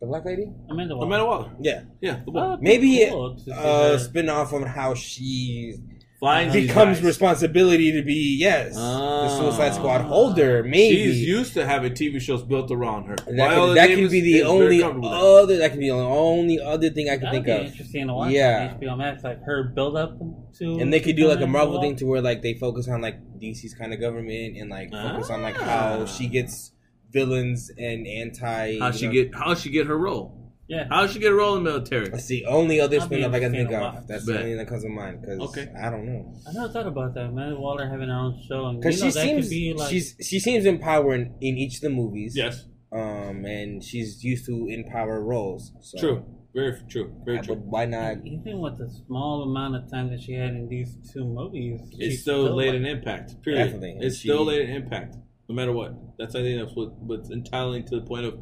[0.00, 0.46] the black lady.
[0.70, 1.06] Amanda Waller.
[1.06, 1.50] Amanda Waller.
[1.60, 2.52] Yeah, Yeah, the one.
[2.52, 5.76] it'd maybe cool to uh spin off on how she
[6.20, 7.06] Finds these becomes guys.
[7.06, 9.22] responsibility to be yes Ah.
[9.22, 10.62] the Suicide Squad holder.
[10.62, 13.16] Maybe She's used to having TV shows built around her.
[13.16, 15.24] that Viola could, that Davis could be the only comfortable with that.
[15.24, 15.56] other.
[15.56, 17.66] That could be the only other thing I can That'd think be of.
[17.66, 18.32] interesting to watch.
[18.32, 18.74] Yeah.
[18.74, 20.18] on HBO Max, like her build up
[20.58, 20.78] to.
[20.78, 23.16] And they could do like a Marvel thing to where like they focus on like
[23.40, 26.04] DC's kind of government and like focus on like how Ah.
[26.04, 26.72] she gets
[27.10, 28.78] villains and anti.
[28.78, 29.34] How she know- get?
[29.34, 30.36] How she get her role?
[30.70, 30.86] Yeah.
[30.88, 32.08] How does she get a role in the military?
[32.08, 33.80] That's the only other That'd spin off I can think of.
[33.80, 33.94] watch.
[34.06, 34.34] That's Bet.
[34.34, 35.66] the only thing that comes to mind because Okay.
[35.82, 36.32] I don't know.
[36.48, 37.24] I never thought about that.
[37.26, 39.90] Amanda Waller having her own show, Because she seems could be like.
[39.90, 42.34] she's she seems empowering in in each of the movies.
[42.36, 45.72] Yes, Um, and she's used to empower roles.
[45.80, 46.24] So true.
[46.54, 47.12] Very true.
[47.24, 47.54] Very I- true.
[47.56, 48.24] but why not?
[48.26, 52.14] Even with the small amount of time that she had in these two movies, It's
[52.14, 53.42] she still laid like, an impact.
[53.42, 53.64] Period.
[53.64, 53.96] Definitely.
[54.00, 55.16] It's She- still laid an impact,
[55.48, 55.92] no matter what.
[56.18, 58.34] That's I think that's what what's entitling to the point of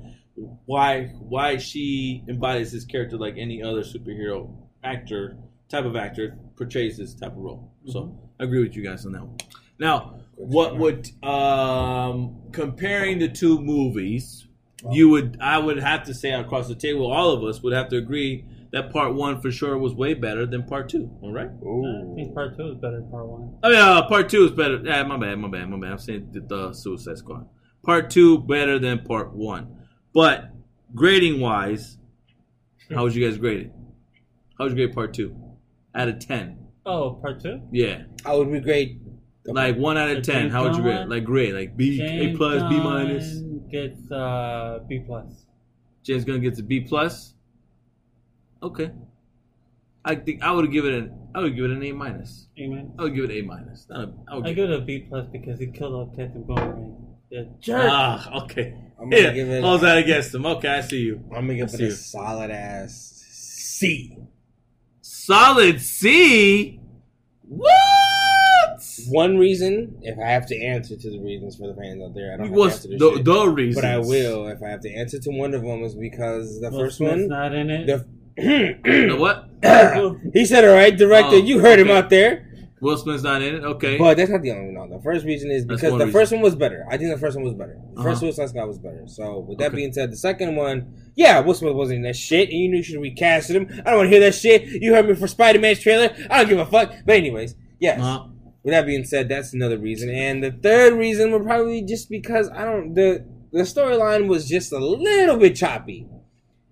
[0.66, 5.36] why why she embodies this character like any other superhero actor
[5.68, 7.72] type of actor portrays this type of role.
[7.86, 9.36] So I agree with you guys on that one.
[9.78, 14.46] Now, what would um comparing the two movies,
[14.90, 17.88] you would I would have to say across the table, all of us would have
[17.90, 21.10] to agree that part one for sure was way better than part two.
[21.22, 21.48] All right.
[21.48, 23.58] I think part two is better than part one.
[23.62, 24.80] I mean, uh, part two is better.
[24.84, 25.92] Yeah, my bad, my bad, my bad.
[25.92, 27.48] I'm saying the, the Suicide Squad.
[27.82, 29.77] Part two better than part one,
[30.12, 30.50] but
[30.94, 31.98] grading wise,
[32.94, 33.72] how would you guys grade it?
[34.56, 35.36] How would you grade part two?
[35.94, 36.66] Out of ten.
[36.86, 37.60] Oh, part two.
[37.70, 39.00] yeah, I would be great.
[39.44, 40.50] like one out of ten.
[40.50, 41.08] How would you grade?
[41.08, 43.42] Like grade, like B, A James plus, B minus.
[43.70, 45.44] Gets uh, B plus.
[46.02, 47.34] James Gunn gets a B plus.
[48.62, 48.90] Okay,
[50.04, 52.48] I think I would give it an I would give it an A minus.
[52.58, 52.92] Amen.
[52.98, 53.86] I would give it A minus.
[53.90, 56.16] Not a, I would I give give it a B plus because he killed off
[56.16, 57.07] Captain Boomerang.
[57.30, 57.86] Yeah, jerk.
[57.90, 58.74] Ah, okay.
[59.00, 59.62] I'm gonna Yeah, give it.
[59.62, 60.46] holds that against him.
[60.46, 61.20] Okay, I see you.
[61.34, 61.92] I'm gonna give I it see a you.
[61.92, 64.16] solid ass C.
[65.02, 66.80] Solid C.
[67.42, 67.68] What?
[69.08, 72.32] One reason, if I have to answer to the reasons for the fans out there,
[72.34, 73.24] I don't have to What's answer the, shit.
[73.24, 73.82] the reason?
[73.82, 76.70] But I will if I have to answer to one of them is because the
[76.70, 77.86] Will first Smith's one, not in it.
[77.86, 78.06] the
[78.36, 79.48] The what?
[80.32, 82.47] he said, "All right, director, Oh, you heard him out there."
[82.80, 83.64] Will Smith's not in it.
[83.64, 83.98] Okay.
[83.98, 84.90] But that's not the only one.
[84.90, 86.10] No, the first reason is because the reason.
[86.12, 86.86] first one was better.
[86.90, 87.78] I think the first one was better.
[87.94, 88.32] The first Uh-huh.
[88.32, 89.02] Suicide Squad was better.
[89.06, 89.76] So with that Okay.
[89.76, 92.76] being said, the second one, yeah, Will Smith wasn't in that shit, and you knew
[92.78, 93.66] you should recast him.
[93.84, 94.64] I don't want to hear that shit.
[94.66, 96.14] You heard me for Spider Man's trailer.
[96.30, 96.92] I don't give a fuck.
[97.04, 98.00] But anyways, yes.
[98.00, 98.28] Uh-huh.
[98.64, 100.10] With that being said, that's another reason.
[100.10, 104.72] And the third reason would probably just because I don't the the storyline was just
[104.72, 106.06] a little bit choppy.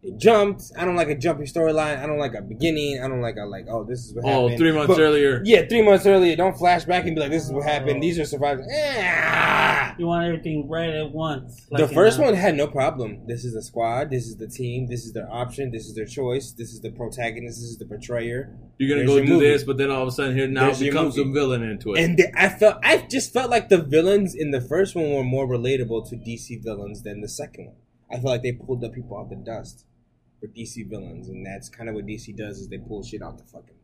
[0.07, 0.63] It jumped.
[0.79, 1.99] I don't like a jumpy storyline.
[1.99, 3.01] I don't like a beginning.
[3.03, 4.59] I don't like a like, oh, this is what Oh, happened.
[4.59, 5.43] three months But- earlier.
[5.45, 6.37] Yeah, three months earlier.
[6.37, 8.01] Don't flash back and be like, this is what happened.
[8.01, 8.67] These are survivors.
[8.73, 9.97] Ah!
[9.99, 11.67] You want everything right at once.
[11.71, 13.27] the like in, first one had no problem.
[13.27, 14.11] This is the squad.
[14.11, 14.87] This is the team.
[14.87, 15.73] This is their option.
[15.73, 16.53] This is their choice.
[16.53, 17.59] This is the protagonist.
[17.61, 18.57] This is the betrayer.
[18.79, 19.49] You're gonna There's go your do movie.
[19.49, 22.05] this, but then all of a sudden here now There's becomes a villain into it.
[22.05, 25.25] And the, I felt I just felt like the villains in the first one were
[25.25, 27.77] more relatable to DC villains than the second one.
[28.13, 29.85] I feel like they pulled the people out the dust
[30.47, 33.39] for DC villains, and that's kind of what DC does is they pull shit out
[33.39, 33.75] the fucking.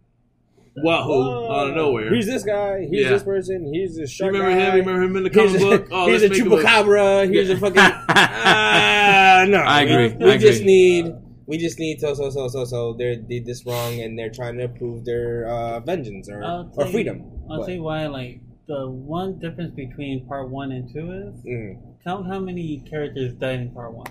[0.76, 1.52] Wahoo!
[1.52, 2.08] Out of nowhere.
[2.10, 2.86] Here's this guy.
[2.90, 3.10] Here's Yeah.
[3.10, 3.70] this person.
[3.74, 4.56] Here's this you remember guy.
[4.56, 4.76] him?
[4.76, 5.90] You remember him in the comic Here's, book?
[5.90, 7.28] a, Oh, here's a let's make him a- chupacabra.
[7.30, 7.76] Here's a fucking.
[7.78, 10.16] Ah, no, I we- agree.
[10.26, 10.72] We, I just agree.
[10.72, 11.14] need.
[11.44, 14.56] We just need so so so so so they did this wrong and they're trying
[14.58, 17.30] to prove their uh, vengeance or, I'll or tell freedom.
[17.50, 18.06] I'll But- tell you why.
[18.06, 23.34] Like the one difference between part one and two is Mhm, count how many characters
[23.34, 24.06] died in part one.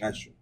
[0.00, 0.32] that's true.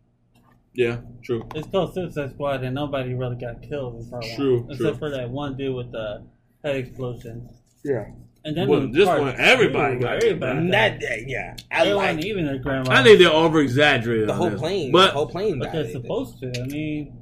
[0.74, 1.47] Yeah, true.
[1.55, 4.86] It's called Suicide Squad, and nobody really got killed in part True, one, true.
[4.86, 6.24] except for that one dude with the
[6.65, 7.49] head explosion.
[7.85, 8.07] Yeah.
[8.44, 10.24] And then Well, this one, everybody two, got it.
[10.24, 11.24] everybody That, died.
[11.28, 12.90] yeah, I Everyone, like even their grandma.
[12.90, 14.28] I think they're over exaggerated.
[14.28, 14.90] the whole plane.
[14.90, 15.59] but the whole plane.
[15.61, 15.93] but they're died.
[15.93, 16.53] supposed to.
[16.61, 17.19] I mean,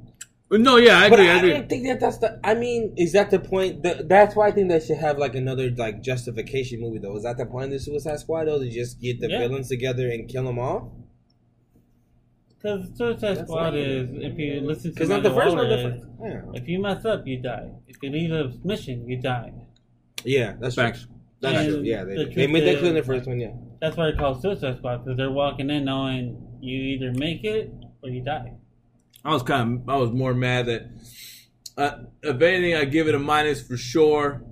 [0.49, 1.29] no, yeah, I But agree.
[1.29, 1.49] I I agree.
[1.51, 2.39] don't think that that's the.
[2.43, 3.83] I mean, is that the point?
[3.83, 7.15] The, that's why I think they should have like another like justification movie though.
[7.17, 8.59] Is that the point of the Suicide Squad though?
[8.59, 9.39] To just get the Yeah.
[9.39, 10.91] villains together and kill them all?
[12.61, 15.55] Because Suicide That's Squad like- is if you listen to Because not the Amanda first
[15.57, 15.69] one.
[16.19, 16.41] The yeah.
[16.61, 17.69] If you mess up, you die.
[17.87, 19.51] If you leave a mission, you die.
[20.23, 21.03] yeah, that's Facts.
[21.05, 21.15] true.
[21.41, 21.81] That's And true.
[21.83, 23.39] Yeah, they, the they made that clear in the first one.
[23.39, 23.53] Yeah.
[23.81, 27.73] That's why they call Suicide Squad because they're walking in knowing you either make it
[28.03, 28.53] or you die.
[29.25, 30.83] I was kind of, I was more mad that,
[31.77, 34.43] uh, if anything, I give it a minus for sure,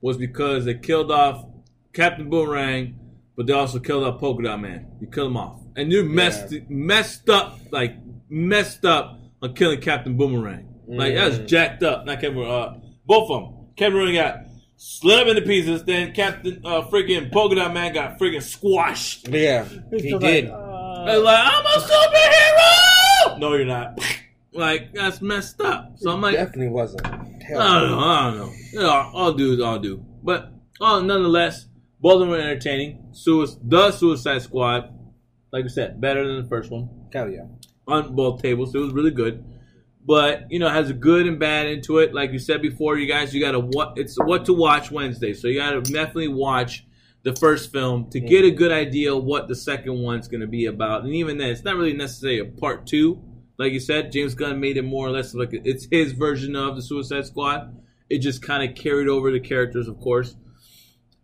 [0.00, 1.44] was because they killed off
[1.92, 2.98] Captain Boomerang,
[3.36, 4.86] but they also killed off Polka Dot Man.
[5.00, 7.94] You kill them off, and you messed messed up like
[8.28, 10.66] messed up on killing Captain Boomerang.
[10.86, 11.46] Like that was Mm.
[11.46, 12.04] jacked up.
[12.06, 12.74] Not Captain, uh,
[13.06, 13.54] both of them.
[13.76, 14.36] Captain Boomerang got
[14.76, 15.84] slit up into pieces.
[15.84, 19.28] Then Captain uh, friggin' Polka Dot Man got freaking squashed.
[19.28, 20.46] Yeah, It's he did.
[20.48, 23.38] Like, uh, like, I'm a superhero.
[23.38, 23.98] No, you're not.
[24.50, 25.92] Like that's messed up.
[25.98, 27.06] So I'm like, I definitely wasn't.
[27.06, 27.98] Hell don't know.
[28.00, 28.52] I don't know.
[28.72, 30.04] You know, all dudes all do.
[30.24, 30.50] But
[30.80, 31.68] oh, nonetheless,
[32.00, 33.08] both of them were entertaining.
[33.12, 34.90] Suicide, the Suicide Squad,
[35.52, 37.44] like I said, better than the first one Hell yeah.
[37.86, 38.74] on both tables.
[38.74, 39.44] It was really good.
[40.04, 42.14] But you know, has a good and bad into it.
[42.14, 45.34] Like you said before, you guys, you got to what it's what to watch Wednesday.
[45.34, 46.86] So you got to definitely watch
[47.24, 50.66] the first film to get a good idea what the second one's going to be
[50.66, 51.04] about.
[51.04, 53.22] And even then, it's not really necessarily a part two.
[53.58, 56.76] Like you said, James Gunn made it more or less like it's his version of
[56.76, 57.76] the Suicide Squad.
[58.08, 60.36] It just kind of carried over the characters, of course.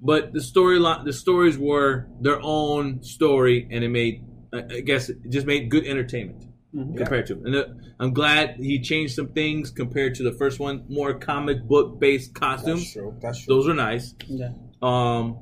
[0.01, 4.23] But the storyline, the stories were their own story, and it made,
[4.53, 6.45] I I guess, it just made good entertainment
[6.75, 6.97] mhm.
[6.97, 7.35] compared to.
[7.35, 7.65] And uh,
[7.99, 10.85] I'm glad he changed some things compared to the first one.
[10.89, 12.93] More comic book based That's costumes.
[12.93, 13.15] true.
[13.23, 13.55] That's true.
[13.55, 14.15] Those are nice.
[14.27, 14.51] Yeah.
[14.83, 15.39] Um,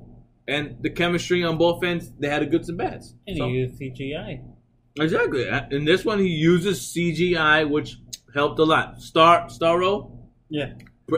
[0.47, 3.15] and the chemistry on both ends, they had a goods and bads.
[3.27, 4.41] And So- you use CGI.
[5.01, 5.49] exactly.
[5.71, 7.97] In this one, he uses CGI, which
[8.35, 9.01] helped a lot.
[9.01, 10.11] Star Starro
[10.51, 10.75] Yeah.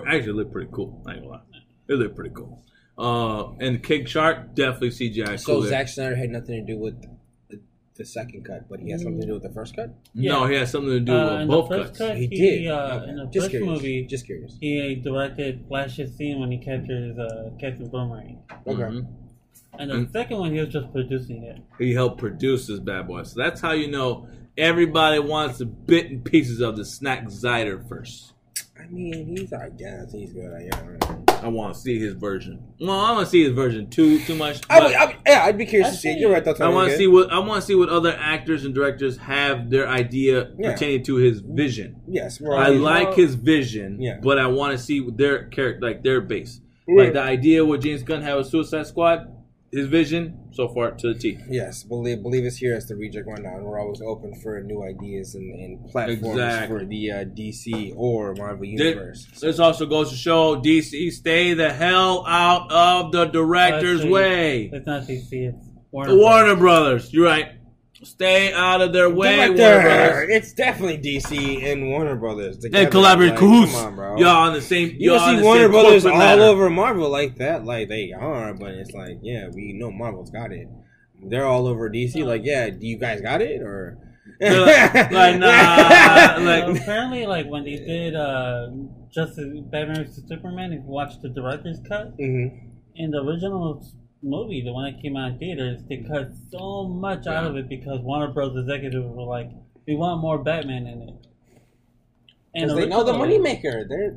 [0.06, 1.02] actually looked pretty cool.
[1.06, 1.40] I ain't gonna lie.
[1.88, 2.62] It looked pretty cool.
[2.96, 5.38] Uh, and King Shark definitely CGI.
[5.38, 5.70] So cool there.
[5.70, 6.94] Zack Snyder had nothing to do with
[7.50, 7.60] the,
[7.96, 9.90] the second cut, but he had something to do with the first cut.
[10.14, 11.98] no, he has something to do Uh, with in both the first cuts.
[11.98, 12.68] cut, He he, did.
[12.70, 13.10] Uh, Okay.
[13.10, 13.68] In the Just first curious.
[13.68, 14.56] movie, Just curious.
[14.60, 18.38] he directed Flash's scene when he captures uh, Captain Boomerang.
[18.66, 18.80] Okay.
[18.82, 19.06] Mhm.
[19.76, 20.12] And the Mm.
[20.12, 21.58] second one, he was just producing it.
[21.78, 23.24] He helped produce this bad boy.
[23.24, 27.82] So that's how you know everybody wants the bit and pieces of the Zack Snyder
[27.88, 28.33] first.
[28.78, 30.52] I mean, he's I guess he's good.
[30.52, 31.42] I guess.
[31.42, 32.60] I want to see his version.
[32.80, 34.60] Well, I want to see his version too too much.
[34.68, 36.10] I would, I would, yeah, I'd be curious to see.
[36.10, 36.18] it.
[36.18, 36.44] You're right.
[36.44, 39.16] That's I want to see what I want to see what other actors and directors
[39.18, 40.72] have their idea Yeah.
[40.72, 42.00] pertaining to his vision.
[42.08, 44.18] Yes, we're I always- like his vision, Yeah.
[44.22, 48.02] but I want to see their character, like their base, like the idea what James
[48.02, 49.28] Gunn had with Suicide Squad.
[49.74, 51.36] His vision so far to the T.
[51.48, 53.64] Yes, believe believe us here as the Reject Rundown.
[53.64, 56.78] We're always open for new ideas and, and platforms Exactly.
[56.78, 59.26] for the uh, DC or Marvel Thi- universe.
[59.40, 64.70] This also goes to show DC stay the hell out of the director's Actually, way.
[64.72, 66.10] It's not DC, it's Warner.
[66.10, 67.53] The Warner Brothers, you're right.
[68.04, 70.28] Stay out of their way, Warner Brothers.
[70.30, 72.58] it's definitely DC and Warner Brothers.
[72.58, 73.72] They collaborate Like, cahoots.
[73.74, 74.16] Come on, bro.
[74.18, 74.90] Y'all on the same.
[74.98, 76.42] You y'all don't see Warner Brothers all corporate ladder.
[76.42, 77.64] over Marvel like that.
[77.64, 80.68] Like they are, but it's like, yeah, we know Marvel's got it.
[81.26, 82.24] They're all over DC.
[82.24, 83.98] Like, yeah, do you guys got it or?
[84.40, 88.68] Like- like, nah, like- apparently, like when they did uh,
[89.12, 92.70] Justice Batman vs Superman, if you watch the director's cut Mhm.
[92.96, 93.82] in the original
[94.24, 97.68] movie, the one that came out in theaters, they cut so much out of it
[97.68, 98.56] because Warner Bros.
[98.56, 99.50] executives were like,
[99.86, 101.14] "We want more Batman in it."
[102.54, 103.88] Because they know the originally- moneymaker.
[103.88, 104.16] They're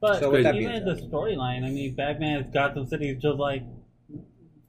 [0.00, 3.22] But So with that being even the storyline, I mean, Batman is Gotham City is
[3.22, 3.62] just like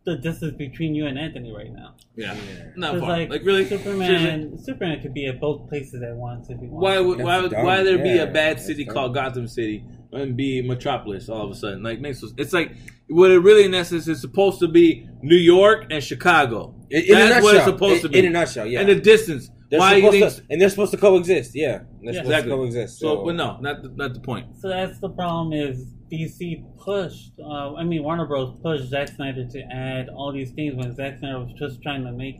[0.05, 1.95] the distance between you and Anthony right now.
[2.15, 2.39] Yeah, Yeah.
[2.75, 3.09] not far.
[3.09, 4.57] like, Like, really, Superman.
[4.57, 6.83] Superman could be at both places at once if he wants.
[6.83, 7.65] Why would why would, dumb.
[7.65, 8.93] why there be a bad city dumb.
[8.93, 11.83] called Gotham City and be Metropolis all of a sudden?
[11.83, 12.73] Like makes it's like
[13.07, 16.75] what it really in essence is supposed to be New York and Chicago.
[16.89, 17.43] in, in That's nutshell.
[17.43, 18.19] what it's supposed to be.
[18.19, 18.81] In a nutshell, yeah.
[18.81, 19.49] And the distance.
[19.73, 20.47] They're why supposed think?
[20.47, 21.55] to, and they're supposed to coexist.
[21.55, 22.11] Yeah, they're Yeah.
[22.11, 22.49] supposed Exactly.
[22.51, 22.99] to coexist.
[22.99, 24.55] So, So, but no, not the, not the point.
[24.59, 25.51] So that's the problem.
[25.51, 27.31] Is DC pushed?
[27.39, 28.53] Uh, I mean, Warner Bros.
[28.61, 32.11] pushed Zack Snyder to add all these things when Zack Snyder was just trying to
[32.11, 32.35] make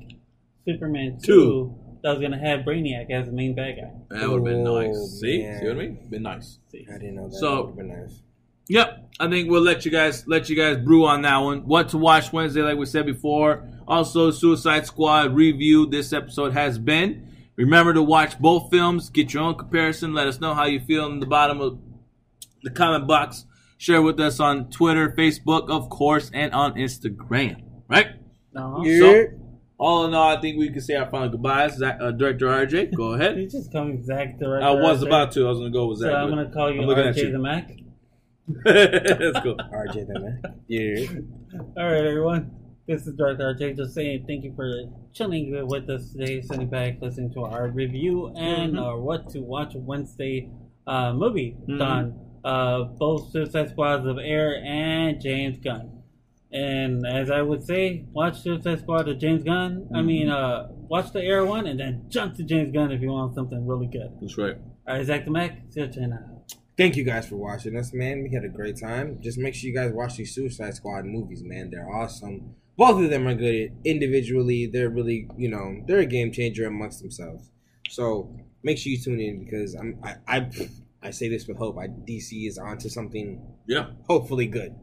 [0.68, 1.34] Superman Two.
[1.34, 3.92] two, that was gonna have Brainiac as the main bad guy.
[4.20, 5.20] That would have been Oh, nice.
[5.20, 5.60] See, man.
[5.60, 5.98] see what I mean?
[6.10, 6.60] Been nice.
[6.74, 7.34] I didn't know that.
[7.36, 8.22] So- that would have been nice.
[8.70, 11.66] Yep, I think we'll let you guys let you guys brew on that one.
[11.68, 13.68] What to watch Wednesday, like we said before.
[13.88, 15.86] Also, Suicide Squad review.
[15.86, 17.28] This episode has been.
[17.56, 19.10] Remember to watch both films.
[19.10, 20.14] Get your own comparison.
[20.14, 21.78] Let us know how you feel in the bottom of
[22.64, 23.46] the comment box.
[23.78, 27.62] Share with us on Twitter, Facebook, of course, and on Instagram.
[27.90, 28.08] Right?
[28.54, 29.26] No, Yeah.
[29.78, 31.76] All in all, I think we can say our final goodbyes.
[31.78, 33.38] Zach, uh, Director RJ, go ahead.
[33.40, 34.66] you just call me Zach Director.
[34.66, 35.08] I was RJ.
[35.08, 35.46] about to.
[35.46, 36.16] I was going to go with So Zach.
[36.16, 37.32] I'm gonna call you I'm looking at RJ you.
[37.34, 37.70] the Mac.
[38.48, 39.56] Let's go.
[39.56, 40.42] RJ the man.
[40.68, 41.06] Yeah.
[41.78, 42.52] All right, everyone.
[42.88, 43.78] This is Dark RJ.
[43.78, 44.70] Just saying thank you for
[45.14, 48.82] chilling with us today, sitting back, listening to our review and Mhm.
[48.82, 50.50] our what to watch Wednesday
[50.86, 51.80] uh, movie Mhm.
[51.80, 52.20] done.
[52.44, 56.02] Uh, both Suicide Squads of Ayer and James Gunn.
[56.52, 59.88] And as I would say, watch Suicide Squad of James Gunn.
[59.94, 60.06] I Mhm.
[60.06, 63.34] mean, uh, watch the Ayer one and then jump to James Gunn if you want
[63.36, 64.12] something really good.
[64.20, 64.58] That's right.
[64.86, 66.20] All right, Zach the Mac, see you tonight.
[66.78, 68.24] Thank you guys for watching us, man.
[68.24, 69.20] We had a great time.
[69.22, 71.70] Just make sure you guys watch these Suicide Squad movies, man.
[71.70, 72.56] They're awesome.
[72.76, 74.66] Both of them are good individually.
[74.66, 77.52] They're really, you know, they're a game changer amongst themselves.
[77.90, 80.50] So make sure you tune in because I'm, I, I,
[81.04, 81.78] I say this with hope.
[81.78, 83.92] I, DC is onto something Yeah.
[84.10, 84.74] hopefully good.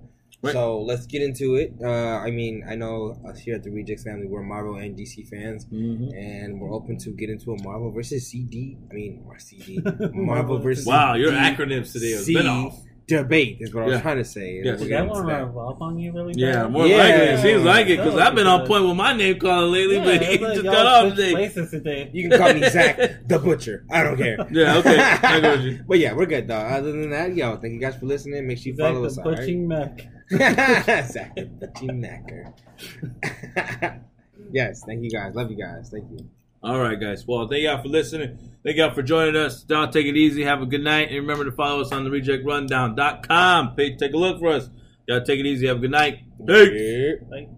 [0.42, 0.52] Right.
[0.54, 1.74] So let's get into it.
[1.84, 5.28] Uh, I mean, I know us here at the Rejects family, we're Marvel and DC
[5.28, 6.14] fans, Mm-hmm.
[6.16, 8.78] and we're open to get into a Marvel versus CD.
[8.90, 9.80] I mean, or CD,
[10.14, 12.80] Marvel versus Wow, your CD acronyms today have been off.
[13.06, 14.62] debate is what I was trying to say.
[14.64, 14.64] Yes.
[14.64, 15.84] We're Did that getting one into that.
[15.84, 16.96] on you really Yeah, more Yeah.
[16.96, 17.20] likely.
[17.26, 20.04] It seems like it because I've been on point with my name calling lately, Yeah,
[20.04, 21.48] but he like just y'all got off today.
[21.48, 22.10] today.
[22.14, 22.96] You can call me Zach
[23.28, 23.84] the Butcher.
[23.90, 24.38] I don't care.
[24.50, 24.96] Yeah, okay.
[24.98, 25.84] I got you.
[25.86, 26.54] but yeah, we're good though.
[26.56, 28.46] Other than that, yo, thank you guys for listening.
[28.46, 29.18] Make sure you Zach follow the us.
[29.18, 29.36] All right?
[29.38, 30.06] butching Mac.
[30.30, 32.52] Zach the Butching Knacker.
[34.52, 35.34] yes, thank you guys.
[35.34, 35.90] Love you guys.
[35.90, 36.28] Thank you.
[36.62, 37.26] All right, guys.
[37.26, 38.38] Well, thank y'all for listening.
[38.62, 39.64] Thank y'all for joining us.
[39.68, 40.44] Y'all take it easy.
[40.44, 41.08] Have a good night.
[41.08, 43.74] And remember to follow us on the rejectrundown.com.
[43.74, 44.68] Page, take a look for us.
[45.08, 45.66] Y'all take it easy.
[45.66, 46.20] Have a good night.
[46.46, 46.70] Peace.
[46.72, 47.12] Yeah.
[47.28, 47.48] Like,